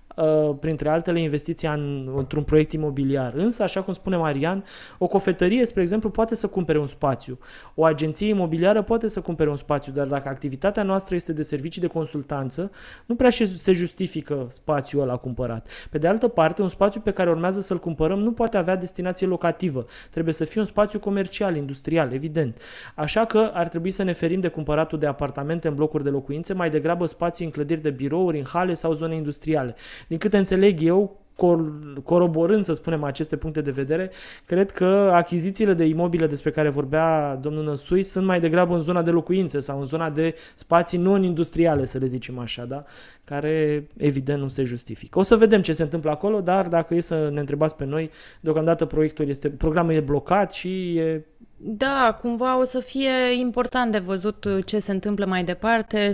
printre 0.59 0.89
altele, 0.89 1.21
investiția 1.21 1.73
în, 1.73 2.09
într-un 2.15 2.43
proiect 2.43 2.71
imobiliar. 2.71 3.33
Însă, 3.33 3.63
așa 3.63 3.81
cum 3.81 3.93
spune 3.93 4.17
Marian, 4.17 4.63
o 4.97 5.07
cofetărie, 5.07 5.65
spre 5.65 5.81
exemplu, 5.81 6.09
poate 6.09 6.35
să 6.35 6.47
cumpere 6.47 6.79
un 6.79 6.87
spațiu. 6.87 7.39
O 7.75 7.85
agenție 7.85 8.27
imobiliară 8.27 8.81
poate 8.81 9.07
să 9.07 9.21
cumpere 9.21 9.49
un 9.49 9.55
spațiu, 9.55 9.91
dar 9.91 10.07
dacă 10.07 10.29
activitatea 10.29 10.83
noastră 10.83 11.15
este 11.15 11.33
de 11.33 11.41
servicii 11.41 11.81
de 11.81 11.87
consultanță, 11.87 12.71
nu 13.05 13.15
prea 13.15 13.29
se 13.29 13.73
justifică 13.73 14.47
spațiul 14.49 15.01
ăla 15.01 15.15
cumpărat. 15.17 15.67
Pe 15.89 15.97
de 15.97 16.07
altă 16.07 16.27
parte, 16.27 16.61
un 16.61 16.69
spațiu 16.69 17.01
pe 17.01 17.11
care 17.11 17.29
urmează 17.29 17.61
să-l 17.61 17.79
cumpărăm 17.79 18.19
nu 18.19 18.31
poate 18.31 18.57
avea 18.57 18.75
destinație 18.75 19.27
locativă. 19.27 19.85
Trebuie 20.11 20.33
să 20.33 20.45
fie 20.45 20.61
un 20.61 20.67
spațiu 20.67 20.99
comercial, 20.99 21.55
industrial, 21.55 22.13
evident. 22.13 22.57
Așa 22.95 23.25
că 23.25 23.51
ar 23.53 23.67
trebui 23.67 23.91
să 23.91 24.03
ne 24.03 24.13
ferim 24.13 24.39
de 24.39 24.47
cumpăratul 24.47 24.99
de 24.99 25.05
apartamente 25.05 25.67
în 25.67 25.75
blocuri 25.75 26.03
de 26.03 26.09
locuințe, 26.09 26.53
mai 26.53 26.69
degrabă 26.69 27.05
spații 27.05 27.45
în 27.45 27.51
clădiri 27.51 27.81
de 27.81 27.89
birouri, 27.89 28.37
în 28.37 28.45
hale 28.45 28.73
sau 28.73 28.93
zone 28.93 29.15
industriale. 29.15 29.75
Din 30.09 30.17
câte 30.17 30.37
înțeleg 30.37 30.81
eu, 30.81 31.17
coroborând, 32.03 32.63
să 32.63 32.73
spunem, 32.73 33.03
aceste 33.03 33.35
puncte 33.35 33.61
de 33.61 33.71
vedere, 33.71 34.11
cred 34.45 34.71
că 34.71 35.11
achizițiile 35.13 35.73
de 35.73 35.85
imobile 35.85 36.27
despre 36.27 36.51
care 36.51 36.69
vorbea 36.69 37.35
domnul 37.35 37.63
Năsui 37.63 38.03
sunt 38.03 38.25
mai 38.25 38.39
degrabă 38.39 38.73
în 38.73 38.81
zona 38.81 39.01
de 39.01 39.09
locuințe 39.09 39.59
sau 39.59 39.79
în 39.79 39.85
zona 39.85 40.09
de 40.09 40.35
spații 40.55 40.97
non-industriale, 40.97 41.85
să 41.85 41.97
le 41.97 42.05
zicem 42.05 42.39
așa, 42.39 42.65
da? 42.65 42.83
care 43.23 43.87
evident 43.97 44.41
nu 44.41 44.47
se 44.47 44.63
justifică. 44.63 45.19
O 45.19 45.21
să 45.21 45.35
vedem 45.35 45.61
ce 45.61 45.73
se 45.73 45.83
întâmplă 45.83 46.09
acolo, 46.09 46.41
dar 46.41 46.67
dacă 46.67 46.95
e 46.95 46.99
să 46.99 47.29
ne 47.33 47.39
întrebați 47.39 47.75
pe 47.75 47.85
noi, 47.85 48.09
deocamdată 48.39 48.85
proiectul 48.85 49.27
este, 49.29 49.49
programul 49.49 49.93
e 49.93 49.99
blocat 49.99 50.51
și 50.51 50.97
e 50.97 51.25
da, 51.61 52.17
cumva 52.21 52.59
o 52.59 52.63
să 52.63 52.79
fie 52.79 53.11
important 53.39 53.91
de 53.91 53.97
văzut 53.97 54.45
ce 54.65 54.79
se 54.79 54.91
întâmplă 54.91 55.25
mai 55.25 55.43
departe. 55.43 56.11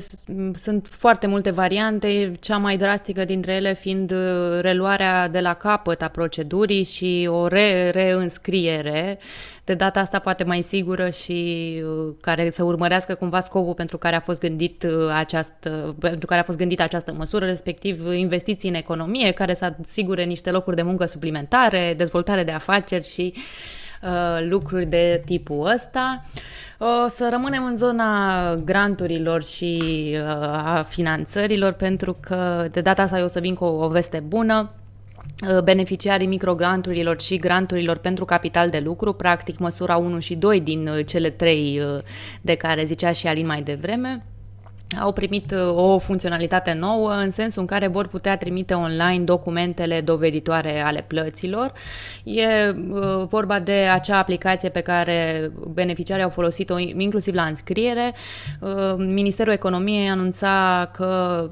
Sunt 0.54 0.88
foarte 0.88 1.28
multe 1.28 1.50
variante, 1.50 2.32
cea 2.40 2.58
mai 2.58 2.78
drastică 2.78 3.26
dintre 3.26 3.54
ele 3.54 3.74
fiind 3.74 4.12
uh, 4.12 4.60
reluarea 4.62 5.28
de 5.28 5.40
la 5.40 5.54
capăt 5.54 6.02
a 6.02 6.08
procedurii 6.08 6.84
și 6.84 7.28
o 7.32 7.48
re- 7.48 7.90
reînscriere, 7.90 9.20
de 9.64 9.74
data 9.74 10.00
asta 10.00 10.20
poate 10.20 10.44
mai 10.44 10.62
sigură 10.62 11.10
și 11.10 11.72
uh, 11.84 12.14
care 12.22 12.50
să 12.50 12.64
urmărească 12.64 13.14
cumva 13.14 13.40
scopul 13.40 13.74
pentru 13.74 13.98
care 13.98 14.16
a 14.16 14.20
fost 14.20 14.40
gândit 14.40 14.84
uh, 14.84 15.10
această, 15.14 15.96
pentru 16.00 16.26
care 16.26 16.40
a 16.40 16.44
fost 16.44 16.58
gândită 16.58 16.84
această 16.84 17.14
măsură, 17.14 17.46
respectiv 17.46 18.14
investiții 18.14 18.70
în 18.70 18.76
economie, 18.76 19.32
care 19.32 19.54
să 19.54 19.74
asigure 19.82 20.24
niște 20.24 20.52
locuri 20.52 20.76
de 20.76 20.82
muncă 20.82 21.06
suplimentare, 21.06 21.94
dezvoltare 21.98 22.44
de 22.44 22.52
afaceri 22.52 23.10
și 23.10 23.34
Uh, 23.36 23.85
lucruri 24.50 24.86
de 24.86 25.22
tipul 25.26 25.72
ăsta. 25.76 26.26
O 26.78 27.08
să 27.08 27.28
rămânem 27.32 27.66
în 27.66 27.76
zona 27.76 28.56
granturilor 28.56 29.44
și 29.44 29.82
uh, 30.14 30.28
a 30.52 30.86
finanțărilor 30.90 31.72
pentru 31.72 32.18
că 32.20 32.68
de 32.72 32.82
data 32.82 33.02
asta 33.02 33.18
eu 33.18 33.26
o 33.26 33.28
să 33.28 33.40
vin 33.40 33.54
cu 33.54 33.64
o, 33.64 33.86
o 33.86 33.88
veste 33.88 34.20
bună 34.28 34.72
uh, 35.50 35.62
beneficiarii 35.62 36.28
microgranturilor 36.28 37.22
și 37.22 37.38
granturilor 37.38 37.98
pentru 37.98 38.26
capital 38.26 38.70
de 38.70 38.80
lucru, 38.80 39.14
practic 39.14 39.58
măsura 39.58 39.98
1 39.98 40.20
și 40.20 40.36
2 40.36 40.62
din 40.62 40.90
cele 41.06 41.30
trei 41.30 41.82
de 42.42 42.56
care 42.56 42.86
zicea 42.86 43.12
și 43.12 43.28
Alin 43.28 43.46
mai 43.46 43.62
devreme, 43.62 44.24
au 45.02 45.12
primit 45.12 45.52
uh, 45.52 45.76
o 45.76 46.00
funcționalitate 46.00 46.74
nouă 46.74 47.12
în 47.12 47.32
sensul 47.32 47.62
în 47.62 47.68
care 47.68 47.88
vor 47.88 48.08
putea 48.08 48.38
trimite 48.38 48.74
online 48.74 49.24
documentele 49.24 50.02
doveditoare 50.02 50.82
ale 50.82 51.04
plăților. 51.08 51.74
E 52.24 52.46
uh, 52.70 53.24
vorba 53.28 53.60
de 53.60 53.72
acea 53.72 54.18
aplicație 54.18 54.70
pe 54.70 54.80
care 54.80 55.52
beneficiarii 55.74 56.24
au 56.24 56.30
folosit-o 56.30 56.80
inclusiv 56.80 57.34
la 57.34 57.44
înscriere. 57.44 58.14
Uh, 58.60 58.96
Ministerul 58.98 59.54
Economiei 59.54 60.10
anunța 60.10 60.90
că 60.94 61.50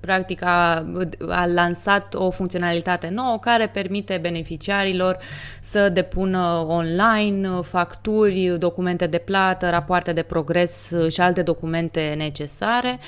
practic 0.00 0.44
a, 0.44 0.86
a 1.28 1.46
lansat 1.46 2.14
o 2.14 2.30
funcționalitate 2.30 3.08
nouă 3.12 3.38
care 3.38 3.66
permite 3.66 4.18
beneficiarilor 4.22 5.16
să 5.60 5.88
depună 5.88 6.64
online 6.68 7.48
facturi, 7.62 8.56
documente 8.58 9.06
de 9.06 9.18
plată, 9.18 9.70
rapoarte 9.70 10.12
de 10.12 10.22
progres 10.22 10.90
și 11.08 11.20
alte 11.20 11.42
documente 11.42 12.14
necesare 12.16 12.63
necesare. 12.64 12.98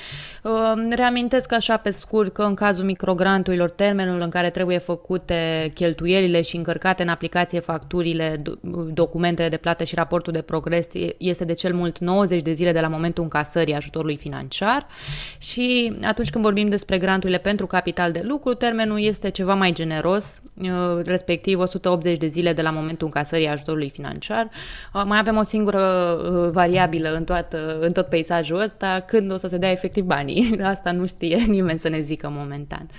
Reamintesc 0.89 1.53
așa 1.53 1.77
pe 1.77 1.89
scurt 1.89 2.33
că 2.33 2.41
în 2.41 2.53
cazul 2.53 2.85
microgranturilor, 2.85 3.69
termenul 3.69 4.21
în 4.21 4.29
care 4.29 4.49
trebuie 4.49 4.77
făcute 4.77 5.71
cheltuielile 5.73 6.41
și 6.41 6.55
încărcate 6.55 7.03
în 7.03 7.09
aplicație 7.09 7.59
facturile, 7.59 8.41
documentele 8.93 9.49
de 9.49 9.57
plată 9.57 9.83
și 9.83 9.95
raportul 9.95 10.33
de 10.33 10.41
progres 10.41 10.87
este 11.17 11.45
de 11.45 11.53
cel 11.53 11.73
mult 11.73 11.97
90 11.99 12.41
de 12.41 12.53
zile 12.53 12.71
de 12.71 12.79
la 12.79 12.87
momentul 12.87 13.23
încasării 13.23 13.73
ajutorului 13.73 14.17
financiar 14.17 14.87
și 15.37 15.93
atunci 16.03 16.29
când 16.29 16.43
vorbim 16.43 16.69
despre 16.69 16.97
granturile 16.97 17.37
pentru 17.37 17.67
capital 17.67 18.11
de 18.11 18.21
lucru, 18.23 18.53
termenul 18.53 19.01
este 19.01 19.29
ceva 19.29 19.53
mai 19.53 19.71
generos, 19.71 20.41
respectiv 21.03 21.59
180 21.59 22.17
de 22.17 22.27
zile 22.27 22.53
de 22.53 22.61
la 22.61 22.69
momentul 22.69 23.05
încasării 23.05 23.47
ajutorului 23.47 23.89
financiar. 23.89 24.49
Mai 25.05 25.17
avem 25.19 25.37
o 25.37 25.43
singură 25.43 26.15
variabilă 26.53 27.15
în, 27.15 27.23
toată, 27.23 27.77
în 27.79 27.91
tot 27.91 28.05
peisajul 28.05 28.59
ăsta, 28.59 29.03
când 29.07 29.31
o 29.31 29.37
să 29.37 29.46
se 29.47 29.57
dea 29.57 29.71
efectiv 29.71 30.03
banii. 30.03 30.59
Asta 30.63 30.91
nu 30.91 31.05
știe 31.05 31.37
nimeni 31.57 31.79
să 31.79 31.89
ne 31.89 32.01
zică 32.01 32.29
momentan. 32.29 32.89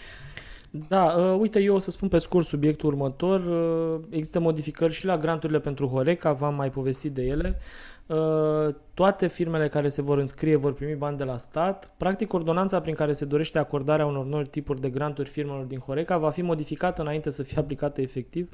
Da, 0.71 1.05
uh, 1.05 1.39
uite, 1.41 1.61
eu 1.61 1.75
o 1.75 1.79
să 1.79 1.91
spun 1.91 2.09
pe 2.09 2.19
scurt 2.19 2.47
subiectul 2.47 2.89
următor. 2.89 3.41
Uh, 3.41 4.05
există 4.11 4.41
modificări 4.41 4.93
și 4.93 5.05
la 5.05 5.19
granturile 5.19 5.61
pentru 5.61 5.87
Horeca, 5.87 6.33
v-am 6.33 6.55
mai 6.55 6.71
povestit 6.71 7.13
de 7.13 7.23
ele. 7.23 7.59
Uh, 8.07 8.75
toate 8.95 9.27
firmele 9.27 9.69
care 9.69 9.89
se 9.89 10.03
vor 10.03 10.19
înscrie 10.19 10.57
vor 10.57 10.73
primi 10.73 10.95
bani 10.95 11.17
de 11.17 11.25
la 11.25 11.37
stat. 11.37 11.91
Practic, 11.97 12.33
ordonanța 12.33 12.81
prin 12.81 12.95
care 12.95 13.13
se 13.13 13.25
dorește 13.25 13.59
acordarea 13.59 14.07
unor 14.07 14.25
noi 14.25 14.45
tipuri 14.45 14.81
de 14.81 14.89
granturi 14.89 15.29
firmelor 15.29 15.65
din 15.65 15.79
Horeca 15.79 16.19
va 16.19 16.31
fi 16.31 16.43
modificată 16.43 17.03
înainte 17.03 17.31
să 17.31 17.43
fie 17.43 17.59
aplicată 17.59 18.01
efectiv 18.01 18.49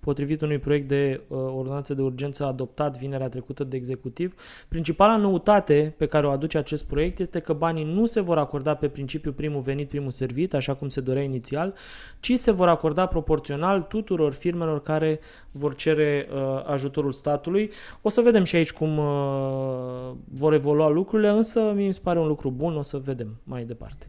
potrivit 0.00 0.40
unui 0.40 0.58
proiect 0.58 0.88
de 0.88 1.20
uh, 1.28 1.38
ordonanță 1.38 1.94
de 1.94 2.02
urgență 2.02 2.44
adoptat 2.44 2.98
vinerea 2.98 3.28
trecută 3.28 3.64
de 3.64 3.76
executiv. 3.76 4.34
Principala 4.68 5.16
noutate 5.16 5.94
pe 5.96 6.06
care 6.06 6.26
o 6.26 6.30
aduce 6.30 6.58
acest 6.58 6.86
proiect 6.86 7.18
este 7.18 7.40
că 7.40 7.52
banii 7.52 7.84
nu 7.84 8.06
se 8.06 8.20
vor 8.20 8.38
acorda 8.38 8.74
pe 8.74 8.88
principiu 8.88 9.32
primul 9.32 9.60
venit, 9.60 9.88
primul 9.88 10.10
servit, 10.10 10.54
așa 10.54 10.74
cum 10.74 10.88
se 10.88 11.00
dorea 11.00 11.22
inițial, 11.22 11.74
ci 12.20 12.32
se 12.34 12.50
vor 12.50 12.68
acorda 12.68 13.06
proporțional 13.06 13.82
tuturor 13.82 14.32
firmelor 14.32 14.82
care 14.82 15.20
vor 15.50 15.74
cere 15.74 16.28
uh, 16.32 16.64
ajutorul 16.66 17.12
statului. 17.12 17.70
O 18.02 18.08
să 18.08 18.20
vedem 18.20 18.44
și 18.44 18.56
aici 18.56 18.72
cum 18.72 18.98
uh, 18.98 20.14
vor 20.24 20.52
evolua 20.52 20.88
lucrurile, 20.88 21.28
însă 21.28 21.72
mi 21.74 21.94
se 21.94 22.00
pare 22.02 22.18
un 22.18 22.26
lucru 22.26 22.50
bun, 22.50 22.76
o 22.76 22.82
să 22.82 22.98
vedem 22.98 23.40
mai 23.44 23.64
departe. 23.64 24.06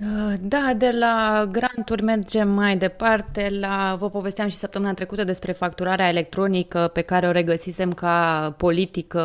Uh, 0.00 0.32
da, 0.40 0.72
de 0.76 0.90
la 0.98 1.48
granturi 1.50 2.02
mergem 2.02 2.48
mai 2.48 2.76
departe 2.76 3.56
la, 3.60 3.96
vă 4.00 4.10
povesteam 4.10 4.48
și 4.48 4.56
săptămâna 4.56 4.94
trecută 4.94 5.24
despre 5.24 5.52
facturarea 5.52 6.08
electronică 6.08 6.90
pe 6.92 7.00
care 7.00 7.26
o 7.26 7.30
regăsisem 7.30 7.92
ca 7.92 8.54
politică 8.58 9.20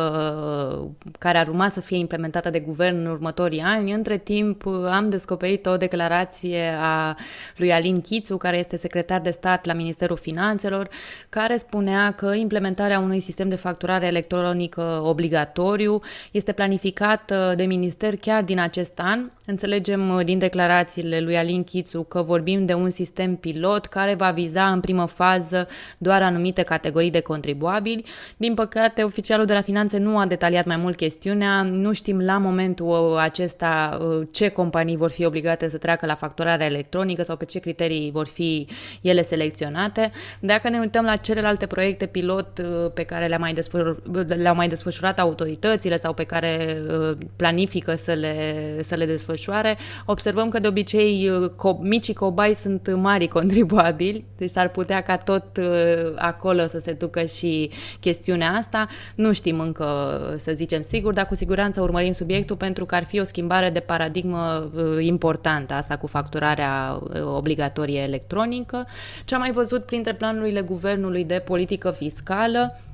care 1.18 1.38
ar 1.38 1.48
urma 1.48 1.68
să 1.68 1.80
fie 1.80 1.96
implementată 1.96 2.50
de 2.50 2.60
guvern 2.60 2.96
în 2.98 3.06
următorii 3.06 3.60
ani. 3.60 3.92
Între 3.92 4.16
timp 4.16 4.66
am 4.90 5.08
descoperit 5.08 5.66
o 5.66 5.76
declarație 5.76 6.76
a 6.80 7.16
lui 7.56 7.72
Alin 7.72 8.00
Chițu, 8.00 8.36
care 8.36 8.58
este 8.58 8.76
secretar 8.76 9.20
de 9.20 9.30
stat 9.30 9.64
la 9.64 9.72
Ministerul 9.72 10.16
Finanțelor, 10.16 10.88
care 11.28 11.56
spunea 11.56 12.12
că 12.12 12.32
implementarea 12.34 12.98
unui 12.98 13.20
sistem 13.20 13.48
de 13.48 13.56
facturare 13.56 14.06
electronică 14.06 15.00
obligatoriu 15.04 16.00
este 16.30 16.52
planificată 16.52 17.52
de 17.56 17.64
minister 17.64 18.16
chiar 18.16 18.42
din 18.42 18.60
acest 18.60 19.00
an. 19.00 19.28
Înțelegem 19.46 20.20
din 20.24 20.38
declarație 20.38 20.58
declarațiile 20.60 21.20
lui 21.20 21.36
Alin 21.36 21.64
Chițu 21.64 22.02
că 22.02 22.22
vorbim 22.22 22.66
de 22.66 22.74
un 22.74 22.90
sistem 22.90 23.36
pilot 23.36 23.86
care 23.86 24.14
va 24.14 24.30
viza 24.30 24.72
în 24.72 24.80
primă 24.80 25.06
fază 25.06 25.68
doar 25.98 26.22
anumite 26.22 26.62
categorii 26.62 27.10
de 27.10 27.20
contribuabili. 27.20 28.04
Din 28.36 28.54
păcate, 28.54 29.02
oficialul 29.02 29.44
de 29.44 29.52
la 29.52 29.60
finanțe 29.60 29.98
nu 29.98 30.18
a 30.18 30.26
detaliat 30.26 30.64
mai 30.64 30.76
mult 30.76 30.96
chestiunea. 30.96 31.62
Nu 31.62 31.92
știm 31.92 32.20
la 32.20 32.38
momentul 32.38 33.16
acesta 33.18 33.98
uh, 34.00 34.26
ce 34.32 34.48
companii 34.48 34.96
vor 34.96 35.10
fi 35.10 35.24
obligate 35.24 35.68
să 35.68 35.76
treacă 35.76 36.06
la 36.06 36.14
facturarea 36.14 36.66
electronică 36.66 37.22
sau 37.22 37.36
pe 37.36 37.44
ce 37.44 37.58
criterii 37.58 38.10
vor 38.10 38.26
fi 38.26 38.66
ele 39.00 39.22
selecționate. 39.22 40.10
Dacă 40.40 40.68
ne 40.68 40.78
uităm 40.78 41.04
la 41.04 41.16
celelalte 41.16 41.66
proiecte 41.66 42.06
pilot 42.06 42.58
uh, 42.58 42.90
pe 42.94 43.02
care 43.02 43.26
le-au 43.26 43.40
mai, 43.40 43.52
desfășurat, 43.52 44.26
le 44.26 44.52
mai 44.52 44.68
desfășurat 44.68 45.18
autoritățile 45.18 45.96
sau 45.96 46.12
pe 46.12 46.24
care 46.24 46.78
uh, 46.88 47.16
planifică 47.36 47.94
să 47.94 48.12
le, 48.12 48.76
să 48.82 48.94
le 48.94 49.06
desfășoare, 49.06 49.78
observăm 50.06 50.48
că 50.50 50.58
de 50.58 50.68
obicei 50.68 51.30
co- 51.56 51.80
micii 51.80 52.14
cobai 52.14 52.54
sunt 52.54 52.94
mari 52.94 53.28
contribuabili, 53.28 54.24
deci 54.36 54.50
s-ar 54.50 54.68
putea 54.68 55.00
ca 55.00 55.16
tot 55.16 55.44
acolo 56.16 56.66
să 56.66 56.78
se 56.78 56.92
ducă 56.92 57.24
și 57.24 57.70
chestiunea 58.00 58.50
asta. 58.50 58.86
Nu 59.14 59.32
știm 59.32 59.60
încă, 59.60 60.20
să 60.42 60.52
zicem 60.52 60.82
sigur, 60.82 61.12
dar 61.12 61.26
cu 61.26 61.34
siguranță 61.34 61.80
urmărim 61.80 62.12
subiectul 62.12 62.56
pentru 62.56 62.84
că 62.84 62.94
ar 62.94 63.04
fi 63.04 63.20
o 63.20 63.24
schimbare 63.24 63.70
de 63.70 63.80
paradigmă 63.80 64.70
importantă, 64.98 65.74
asta 65.74 65.96
cu 65.96 66.06
facturarea 66.06 67.02
obligatorie 67.24 68.00
electronică. 68.00 68.86
Ce 69.24 69.34
am 69.34 69.40
mai 69.40 69.52
văzut 69.52 69.84
printre 69.84 70.14
planurile 70.14 70.60
guvernului 70.60 71.24
de 71.24 71.42
politică 71.46 71.90
fiscală, 71.90 72.74
Uh, 72.74 72.89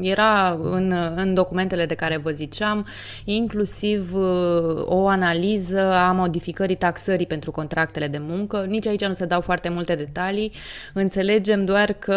era 0.00 0.58
în, 0.62 0.94
în 1.16 1.34
documentele 1.34 1.86
de 1.86 1.94
care 1.94 2.16
vă 2.16 2.30
ziceam 2.30 2.86
inclusiv 3.24 4.14
uh, 4.14 4.82
o 4.84 5.06
analiză 5.06 5.92
a 5.92 6.12
modificării 6.12 6.76
taxării 6.76 7.26
pentru 7.26 7.50
contractele 7.50 8.08
de 8.08 8.20
muncă. 8.28 8.64
Nici 8.68 8.86
aici 8.86 9.04
nu 9.04 9.12
se 9.12 9.24
dau 9.24 9.40
foarte 9.40 9.68
multe 9.68 9.94
detalii. 9.94 10.52
Înțelegem 10.92 11.64
doar 11.64 11.92
că 11.92 12.14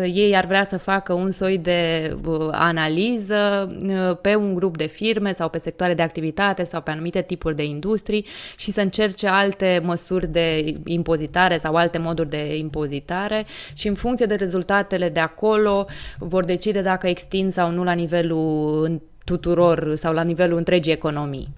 uh, 0.00 0.10
ei 0.14 0.36
ar 0.36 0.44
vrea 0.44 0.64
să 0.64 0.76
facă 0.76 1.12
un 1.12 1.30
soi 1.30 1.58
de 1.58 2.16
analiză 2.50 3.36
pe 4.20 4.34
un 4.34 4.54
grup 4.54 4.76
de 4.76 4.86
firme 4.86 5.32
sau 5.32 5.48
pe 5.48 5.58
sectoare 5.58 5.94
de 5.94 6.02
activitate 6.02 6.64
sau 6.64 6.80
pe 6.80 6.90
anumite 6.90 7.22
tipuri 7.22 7.56
de 7.56 7.64
industrii 7.64 8.26
și 8.56 8.70
să 8.70 8.80
încerce 8.80 9.26
alte 9.26 9.80
măsuri 9.84 10.26
de 10.26 10.74
impozitare 10.84 11.58
sau 11.58 11.74
alte 11.74 11.98
moduri 11.98 12.30
de 12.30 12.56
impozitare 12.56 13.46
și 13.74 13.88
în 13.88 13.94
funcție 13.94 14.26
de 14.26 14.34
rezultatele 14.34 15.08
de 15.08 15.20
acolo 15.20 15.86
vor 16.28 16.44
decide 16.44 16.80
dacă 16.80 17.06
extind 17.06 17.52
sau 17.52 17.70
nu 17.70 17.84
la 17.84 17.92
nivelul 17.92 19.02
tuturor 19.24 19.94
sau 19.94 20.12
la 20.12 20.22
nivelul 20.22 20.58
întregii 20.58 20.92
economii. 20.92 21.48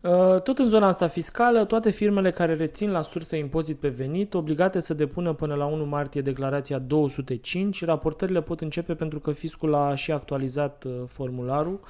Uh, 0.00 0.40
tot 0.42 0.58
în 0.58 0.68
zona 0.68 0.86
asta 0.86 1.08
fiscală, 1.08 1.64
toate 1.64 1.90
firmele 1.90 2.30
care 2.30 2.54
rețin 2.54 2.90
la 2.90 3.02
sursă 3.02 3.36
impozit 3.36 3.76
pe 3.76 3.88
venit, 3.88 4.34
obligate 4.34 4.80
să 4.80 4.94
depună 4.94 5.32
până 5.32 5.54
la 5.54 5.64
1 5.64 5.84
martie 5.84 6.20
declarația 6.20 6.78
205, 6.78 7.84
raportările 7.84 8.42
pot 8.42 8.60
începe 8.60 8.94
pentru 8.94 9.18
că 9.18 9.30
fiscul 9.30 9.74
a 9.74 9.94
și 9.94 10.12
actualizat 10.12 10.84
uh, 10.84 10.92
formularul. 11.06 11.80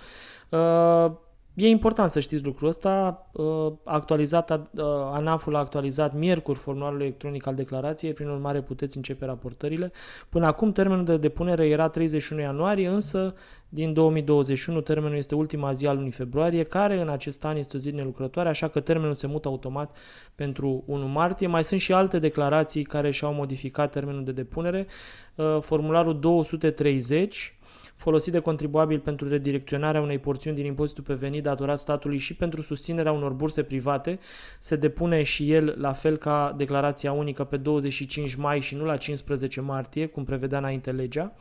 Uh, 1.57 1.65
E 1.65 1.69
important 1.69 2.11
să 2.11 2.21
știți 2.21 2.45
lucrul 2.45 2.69
ăsta. 2.69 3.27
Uh, 3.33 3.73
actualizat, 3.85 4.51
uh, 4.51 4.85
ANAF-ul 5.13 5.57
a 5.57 5.59
actualizat 5.59 6.15
miercuri 6.15 6.59
formularul 6.59 7.01
electronic 7.01 7.47
al 7.47 7.55
declarației, 7.55 8.13
prin 8.13 8.29
urmare 8.29 8.61
puteți 8.61 8.97
începe 8.97 9.25
raportările. 9.25 9.93
Până 10.29 10.47
acum 10.47 10.73
termenul 10.73 11.05
de 11.05 11.17
depunere 11.17 11.69
era 11.69 11.89
31 11.89 12.41
ianuarie, 12.41 12.89
însă 12.89 13.35
din 13.69 13.93
2021 13.93 14.81
termenul 14.81 15.17
este 15.17 15.35
ultima 15.35 15.73
zi 15.73 15.87
al 15.87 15.97
lunii 15.97 16.11
februarie, 16.11 16.63
care 16.63 17.01
în 17.01 17.09
acest 17.09 17.45
an 17.45 17.57
este 17.57 17.77
o 17.77 17.79
zi 17.79 17.91
nelucrătoare, 17.91 18.49
așa 18.49 18.69
că 18.69 18.81
termenul 18.81 19.15
se 19.15 19.27
mută 19.27 19.49
automat 19.49 19.97
pentru 20.35 20.83
1 20.87 21.07
martie. 21.07 21.47
Mai 21.47 21.65
sunt 21.65 21.81
și 21.81 21.93
alte 21.93 22.19
declarații 22.19 22.83
care 22.83 23.11
și-au 23.11 23.33
modificat 23.33 23.91
termenul 23.91 24.25
de 24.25 24.33
depunere. 24.33 24.87
Uh, 25.35 25.59
formularul 25.61 26.21
230 26.21 27.57
folosit 27.97 28.33
de 28.33 28.39
contribuabil 28.39 28.99
pentru 28.99 29.29
redirecționarea 29.29 30.01
unei 30.01 30.19
porțiuni 30.19 30.57
din 30.57 30.65
impozitul 30.65 31.05
pe 31.05 31.15
venit 31.15 31.43
datorat 31.43 31.79
statului 31.79 32.19
și 32.19 32.35
pentru 32.35 32.63
susținerea 32.63 33.13
unor 33.13 33.33
burse 33.33 33.63
private, 33.63 34.19
se 34.59 34.77
depune 34.77 35.23
și 35.23 35.53
el 35.53 35.75
la 35.79 35.93
fel 35.93 36.17
ca 36.17 36.55
declarația 36.57 37.13
unică 37.13 37.45
pe 37.45 37.57
25 37.57 38.35
mai 38.35 38.61
și 38.61 38.75
nu 38.75 38.85
la 38.85 38.97
15 38.97 39.61
martie, 39.61 40.07
cum 40.07 40.25
prevedea 40.25 40.59
înainte 40.59 40.91
legea 40.91 41.35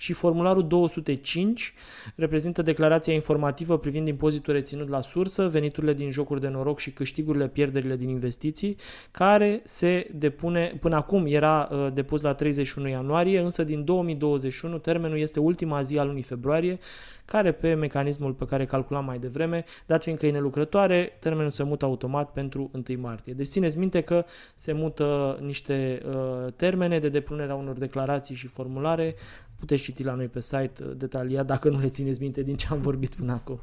și 0.00 0.12
formularul 0.12 0.66
205 0.66 1.74
reprezintă 2.14 2.62
declarația 2.62 3.12
informativă 3.12 3.78
privind 3.78 4.08
impozitul 4.08 4.52
reținut 4.52 4.88
la 4.88 5.00
sursă, 5.00 5.48
veniturile 5.48 5.92
din 5.92 6.10
jocuri 6.10 6.40
de 6.40 6.48
noroc 6.48 6.78
și 6.78 6.90
câștigurile, 6.90 7.48
pierderile 7.48 7.96
din 7.96 8.08
investiții, 8.08 8.76
care 9.10 9.60
se 9.64 10.10
depune, 10.14 10.76
până 10.80 10.96
acum 10.96 11.26
era 11.26 11.68
uh, 11.72 11.92
depus 11.92 12.20
la 12.20 12.34
31 12.34 12.88
ianuarie, 12.88 13.40
însă 13.40 13.64
din 13.64 13.84
2021 13.84 14.78
termenul 14.78 15.18
este 15.18 15.40
ultima 15.40 15.82
zi 15.82 15.97
al 15.98 16.06
lunii 16.06 16.22
februarie, 16.22 16.78
care 17.24 17.52
pe 17.52 17.74
mecanismul 17.74 18.32
pe 18.32 18.44
care 18.44 18.64
calculam 18.64 19.04
mai 19.04 19.18
devreme, 19.18 19.64
dat 19.86 20.02
fiindcă 20.02 20.26
e 20.26 20.30
nelucrătoare, 20.30 21.16
termenul 21.20 21.50
se 21.50 21.62
mută 21.62 21.84
automat 21.84 22.32
pentru 22.32 22.70
1 22.88 23.00
martie. 23.00 23.32
Deci 23.32 23.46
țineți 23.46 23.78
minte 23.78 24.00
că 24.00 24.24
se 24.54 24.72
mută 24.72 25.38
niște 25.42 26.02
uh, 26.06 26.52
termene 26.56 26.98
de 26.98 27.08
depunere 27.08 27.52
a 27.52 27.54
unor 27.54 27.76
declarații 27.76 28.34
și 28.34 28.46
formulare 28.46 29.14
puteți 29.58 29.82
citi 29.82 30.02
la 30.02 30.14
noi 30.14 30.26
pe 30.26 30.40
site 30.40 30.72
uh, 30.82 30.90
detaliat 30.96 31.46
dacă 31.46 31.68
nu 31.68 31.78
le 31.78 31.88
țineți 31.88 32.20
minte 32.20 32.42
din 32.42 32.56
ce 32.56 32.66
am 32.70 32.80
vorbit 32.80 33.14
până 33.14 33.32
acum. 33.32 33.60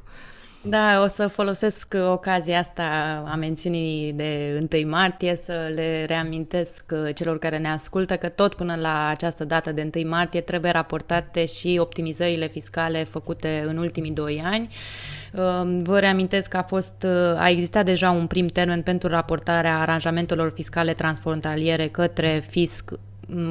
Da, 0.68 1.02
o 1.02 1.06
să 1.06 1.26
folosesc 1.26 1.94
ocazia 2.08 2.58
asta 2.58 2.82
a 3.26 3.34
mențiunii 3.34 4.12
de 4.12 4.60
1 4.72 4.88
martie 4.88 5.36
să 5.36 5.70
le 5.74 6.04
reamintesc 6.04 6.84
uh, 6.92 7.14
celor 7.14 7.38
care 7.38 7.58
ne 7.58 7.68
ascultă 7.68 8.16
că 8.16 8.28
tot 8.28 8.54
până 8.54 8.74
la 8.74 9.06
această 9.08 9.44
dată 9.44 9.72
de 9.72 9.90
1 9.94 10.08
martie 10.08 10.40
trebuie 10.40 10.70
raportate 10.70 11.46
și 11.46 11.76
optimizările 11.80 12.48
fiscale 12.48 13.04
făcute 13.04 13.62
în 13.66 13.76
ultimii 13.76 14.10
doi 14.10 14.42
ani. 14.44 14.68
Um, 15.32 15.82
vă 15.82 15.98
reamintesc 15.98 16.48
că 16.48 16.56
a 16.56 16.62
fost 16.62 17.06
uh, 17.06 17.40
a 17.40 17.48
existat 17.48 17.84
deja 17.84 18.10
un 18.10 18.26
prim 18.26 18.46
termen 18.46 18.82
pentru 18.82 19.08
raportarea 19.08 19.78
aranjamentelor 19.78 20.50
fiscale 20.50 20.94
transfrontaliere 20.94 21.88
către 21.88 22.42
fisc 22.48 22.92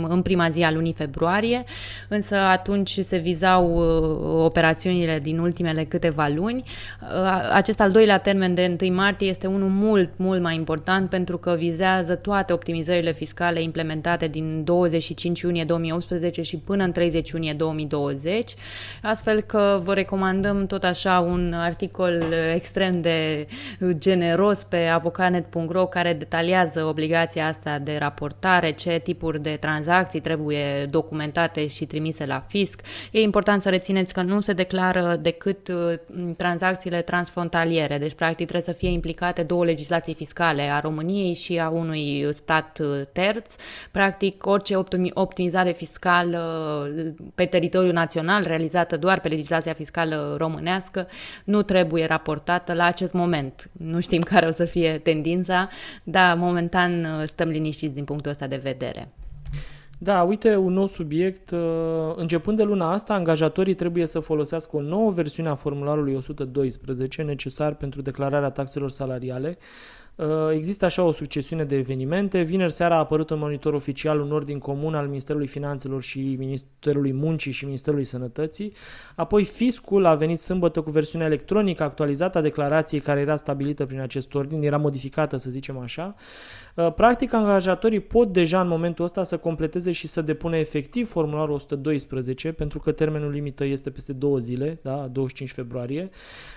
în 0.07 0.21
prima 0.21 0.49
zi 0.49 0.63
a 0.63 0.71
lunii 0.71 0.93
februarie, 0.93 1.63
însă 2.07 2.35
atunci 2.35 2.99
se 2.99 3.17
vizau 3.17 3.75
uh, 3.75 4.43
operațiunile 4.43 5.19
din 5.19 5.39
ultimele 5.39 5.83
câteva 5.83 6.27
luni. 6.35 6.63
Uh, 7.01 7.49
acest 7.53 7.79
al 7.81 7.91
doilea 7.91 8.17
termen 8.17 8.53
de 8.53 8.75
1 8.81 8.93
martie 8.93 9.27
este 9.27 9.47
unul 9.47 9.69
mult, 9.69 10.09
mult 10.15 10.41
mai 10.41 10.55
important 10.55 11.09
pentru 11.09 11.37
că 11.37 11.55
vizează 11.57 12.15
toate 12.15 12.53
optimizările 12.53 13.13
fiscale 13.13 13.61
implementate 13.61 14.27
din 14.27 14.63
25 14.63 15.41
iunie 15.41 15.63
2018 15.63 16.41
și 16.41 16.57
până 16.57 16.83
în 16.83 16.91
30 16.91 17.29
iunie 17.29 17.53
2020, 17.53 18.53
astfel 19.01 19.41
că 19.41 19.79
vă 19.83 19.93
recomandăm 19.93 20.65
tot 20.65 20.83
așa 20.83 21.19
un 21.19 21.53
articol 21.53 22.23
extrem 22.55 23.01
de 23.01 23.47
generos 23.91 24.63
pe 24.63 24.85
avocanet.ro 24.85 25.85
care 25.85 26.13
detaliază 26.13 26.83
obligația 26.83 27.47
asta 27.47 27.79
de 27.79 27.97
raportare, 27.99 28.71
ce 28.71 28.99
tipuri 29.03 29.41
de 29.41 29.57
tranzacții 29.65 30.19
trebuie 30.19 30.85
documentate 30.89 31.67
și 31.67 31.85
trimise 31.85 32.25
la 32.25 32.39
fisc. 32.47 32.81
E 33.11 33.21
important 33.21 33.61
să 33.61 33.69
rețineți 33.69 34.13
că 34.13 34.21
nu 34.21 34.39
se 34.39 34.53
declară 34.53 35.15
decât 35.21 35.67
uh, 35.67 35.93
tranzacțiile 36.37 37.01
transfrontaliere, 37.01 37.97
deci 37.97 38.13
practic 38.13 38.47
trebuie 38.47 38.61
să 38.61 38.71
fie 38.71 38.89
implicate 38.89 39.43
două 39.43 39.65
legislații 39.65 40.13
fiscale, 40.13 40.61
a 40.61 40.79
României 40.79 41.33
și 41.33 41.59
a 41.59 41.69
unui 41.69 42.29
stat 42.33 42.79
uh, 42.81 43.01
terț. 43.11 43.55
Practic 43.91 44.45
orice 44.45 44.75
optimizare 45.13 45.71
fiscală 45.71 46.39
uh, 46.95 47.13
pe 47.35 47.45
teritoriul 47.45 47.93
național 47.93 48.43
realizată 48.43 48.97
doar 48.97 49.19
pe 49.19 49.27
legislația 49.27 49.73
fiscală 49.73 50.35
românească 50.37 51.07
nu 51.43 51.61
trebuie 51.61 52.05
raportată 52.05 52.73
la 52.73 52.85
acest 52.85 53.13
moment. 53.13 53.69
Nu 53.71 53.99
știm 53.99 54.21
care 54.21 54.47
o 54.47 54.51
să 54.51 54.65
fie 54.65 54.99
tendința, 55.03 55.69
dar 56.03 56.37
momentan 56.37 57.23
stăm 57.25 57.49
liniștiți 57.49 57.93
din 57.93 58.03
punctul 58.03 58.31
ăsta 58.31 58.47
de 58.47 58.59
vedere. 58.63 59.09
Da, 59.97 60.23
uite, 60.23 60.55
un 60.55 60.73
nou 60.73 60.87
subiect. 60.87 61.51
Uh, 61.51 61.59
începând 62.15 62.57
de 62.57 62.63
luna 62.63 62.91
asta, 62.91 63.13
angajatorii 63.13 63.73
trebuie 63.73 64.05
să 64.05 64.19
folosească 64.19 64.75
o 64.75 64.81
nouă 64.81 65.11
versiune 65.11 65.49
a 65.49 65.55
formularului 65.55 66.15
112 66.15 67.21
necesar 67.21 67.73
pentru 67.73 68.01
declararea 68.01 68.49
taxelor 68.49 68.89
salariale. 68.89 69.57
Uh, 70.15 70.25
există 70.53 70.85
așa 70.85 71.03
o 71.03 71.11
succesiune 71.11 71.63
de 71.63 71.75
evenimente. 71.75 72.41
Vineri 72.41 72.71
seara 72.71 72.95
a 72.95 72.97
apărut 72.97 73.29
în 73.29 73.39
monitor 73.39 73.73
oficial 73.73 74.19
un 74.19 74.31
ordin 74.31 74.59
comun 74.59 74.95
al 74.95 75.07
Ministerului 75.07 75.47
Finanțelor 75.47 76.01
și 76.01 76.35
Ministerului 76.37 77.13
Muncii 77.13 77.51
și 77.51 77.65
Ministerului 77.65 78.05
Sănătății. 78.05 78.73
Apoi 79.15 79.43
fiscul 79.43 80.05
a 80.05 80.15
venit 80.15 80.39
sâmbătă 80.39 80.81
cu 80.81 80.91
versiunea 80.91 81.27
electronică 81.27 81.83
actualizată 81.83 82.37
a 82.37 82.41
declarației 82.41 83.01
care 83.01 83.19
era 83.19 83.35
stabilită 83.35 83.85
prin 83.85 83.99
acest 83.99 84.33
ordin, 84.33 84.61
era 84.61 84.77
modificată 84.77 85.37
să 85.37 85.49
zicem 85.49 85.77
așa. 85.77 86.15
Uh, 86.75 86.93
practic, 86.93 87.33
angajatorii 87.33 87.99
pot 87.99 88.33
deja 88.33 88.61
în 88.61 88.67
momentul 88.67 89.05
ăsta 89.05 89.23
să 89.23 89.37
completeze 89.37 89.91
și 89.91 90.07
să 90.07 90.21
depună 90.21 90.57
efectiv 90.57 91.09
formularul 91.09 91.53
112, 91.53 92.51
pentru 92.51 92.79
că 92.79 92.91
termenul 92.91 93.31
limită 93.31 93.65
este 93.65 93.89
peste 93.89 94.13
două 94.13 94.37
zile, 94.37 94.79
da, 94.81 95.09
25 95.11 95.51
februarie. 95.51 96.09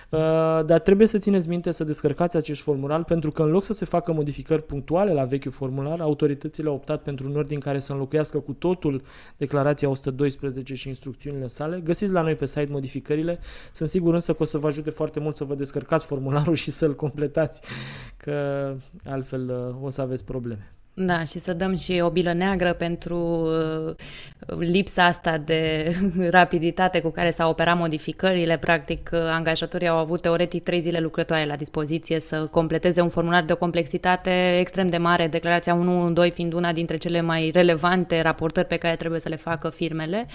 Uh, 0.09 0.19
dar 0.65 0.79
trebuie 0.79 1.07
să 1.07 1.17
țineți 1.17 1.47
minte 1.47 1.71
să 1.71 1.83
descărcați 1.83 2.37
acest 2.37 2.61
formular, 2.61 3.03
pentru 3.03 3.31
că 3.31 3.41
în 3.41 3.48
loc 3.49 3.63
să 3.63 3.73
se 3.73 3.85
facă 3.85 4.13
modificări 4.13 4.63
punctuale 4.63 5.13
la 5.13 5.23
vechiul 5.23 5.51
formular, 5.51 5.99
autoritățile 5.99 6.67
au 6.67 6.73
optat 6.73 7.01
pentru 7.01 7.27
un 7.27 7.35
ordin 7.35 7.59
care 7.59 7.79
să 7.79 7.91
înlocuiască 7.91 8.39
cu 8.39 8.53
totul 8.53 9.01
declarația 9.37 9.89
112 9.89 10.73
și 10.73 10.87
instrucțiunile 10.87 11.47
sale. 11.47 11.79
Găsiți 11.79 12.13
la 12.13 12.21
noi 12.21 12.35
pe 12.35 12.45
site 12.45 12.67
modificările. 12.69 13.39
Sunt 13.71 13.89
sigur 13.89 14.13
însă 14.13 14.33
că 14.33 14.43
o 14.43 14.45
să 14.45 14.57
vă 14.57 14.67
ajute 14.67 14.89
foarte 14.89 15.19
mult 15.19 15.35
să 15.35 15.43
vă 15.43 15.55
descărcați 15.55 16.05
formularul 16.05 16.55
și 16.63 16.71
să-l 16.71 16.95
completați, 16.95 17.61
că 18.17 18.75
altfel 19.05 19.49
uh, 19.49 19.85
o 19.85 19.89
să 19.89 20.01
aveți 20.01 20.25
probleme. 20.25 20.73
Da, 21.01 21.23
și 21.23 21.39
să 21.39 21.53
dăm 21.53 21.75
și 21.75 21.99
o 22.01 22.09
bilă 22.09 22.33
neagră 22.33 22.73
pentru 22.73 23.17
uh, 23.17 23.95
lipsa 24.57 25.05
asta 25.05 25.37
de 25.37 25.91
rapiditate 26.29 27.01
cu 27.01 27.09
care 27.09 27.31
s-au 27.31 27.49
operat 27.49 27.77
modificările. 27.77 28.57
Practic, 28.57 29.09
uh, 29.13 29.19
angajatorii 29.19 29.87
au 29.87 29.97
avut 29.97 30.21
teoretic 30.21 30.63
trei 30.63 30.79
zile 30.81 30.99
lucrătoare 30.99 31.45
la 31.45 31.55
dispoziție 31.55 32.19
să 32.19 32.47
completeze 32.51 33.01
un 33.01 33.09
formular 33.09 33.43
de 33.43 33.53
o 33.53 33.55
complexitate 33.55 34.57
extrem 34.59 34.87
de 34.87 34.97
mare, 34.97 35.27
declarația 35.27 35.73
112 35.73 36.35
fiind 36.35 36.53
una 36.53 36.73
dintre 36.73 36.97
cele 36.97 37.21
mai 37.21 37.49
relevante 37.53 38.21
raportări 38.21 38.67
pe 38.67 38.77
care 38.77 38.95
trebuie 38.95 39.19
să 39.19 39.29
le 39.29 39.35
facă 39.35 39.69
firmele. 39.69 40.25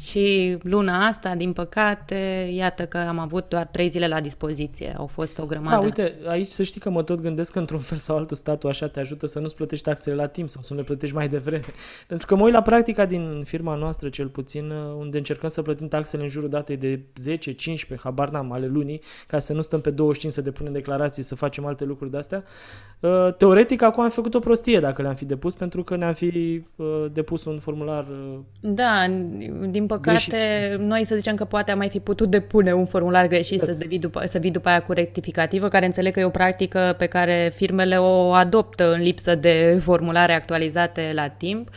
Și 0.00 0.56
luna 0.62 1.06
asta, 1.06 1.34
din 1.34 1.52
păcate, 1.52 2.50
iată 2.52 2.86
că 2.86 2.98
am 2.98 3.18
avut 3.18 3.48
doar 3.48 3.66
trei 3.66 3.88
zile 3.88 4.08
la 4.08 4.20
dispoziție. 4.20 4.94
Au 4.96 5.06
fost 5.06 5.38
o 5.38 5.46
grămadă. 5.46 5.76
Da, 5.76 5.82
uite, 5.82 6.14
aici 6.26 6.48
să 6.48 6.62
știi 6.62 6.80
că 6.80 6.90
mă 6.90 7.02
tot 7.02 7.20
gândesc 7.20 7.52
că 7.52 7.58
într-un 7.58 7.80
fel 7.80 7.98
sau 7.98 8.16
altul 8.16 8.36
statul 8.36 8.68
așa 8.68 8.88
te 8.88 9.00
ajută 9.00 9.26
să 9.26 9.38
nu-ți 9.38 9.54
plătești 9.54 9.84
taxe 9.84 10.09
taxele 10.10 10.14
la 10.14 10.26
timp 10.26 10.48
sau 10.48 10.62
să 10.62 10.72
nu 10.72 10.78
le 10.78 10.84
plătești 10.84 11.14
mai 11.14 11.28
devreme. 11.28 11.64
Pentru 12.08 12.26
că 12.26 12.34
mă 12.36 12.42
uit 12.42 12.52
la 12.52 12.62
practica 12.62 13.06
din 13.06 13.42
firma 13.44 13.74
noastră, 13.74 14.08
cel 14.08 14.28
puțin, 14.28 14.70
uh, 14.70 14.94
unde 14.98 15.16
încercăm 15.16 15.48
să 15.48 15.62
plătim 15.62 15.88
taxele 15.88 16.22
în 16.22 16.28
jurul 16.28 16.48
datei 16.48 16.76
de 16.76 17.00
10, 17.16 17.52
15, 17.52 18.06
habar 18.06 18.30
n-am, 18.30 18.52
ale 18.52 18.66
lunii, 18.66 19.00
ca 19.26 19.38
să 19.38 19.52
nu 19.52 19.60
stăm 19.62 19.80
pe 19.80 19.90
25 19.90 20.32
să 20.32 20.40
depunem 20.40 20.72
declarații, 20.72 21.22
să 21.22 21.34
facem 21.34 21.66
alte 21.66 21.84
lucruri 21.84 22.10
de-astea. 22.10 22.44
Uh, 23.00 23.34
teoretic, 23.36 23.82
acum 23.82 24.02
am 24.02 24.10
făcut 24.10 24.34
o 24.34 24.38
prostie 24.38 24.80
dacă 24.80 25.02
le-am 25.02 25.14
fi 25.14 25.24
depus, 25.24 25.54
pentru 25.54 25.82
că 25.82 25.96
ne-am 25.96 26.14
fi 26.14 26.62
uh, 26.76 26.86
depus 27.12 27.44
un 27.44 27.58
formular 27.58 28.06
Da, 28.60 29.06
din 29.68 29.86
păcate, 29.86 30.28
greșit. 30.30 30.86
noi 30.86 31.04
să 31.04 31.16
zicem 31.16 31.34
că 31.34 31.44
poate 31.44 31.70
am 31.70 31.78
mai 31.78 31.88
fi 31.88 32.00
putut 32.00 32.30
depune 32.30 32.72
un 32.72 32.86
formular 32.86 33.26
greșit, 33.26 33.60
să, 33.60 33.76
vii 33.86 33.98
după, 33.98 34.26
să 34.26 34.38
vii 34.38 34.50
după 34.50 34.68
aia 34.68 34.82
cu 34.82 34.92
rectificativă, 34.92 35.68
care 35.68 35.86
înțeleg 35.86 36.12
că 36.12 36.20
e 36.20 36.24
o 36.24 36.28
practică 36.28 36.94
pe 36.98 37.06
care 37.06 37.52
firmele 37.54 37.96
o 37.96 38.32
adoptă 38.32 38.92
în 38.92 39.00
lipsă 39.00 39.34
de 39.34 39.80
formulare 39.90 40.18
formulare 40.20 40.34
actualizate 40.34 41.10
la 41.14 41.28
timp, 41.28 41.68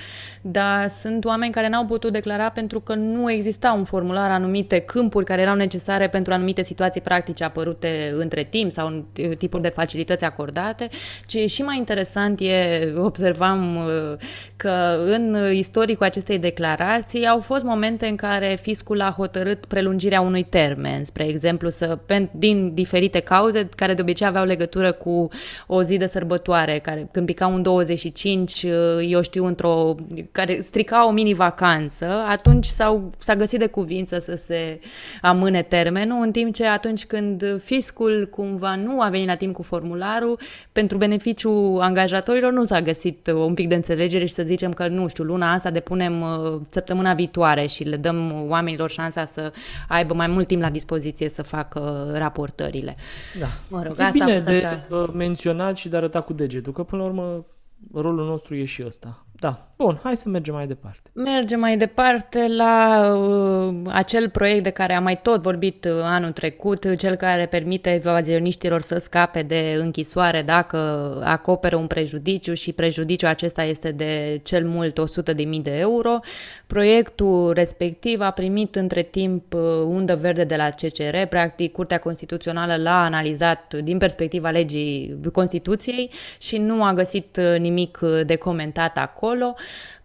dar 0.42 0.88
sunt 0.88 1.26
oameni 1.26 1.52
care 1.52 1.70
n-au 1.70 1.86
putut 1.86 2.12
declara 2.12 2.50
pentru 2.50 2.80
că 2.80 2.94
nu 2.94 3.32
exista 3.32 3.74
un 3.78 3.84
formular, 3.84 4.32
anumite 4.32 4.80
câmpuri 4.80 5.26
care 5.26 5.42
erau 5.42 5.56
necesare 5.56 6.08
pentru 6.08 6.34
anumite 6.34 6.64
situații 6.64 7.02
practice 7.02 7.44
apărute 7.44 8.14
între 8.18 8.44
timp 8.44 8.72
sau 8.72 9.06
tipuri 9.38 9.62
de 9.62 9.70
facilități 9.70 10.24
acordate. 10.26 10.88
Ce 11.26 11.42
e 11.42 11.48
și 11.48 11.62
mai 11.62 11.78
interesant 11.78 12.40
e, 12.40 12.94
observam 12.98 13.76
uh, 13.76 14.18
că 14.56 14.98
în 15.06 15.54
istoricul 15.54 16.06
acestei 16.06 16.40
declarații 16.40 17.28
au 17.28 17.40
fost 17.40 17.64
momente 17.64 18.06
în 18.06 18.16
care 18.16 18.58
fiscul 18.62 19.02
a 19.02 19.14
hotărât 19.18 19.66
prelungirea 19.66 20.22
unui 20.22 20.44
termen, 20.44 21.04
spre 21.04 21.28
exemplu, 21.28 21.70
să, 21.70 21.98
din 22.32 22.74
diferite 22.74 23.20
cauze 23.20 23.70
care 23.76 23.94
de 23.94 24.02
obicei 24.02 24.28
aveau 24.28 24.46
legătură 24.46 24.92
cu 24.92 25.28
o 25.68 25.84
zi 25.84 25.98
de 25.98 26.08
sărbătoare, 26.08 26.80
care 26.80 27.10
când 27.12 27.26
pica 27.26 27.48
un 27.48 27.62
25, 28.04 28.64
uh, 28.64 28.72
eu 29.12 29.22
știu, 29.22 29.46
într-o 29.46 29.96
care 30.32 30.60
strica 30.62 31.08
o 31.08 31.12
mini-vacanță, 31.12 32.06
atunci 32.28 32.66
s-au, 32.66 33.12
s-a 33.20 33.36
găsit 33.36 33.60
de 33.60 33.68
cuvință 33.68 34.20
să 34.20 34.36
se 34.36 34.80
amâne 35.22 35.62
termenul, 35.62 36.22
în 36.22 36.32
timp 36.32 36.54
ce 36.54 36.68
atunci 36.68 37.06
când 37.06 37.62
fiscul 37.64 38.28
cumva 38.32 38.76
nu 38.76 39.02
a 39.02 39.10
venit 39.10 39.28
la 39.28 39.36
timp 39.36 39.54
cu 39.54 39.62
formularul, 39.62 40.40
pentru 40.72 40.98
beneficiul 40.98 41.82
angajatorilor 41.82 42.52
nu 42.52 42.64
s-a 42.64 42.82
găsit 42.82 43.28
un 43.28 43.54
pic 43.54 43.68
de 43.68 43.76
înțelegere 43.76 44.26
și 44.26 44.34
să 44.34 44.44
zicem 44.44 44.74
că, 44.74 44.88
nu 44.88 45.08
știu, 45.08 45.24
luna 45.24 45.54
asta 45.54 45.70
depunem 45.70 46.22
uh, 46.22 46.62
săptămâna 46.70 47.14
viitoare 47.14 47.66
și 47.66 47.84
le 47.84 47.96
dăm 47.96 48.46
oamenilor 48.48 48.90
șansa 48.90 49.26
să 49.26 49.52
aibă 49.88 50.14
mai 50.14 50.28
mult 50.28 50.48
timp 50.48 50.62
la 50.62 50.70
dispoziție 50.70 51.30
să 51.30 51.42
facă 51.42 52.12
raportările. 52.14 52.96
Da. 53.40 53.48
Mă 53.68 53.84
rog, 53.84 53.96
e 54.00 54.04
asta 54.04 54.26
bine 54.26 54.32
a 54.32 54.34
fost 54.34 54.48
așa. 54.48 54.86
de 54.90 54.96
menționat 55.14 55.78
și 55.78 55.90
de 55.90 55.98
arătat 55.98 56.26
cu 56.26 56.34
degetul, 56.34 56.74
că 56.74 56.84
până 56.84 57.02
la 57.02 57.08
urmă 57.08 57.46
rolul 57.92 58.26
nostru 58.26 58.56
e 58.56 58.66
și 58.66 58.84
ăsta. 58.86 59.26
Da, 59.40 59.68
bun, 59.78 60.00
hai 60.04 60.16
să 60.16 60.30
mergem 60.30 60.54
mai 60.54 60.68
departe. 60.68 61.00
Mergem 61.14 61.60
mai 61.60 61.78
departe 61.78 62.48
la 62.48 63.04
uh, 63.16 63.76
acel 63.88 64.30
proiect 64.30 64.64
de 64.64 64.70
care 64.70 64.94
am 64.94 65.04
mai 65.04 65.22
tot 65.22 65.42
vorbit 65.42 65.86
uh, 65.86 65.92
anul 66.04 66.32
trecut, 66.32 66.96
cel 66.98 67.16
care 67.16 67.46
permite 67.46 67.94
evazioniștilor 67.94 68.82
să 68.82 68.98
scape 68.98 69.42
de 69.42 69.76
închisoare 69.80 70.42
dacă 70.42 70.78
acoperă 71.24 71.76
un 71.76 71.88
prejudiciu 71.88 72.54
și 72.54 72.72
prejudiciul 72.72 73.30
acesta 73.30 73.64
este 73.64 73.92
de 73.92 74.42
cel 74.44 74.66
mult 74.66 75.00
100.000 75.36 75.62
de 75.62 75.78
euro. 75.78 76.20
Proiectul 76.68 77.54
respectiv 77.54 78.22
a 78.22 78.32
primit 78.32 78.76
între 78.76 79.02
timp 79.02 79.54
uh, 79.54 79.62
undă 79.86 80.16
verde 80.16 80.44
de 80.44 80.56
la 80.56 80.70
CCR, 80.70 81.18
practic 81.30 81.72
Curtea 81.72 82.00
Constituțională 82.00 82.76
l-a 82.76 83.04
analizat 83.04 83.74
din 83.74 83.98
perspectiva 83.98 84.50
legii 84.50 85.20
Constituției 85.32 86.10
și 86.38 86.58
nu 86.58 86.84
a 86.84 86.94
găsit 86.94 87.38
uh, 87.40 87.60
nimic 87.60 88.00
de 88.26 88.36
comentat 88.36 88.98
acolo 88.98 89.23
acolo. 89.24 89.56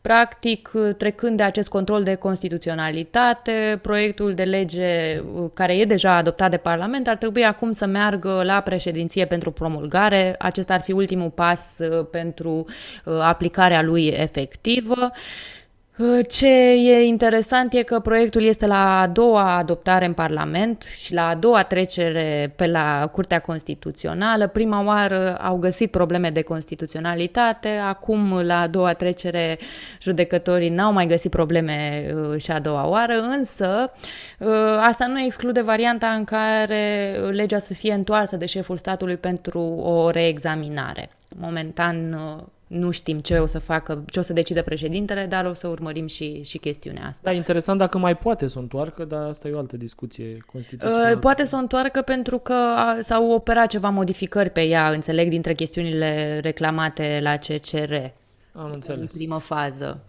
Practic, 0.01 0.71
trecând 0.97 1.37
de 1.37 1.43
acest 1.43 1.69
control 1.69 2.03
de 2.03 2.15
constituționalitate, 2.15 3.79
proiectul 3.83 4.35
de 4.35 4.43
lege 4.43 5.21
uh, 5.35 5.51
care 5.55 5.77
e 5.77 5.85
deja 5.85 6.17
adoptat 6.17 6.51
de 6.51 6.57
Parlament 6.57 7.09
ar 7.09 7.17
trebui 7.17 7.45
acum 7.45 7.73
să 7.73 7.87
meargă 7.87 8.43
la 8.45 8.61
președinție 8.61 9.25
pentru 9.25 9.51
promulgare. 9.51 10.35
Acesta 10.39 10.75
ar 10.75 10.81
fi 10.81 10.93
ultimul 10.93 11.31
pas 11.31 11.77
uh, 11.79 12.07
pentru 12.11 12.65
uh, 13.05 13.19
aplicarea 13.21 13.83
lui 13.83 14.07
efectivă. 14.07 14.97
Uh, 15.01 15.58
ce 16.29 16.47
e 16.73 17.05
interesant 17.05 17.73
e 17.73 17.83
că 17.83 17.99
proiectul 17.99 18.43
este 18.43 18.67
la 18.67 19.01
a 19.01 19.07
doua 19.07 19.57
adoptare 19.57 20.05
în 20.05 20.13
Parlament 20.13 20.83
și 20.83 21.15
la 21.15 21.29
a 21.29 21.35
doua 21.35 21.63
trecere 21.63 22.53
pe 22.57 22.67
la 22.67 23.09
Curtea 23.13 23.39
Constituțională. 23.39 24.47
Prima 24.47 24.85
oară 24.85 25.37
au 25.37 25.57
găsit 25.57 25.91
probleme 25.91 26.31
de 26.31 26.43
constituționalitate, 26.43 27.69
acum 27.69 28.41
la 28.41 28.61
a 28.61 28.67
doua 28.67 28.93
trecere 28.93 29.59
judecătorii 30.01 30.69
n-au 30.69 30.93
mai 30.93 31.07
găsit 31.07 31.31
probleme 31.31 32.07
uh, 32.15 32.41
și 32.41 32.51
a 32.51 32.61
doua 32.61 32.89
oară, 32.89 33.21
însă 33.21 33.93
uh, 34.39 34.49
asta 34.81 35.07
nu 35.07 35.21
exclude 35.21 35.63
varianta 35.63 36.07
în 36.07 36.25
care 36.25 37.13
legea 37.31 37.59
să 37.59 37.75
fie 37.75 37.93
întoarsă 37.93 38.37
de 38.37 38.47
șeful 38.47 38.77
statului 38.77 39.17
pentru 39.17 39.61
o 39.83 40.11
reexaminare. 40.11 41.11
Momentan 41.37 42.17
nu 42.69 42.91
știm 42.91 43.19
ce 43.19 43.39
o 43.39 43.47
să 43.47 43.59
facă, 43.59 44.05
ce 44.07 44.19
o 44.19 44.23
să 44.23 44.33
decide 44.33 44.63
președintele, 44.63 45.27
dar 45.27 45.45
o 45.45 45.53
să 45.53 45.69
urmărim 45.69 46.07
și, 46.07 46.43
și 46.43 46.59
chestiunea 46.59 47.07
asta. 47.07 47.21
Da, 47.25 47.33
interesant 47.33 47.79
dacă 47.79 47.99
mai 47.99 48.17
poate 48.17 48.47
să 48.47 48.59
o 48.59 48.61
întoarcă, 48.61 49.05
dar 49.05 49.29
asta 49.29 49.49
e 49.49 49.53
o 49.53 49.59
altă 49.59 49.77
discuție 49.77 50.37
constituțională. 50.53 51.15
Uh, 51.15 51.19
poate 51.19 51.45
să 51.45 51.57
o 51.57 51.59
întoarcă 51.59 52.03
pentru 52.03 52.39
că 52.39 52.55
s-au 53.01 53.31
operat 53.31 53.67
ceva 53.67 53.89
modificări 53.89 54.51
pe 54.51 54.63
ea, 54.63 54.91
înțeleg, 54.91 55.29
dintre 55.29 55.55
chestiunile 55.55 56.39
reclamate 56.43 57.19
la 57.23 57.37
CCR. 57.37 57.93
Am 58.53 58.71
înțeles. 58.73 59.01
În 59.01 59.07
primă 59.07 59.39
fază. 59.39 60.01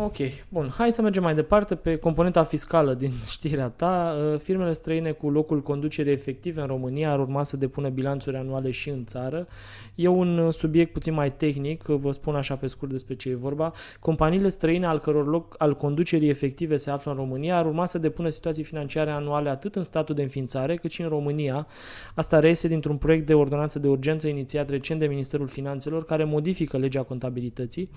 Ok, 0.00 0.16
bun. 0.48 0.68
Hai 0.76 0.92
să 0.92 1.02
mergem 1.02 1.22
mai 1.22 1.34
departe 1.34 1.74
pe 1.74 1.96
componenta 1.96 2.44
fiscală 2.44 2.94
din 2.94 3.12
știrea 3.34 3.68
ta. 3.68 4.16
Uh, 4.32 4.38
firmele 4.38 4.72
străine 4.72 5.10
cu 5.10 5.30
locul 5.30 5.62
conducerii 5.62 6.12
efective 6.12 6.60
în 6.60 6.66
România 6.66 7.12
ar 7.12 7.20
urma 7.20 7.42
să 7.42 7.56
depună 7.56 7.88
bilanțuri 7.88 8.36
anuale 8.36 8.70
și 8.70 8.88
în 8.88 9.04
țară. 9.04 9.46
E 9.94 10.08
un 10.08 10.38
uh, 10.38 10.54
subiect 10.54 10.92
puțin 10.92 11.14
mai 11.14 11.32
tehnic, 11.32 11.88
uh, 11.88 11.96
vă 12.00 12.12
spun 12.12 12.34
așa 12.34 12.56
pe 12.56 12.66
scurt 12.66 12.90
despre 12.90 13.14
ce 13.14 13.28
e 13.28 13.34
vorba. 13.34 13.72
Companiile 14.00 14.48
străine 14.48 14.86
al 14.86 14.98
căror 14.98 15.26
loc 15.26 15.54
al 15.58 15.74
conducerii 15.76 16.28
efective 16.28 16.76
se 16.76 16.90
află 16.90 17.10
în 17.10 17.16
România 17.16 17.56
ar 17.56 17.66
urma 17.66 17.86
să 17.86 17.98
depună 17.98 18.28
situații 18.28 18.64
financiare 18.64 19.10
anuale 19.10 19.48
atât 19.48 19.74
în 19.74 19.84
statul 19.84 20.14
de 20.14 20.22
înființare 20.22 20.76
cât 20.76 20.90
și 20.90 21.02
în 21.02 21.08
România. 21.08 21.66
Asta 22.14 22.38
reiese 22.38 22.68
dintr-un 22.68 22.96
proiect 22.96 23.26
de 23.26 23.34
ordonanță 23.34 23.78
de 23.78 23.88
urgență 23.88 24.28
inițiat 24.28 24.70
recent 24.70 25.00
de 25.00 25.06
Ministerul 25.06 25.48
Finanțelor 25.48 26.04
care 26.04 26.24
modifică 26.24 26.76
legea 26.76 27.02
contabilității. 27.02 27.90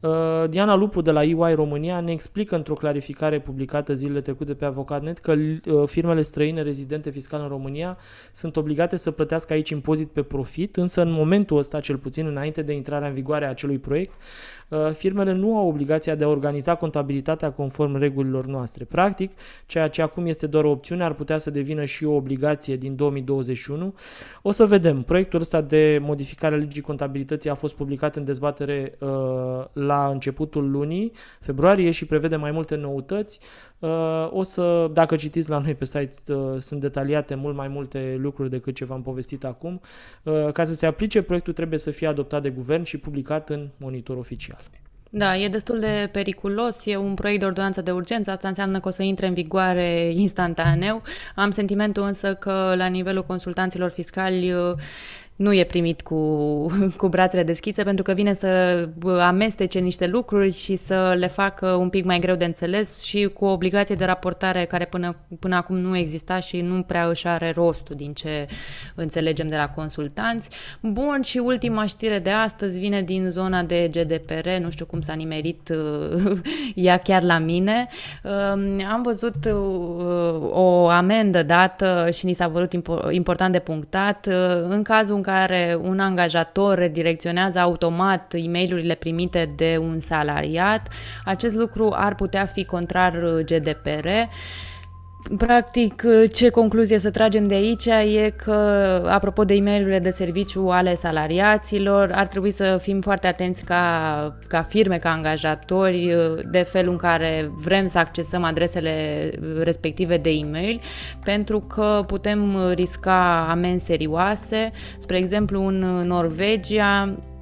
Uh, 0.00 0.44
Diana 0.48 0.74
Lupu 0.74 1.00
de 1.00 1.10
la 1.10 1.22
EY 1.22 1.54
România 1.54 2.00
ne 2.00 2.12
explică 2.12 2.54
într-o 2.54 2.74
clarificare 2.74 3.40
publicată 3.40 3.94
zilele 3.94 4.20
trecute 4.20 4.54
pe 4.54 4.64
Avocatnet 4.64 5.18
că 5.18 5.32
uh, 5.32 5.82
firmele 5.86 6.22
străine 6.22 6.62
rezidente 6.62 7.10
fiscal 7.10 7.40
în 7.40 7.48
România 7.48 7.98
sunt 8.32 8.56
obligate 8.56 8.96
să 8.96 9.10
plătească 9.10 9.52
aici 9.52 9.70
impozit 9.70 10.08
pe 10.08 10.22
profit, 10.22 10.76
însă 10.76 11.02
în 11.02 11.10
momentul 11.10 11.58
ăsta, 11.58 11.80
cel 11.80 11.96
puțin 11.96 12.26
înainte 12.26 12.62
de 12.62 12.72
intrarea 12.72 13.08
în 13.08 13.14
vigoare 13.14 13.44
a 13.44 13.48
acelui 13.48 13.78
proiect, 13.78 14.12
uh, 14.68 14.90
firmele 14.92 15.32
nu 15.32 15.56
au 15.58 15.68
obligația 15.68 16.14
de 16.14 16.24
a 16.24 16.28
organiza 16.28 16.74
contabilitatea 16.74 17.50
conform 17.52 17.96
regulilor 17.96 18.46
noastre. 18.46 18.84
Practic, 18.84 19.30
ceea 19.66 19.88
ce 19.88 20.02
acum 20.02 20.26
este 20.26 20.46
doar 20.46 20.64
o 20.64 20.70
opțiune 20.70 21.04
ar 21.04 21.12
putea 21.12 21.38
să 21.38 21.50
devină 21.50 21.84
și 21.84 22.04
o 22.04 22.14
obligație 22.14 22.76
din 22.76 22.96
2021. 22.96 23.94
O 24.42 24.50
să 24.50 24.66
vedem. 24.66 25.02
Proiectul 25.02 25.40
ăsta 25.40 25.60
de 25.60 25.98
modificare 26.02 26.54
a 26.54 26.58
legii 26.58 26.82
contabilității 26.82 27.50
a 27.50 27.54
fost 27.54 27.74
publicat 27.74 28.16
în 28.16 28.24
dezbatere 28.24 28.94
uh, 28.98 29.08
la 29.72 29.93
la 29.94 30.08
începutul 30.08 30.70
lunii 30.70 31.12
februarie 31.40 31.90
și 31.90 32.04
prevede 32.04 32.36
mai 32.36 32.50
multe 32.50 32.76
noutăți. 32.76 33.40
Uh, 33.78 34.28
o 34.30 34.42
să, 34.42 34.90
dacă 34.92 35.16
citiți 35.16 35.50
la 35.50 35.58
noi 35.58 35.74
pe 35.74 35.84
site, 35.84 36.32
uh, 36.32 36.60
sunt 36.60 36.80
detaliate 36.80 37.34
mult 37.34 37.56
mai 37.56 37.68
multe 37.68 38.16
lucruri 38.18 38.50
decât 38.50 38.74
ce 38.74 38.84
v-am 38.84 39.02
povestit 39.02 39.44
acum. 39.44 39.80
Uh, 40.22 40.52
ca 40.52 40.64
să 40.64 40.74
se 40.74 40.86
aplice, 40.86 41.22
proiectul 41.22 41.52
trebuie 41.52 41.78
să 41.78 41.90
fie 41.90 42.06
adoptat 42.06 42.42
de 42.42 42.50
guvern 42.50 42.82
și 42.82 42.98
publicat 42.98 43.50
în 43.50 43.68
monitor 43.76 44.16
oficial. 44.16 44.62
Da, 45.10 45.36
e 45.36 45.48
destul 45.48 45.78
de 45.78 46.08
periculos, 46.12 46.86
e 46.86 46.96
un 46.96 47.14
proiect 47.14 47.40
de 47.40 47.46
ordonanță 47.46 47.82
de 47.82 47.90
urgență, 47.90 48.30
asta 48.30 48.48
înseamnă 48.48 48.80
că 48.80 48.88
o 48.88 48.90
să 48.90 49.02
intre 49.02 49.26
în 49.26 49.34
vigoare 49.34 50.12
instantaneu. 50.14 51.02
Am 51.34 51.50
sentimentul 51.50 52.02
însă 52.02 52.34
că 52.34 52.74
la 52.76 52.86
nivelul 52.86 53.22
consultanților 53.22 53.90
fiscali 53.90 54.54
nu 55.36 55.52
e 55.52 55.64
primit 55.64 56.02
cu, 56.02 56.16
cu 57.00 57.08
brațele 57.08 57.42
deschise 57.42 57.82
pentru 57.82 58.02
că 58.02 58.12
vine 58.12 58.34
să 58.34 58.88
amestece 59.20 59.78
niște 59.78 60.06
lucruri 60.06 60.52
și 60.52 60.76
să 60.76 61.14
le 61.18 61.26
facă 61.26 61.66
un 61.66 61.88
pic 61.88 62.04
mai 62.04 62.18
greu 62.18 62.34
de 62.34 62.44
înțeles 62.44 63.02
și 63.02 63.30
cu 63.34 63.44
o 63.44 63.52
obligație 63.52 63.94
de 63.94 64.04
raportare 64.04 64.64
care 64.64 64.84
până, 64.84 65.16
până 65.38 65.56
acum 65.56 65.76
nu 65.76 65.96
exista 65.96 66.40
și 66.40 66.60
nu 66.60 66.82
prea 66.82 67.08
își 67.08 67.26
are 67.26 67.52
rostul 67.56 67.96
din 67.96 68.12
ce 68.12 68.46
înțelegem 68.94 69.48
de 69.48 69.56
la 69.56 69.68
consultanți. 69.68 70.50
Bun, 70.80 71.20
și 71.22 71.38
ultima 71.38 71.86
știre 71.86 72.18
de 72.18 72.30
astăzi 72.30 72.78
vine 72.78 73.02
din 73.02 73.30
zona 73.30 73.62
de 73.62 73.90
GDPR, 73.92 74.48
nu 74.60 74.70
știu 74.70 74.84
cum 74.84 75.00
s-a 75.00 75.12
nimerit 75.12 75.72
ea 76.74 76.96
chiar 76.96 77.22
la 77.22 77.38
mine. 77.38 77.88
Um, 78.22 78.84
am 78.92 79.02
văzut 79.02 79.44
uh, 79.44 79.52
o 80.50 80.88
amendă 80.88 81.42
dată 81.42 82.08
și 82.12 82.24
ni 82.24 82.32
s-a 82.32 82.48
vărut 82.48 82.72
important 83.10 83.52
de 83.52 83.58
punctat 83.58 84.26
uh, 84.26 84.64
în 84.68 84.82
cazul 84.82 85.22
care 85.24 85.78
un 85.82 85.98
angajator 85.98 86.78
redirecționează 86.78 87.58
automat 87.58 88.32
e 88.32 88.48
mail 88.48 88.96
primite 88.98 89.52
de 89.56 89.76
un 89.80 89.98
salariat, 90.00 90.88
acest 91.24 91.54
lucru 91.54 91.92
ar 91.96 92.14
putea 92.14 92.46
fi 92.46 92.64
contrar 92.64 93.42
GDPR. 93.44 94.08
Practic, 95.36 96.02
ce 96.32 96.48
concluzie 96.48 96.98
să 96.98 97.10
tragem 97.10 97.44
de 97.44 97.54
aici 97.54 97.86
e 97.86 98.32
că, 98.36 98.52
apropo 99.08 99.44
de 99.44 99.54
e 99.54 99.60
mail 99.60 99.98
de 100.02 100.10
serviciu 100.10 100.66
ale 100.68 100.94
salariaților, 100.94 102.10
ar 102.14 102.26
trebui 102.26 102.50
să 102.50 102.78
fim 102.82 103.00
foarte 103.00 103.26
atenți 103.26 103.64
ca, 103.64 104.36
ca 104.48 104.62
firme, 104.62 104.98
ca 104.98 105.10
angajatori, 105.10 106.14
de 106.50 106.62
felul 106.62 106.92
în 106.92 106.98
care 106.98 107.50
vrem 107.56 107.86
să 107.86 107.98
accesăm 107.98 108.44
adresele 108.44 109.30
respective 109.62 110.16
de 110.16 110.30
e-mail, 110.30 110.80
pentru 111.24 111.60
că 111.60 112.04
putem 112.06 112.72
risca 112.74 113.46
amenzi 113.50 113.84
serioase. 113.84 114.70
Spre 114.98 115.16
exemplu, 115.16 115.66
în 115.66 115.78
Norvegia, 116.06 117.08
Uh, 117.08 117.33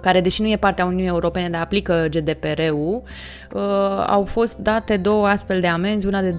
care, 0.00 0.20
deși 0.20 0.42
nu 0.42 0.48
e 0.48 0.56
partea 0.56 0.84
Uniunii 0.84 1.06
Europene, 1.06 1.48
dar 1.48 1.60
aplică 1.60 2.06
GDPR-ul, 2.10 3.02
uh, 3.52 3.60
au 4.06 4.24
fost 4.24 4.56
date 4.56 4.96
două 4.96 5.26
astfel 5.26 5.60
de 5.60 5.66
amenzi, 5.66 6.06
una 6.06 6.20
de 6.20 6.34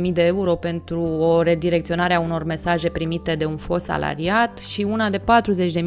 20.000 0.00 0.12
de 0.12 0.22
euro 0.22 0.54
pentru 0.54 1.00
o 1.02 1.42
redirecționare 1.42 2.14
a 2.14 2.20
unor 2.20 2.44
mesaje 2.44 2.88
primite 2.88 3.34
de 3.34 3.44
un 3.44 3.56
fost 3.56 3.84
salariat 3.84 4.58
și 4.58 4.82
una 4.82 5.10
de 5.10 5.18
40.000 5.18 5.24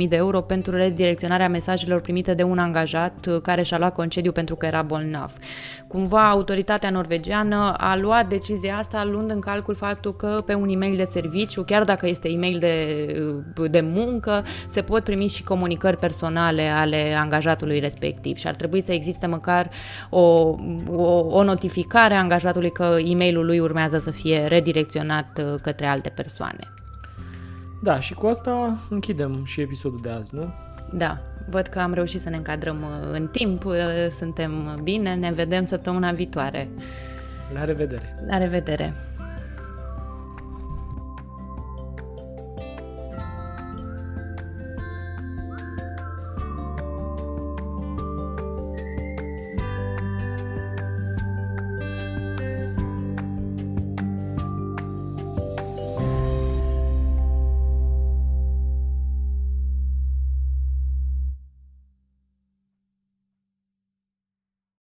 de 0.07 0.16
euro 0.16 0.41
pentru 0.41 0.76
redirecționarea 0.76 1.49
mesajelor 1.49 2.01
primite 2.01 2.34
de 2.34 2.43
un 2.43 2.57
angajat 2.57 3.26
uh, 3.26 3.41
care 3.41 3.62
și-a 3.62 3.78
luat 3.78 3.93
concediu 3.93 4.32
pentru 4.32 4.55
că 4.55 4.66
era 4.66 4.82
bolnav. 4.82 5.34
Cumva 5.88 6.30
autoritatea 6.30 6.89
norvegiană 6.89 7.74
a 7.78 7.97
luat 7.97 8.28
decizia 8.28 8.76
asta 8.76 9.03
luând 9.03 9.32
în 9.32 9.39
calcul 9.39 9.76
faptul 9.76 10.16
că 10.16 10.43
pe 10.45 10.53
un 10.53 10.70
e-mail 10.70 10.95
de 10.95 11.03
serviciu, 11.03 11.64
chiar 11.64 11.84
dacă 11.84 12.07
este 12.07 12.30
e-mail 12.30 12.60
de, 12.60 13.66
de 13.70 13.82
muncă, 13.82 14.43
se 14.68 14.82
pot 14.82 15.03
primi 15.03 15.28
și 15.28 15.43
comunicări 15.43 15.97
personale 15.97 16.68
ale 16.68 16.99
angajatului 17.20 17.80
respectiv 17.80 18.38
și 18.38 18.47
ar 18.47 18.56
trebui 18.56 18.82
să 18.82 18.91
existe 18.91 19.28
măcar 19.28 19.70
o, 20.10 20.20
o, 20.88 21.26
o 21.30 21.43
notificare 21.43 22.14
a 22.14 22.20
angajatului 22.20 22.72
că 22.72 22.97
e 23.06 23.16
mailul 23.16 23.45
lui 23.45 23.60
urmează 23.60 23.97
să 23.97 24.12
fie 24.12 24.45
redirecționat 24.45 25.41
uh, 25.43 25.60
către 25.62 25.86
alte 25.86 26.10
persoane. 26.10 26.60
Da, 27.82 28.00
și 28.00 28.14
cu 28.14 28.28
asta 28.28 28.78
închidem 28.89 29.41
și 29.45 29.62
episodul 29.62 30.00
de 30.02 30.10
azi, 30.10 30.36
nu? 30.36 30.54
Da, 30.93 31.18
văd 31.50 31.68
că 31.68 31.80
am 31.80 31.93
reușit 31.93 32.22
să 32.22 32.30
ne 32.30 32.36
încadrăm 32.36 32.78
uh, 32.82 33.10
în 33.12 33.28
timp, 33.28 33.66
uh, 33.66 33.76
suntem 34.12 34.80
bine, 34.84 35.16
ne 35.16 35.32
vedem 35.32 35.64
săptămâna 35.64 36.12
viitoare. 36.12 36.70
La 37.54 37.64
revedere! 37.64 38.20
La 38.28 38.38
revedere! 38.38 38.93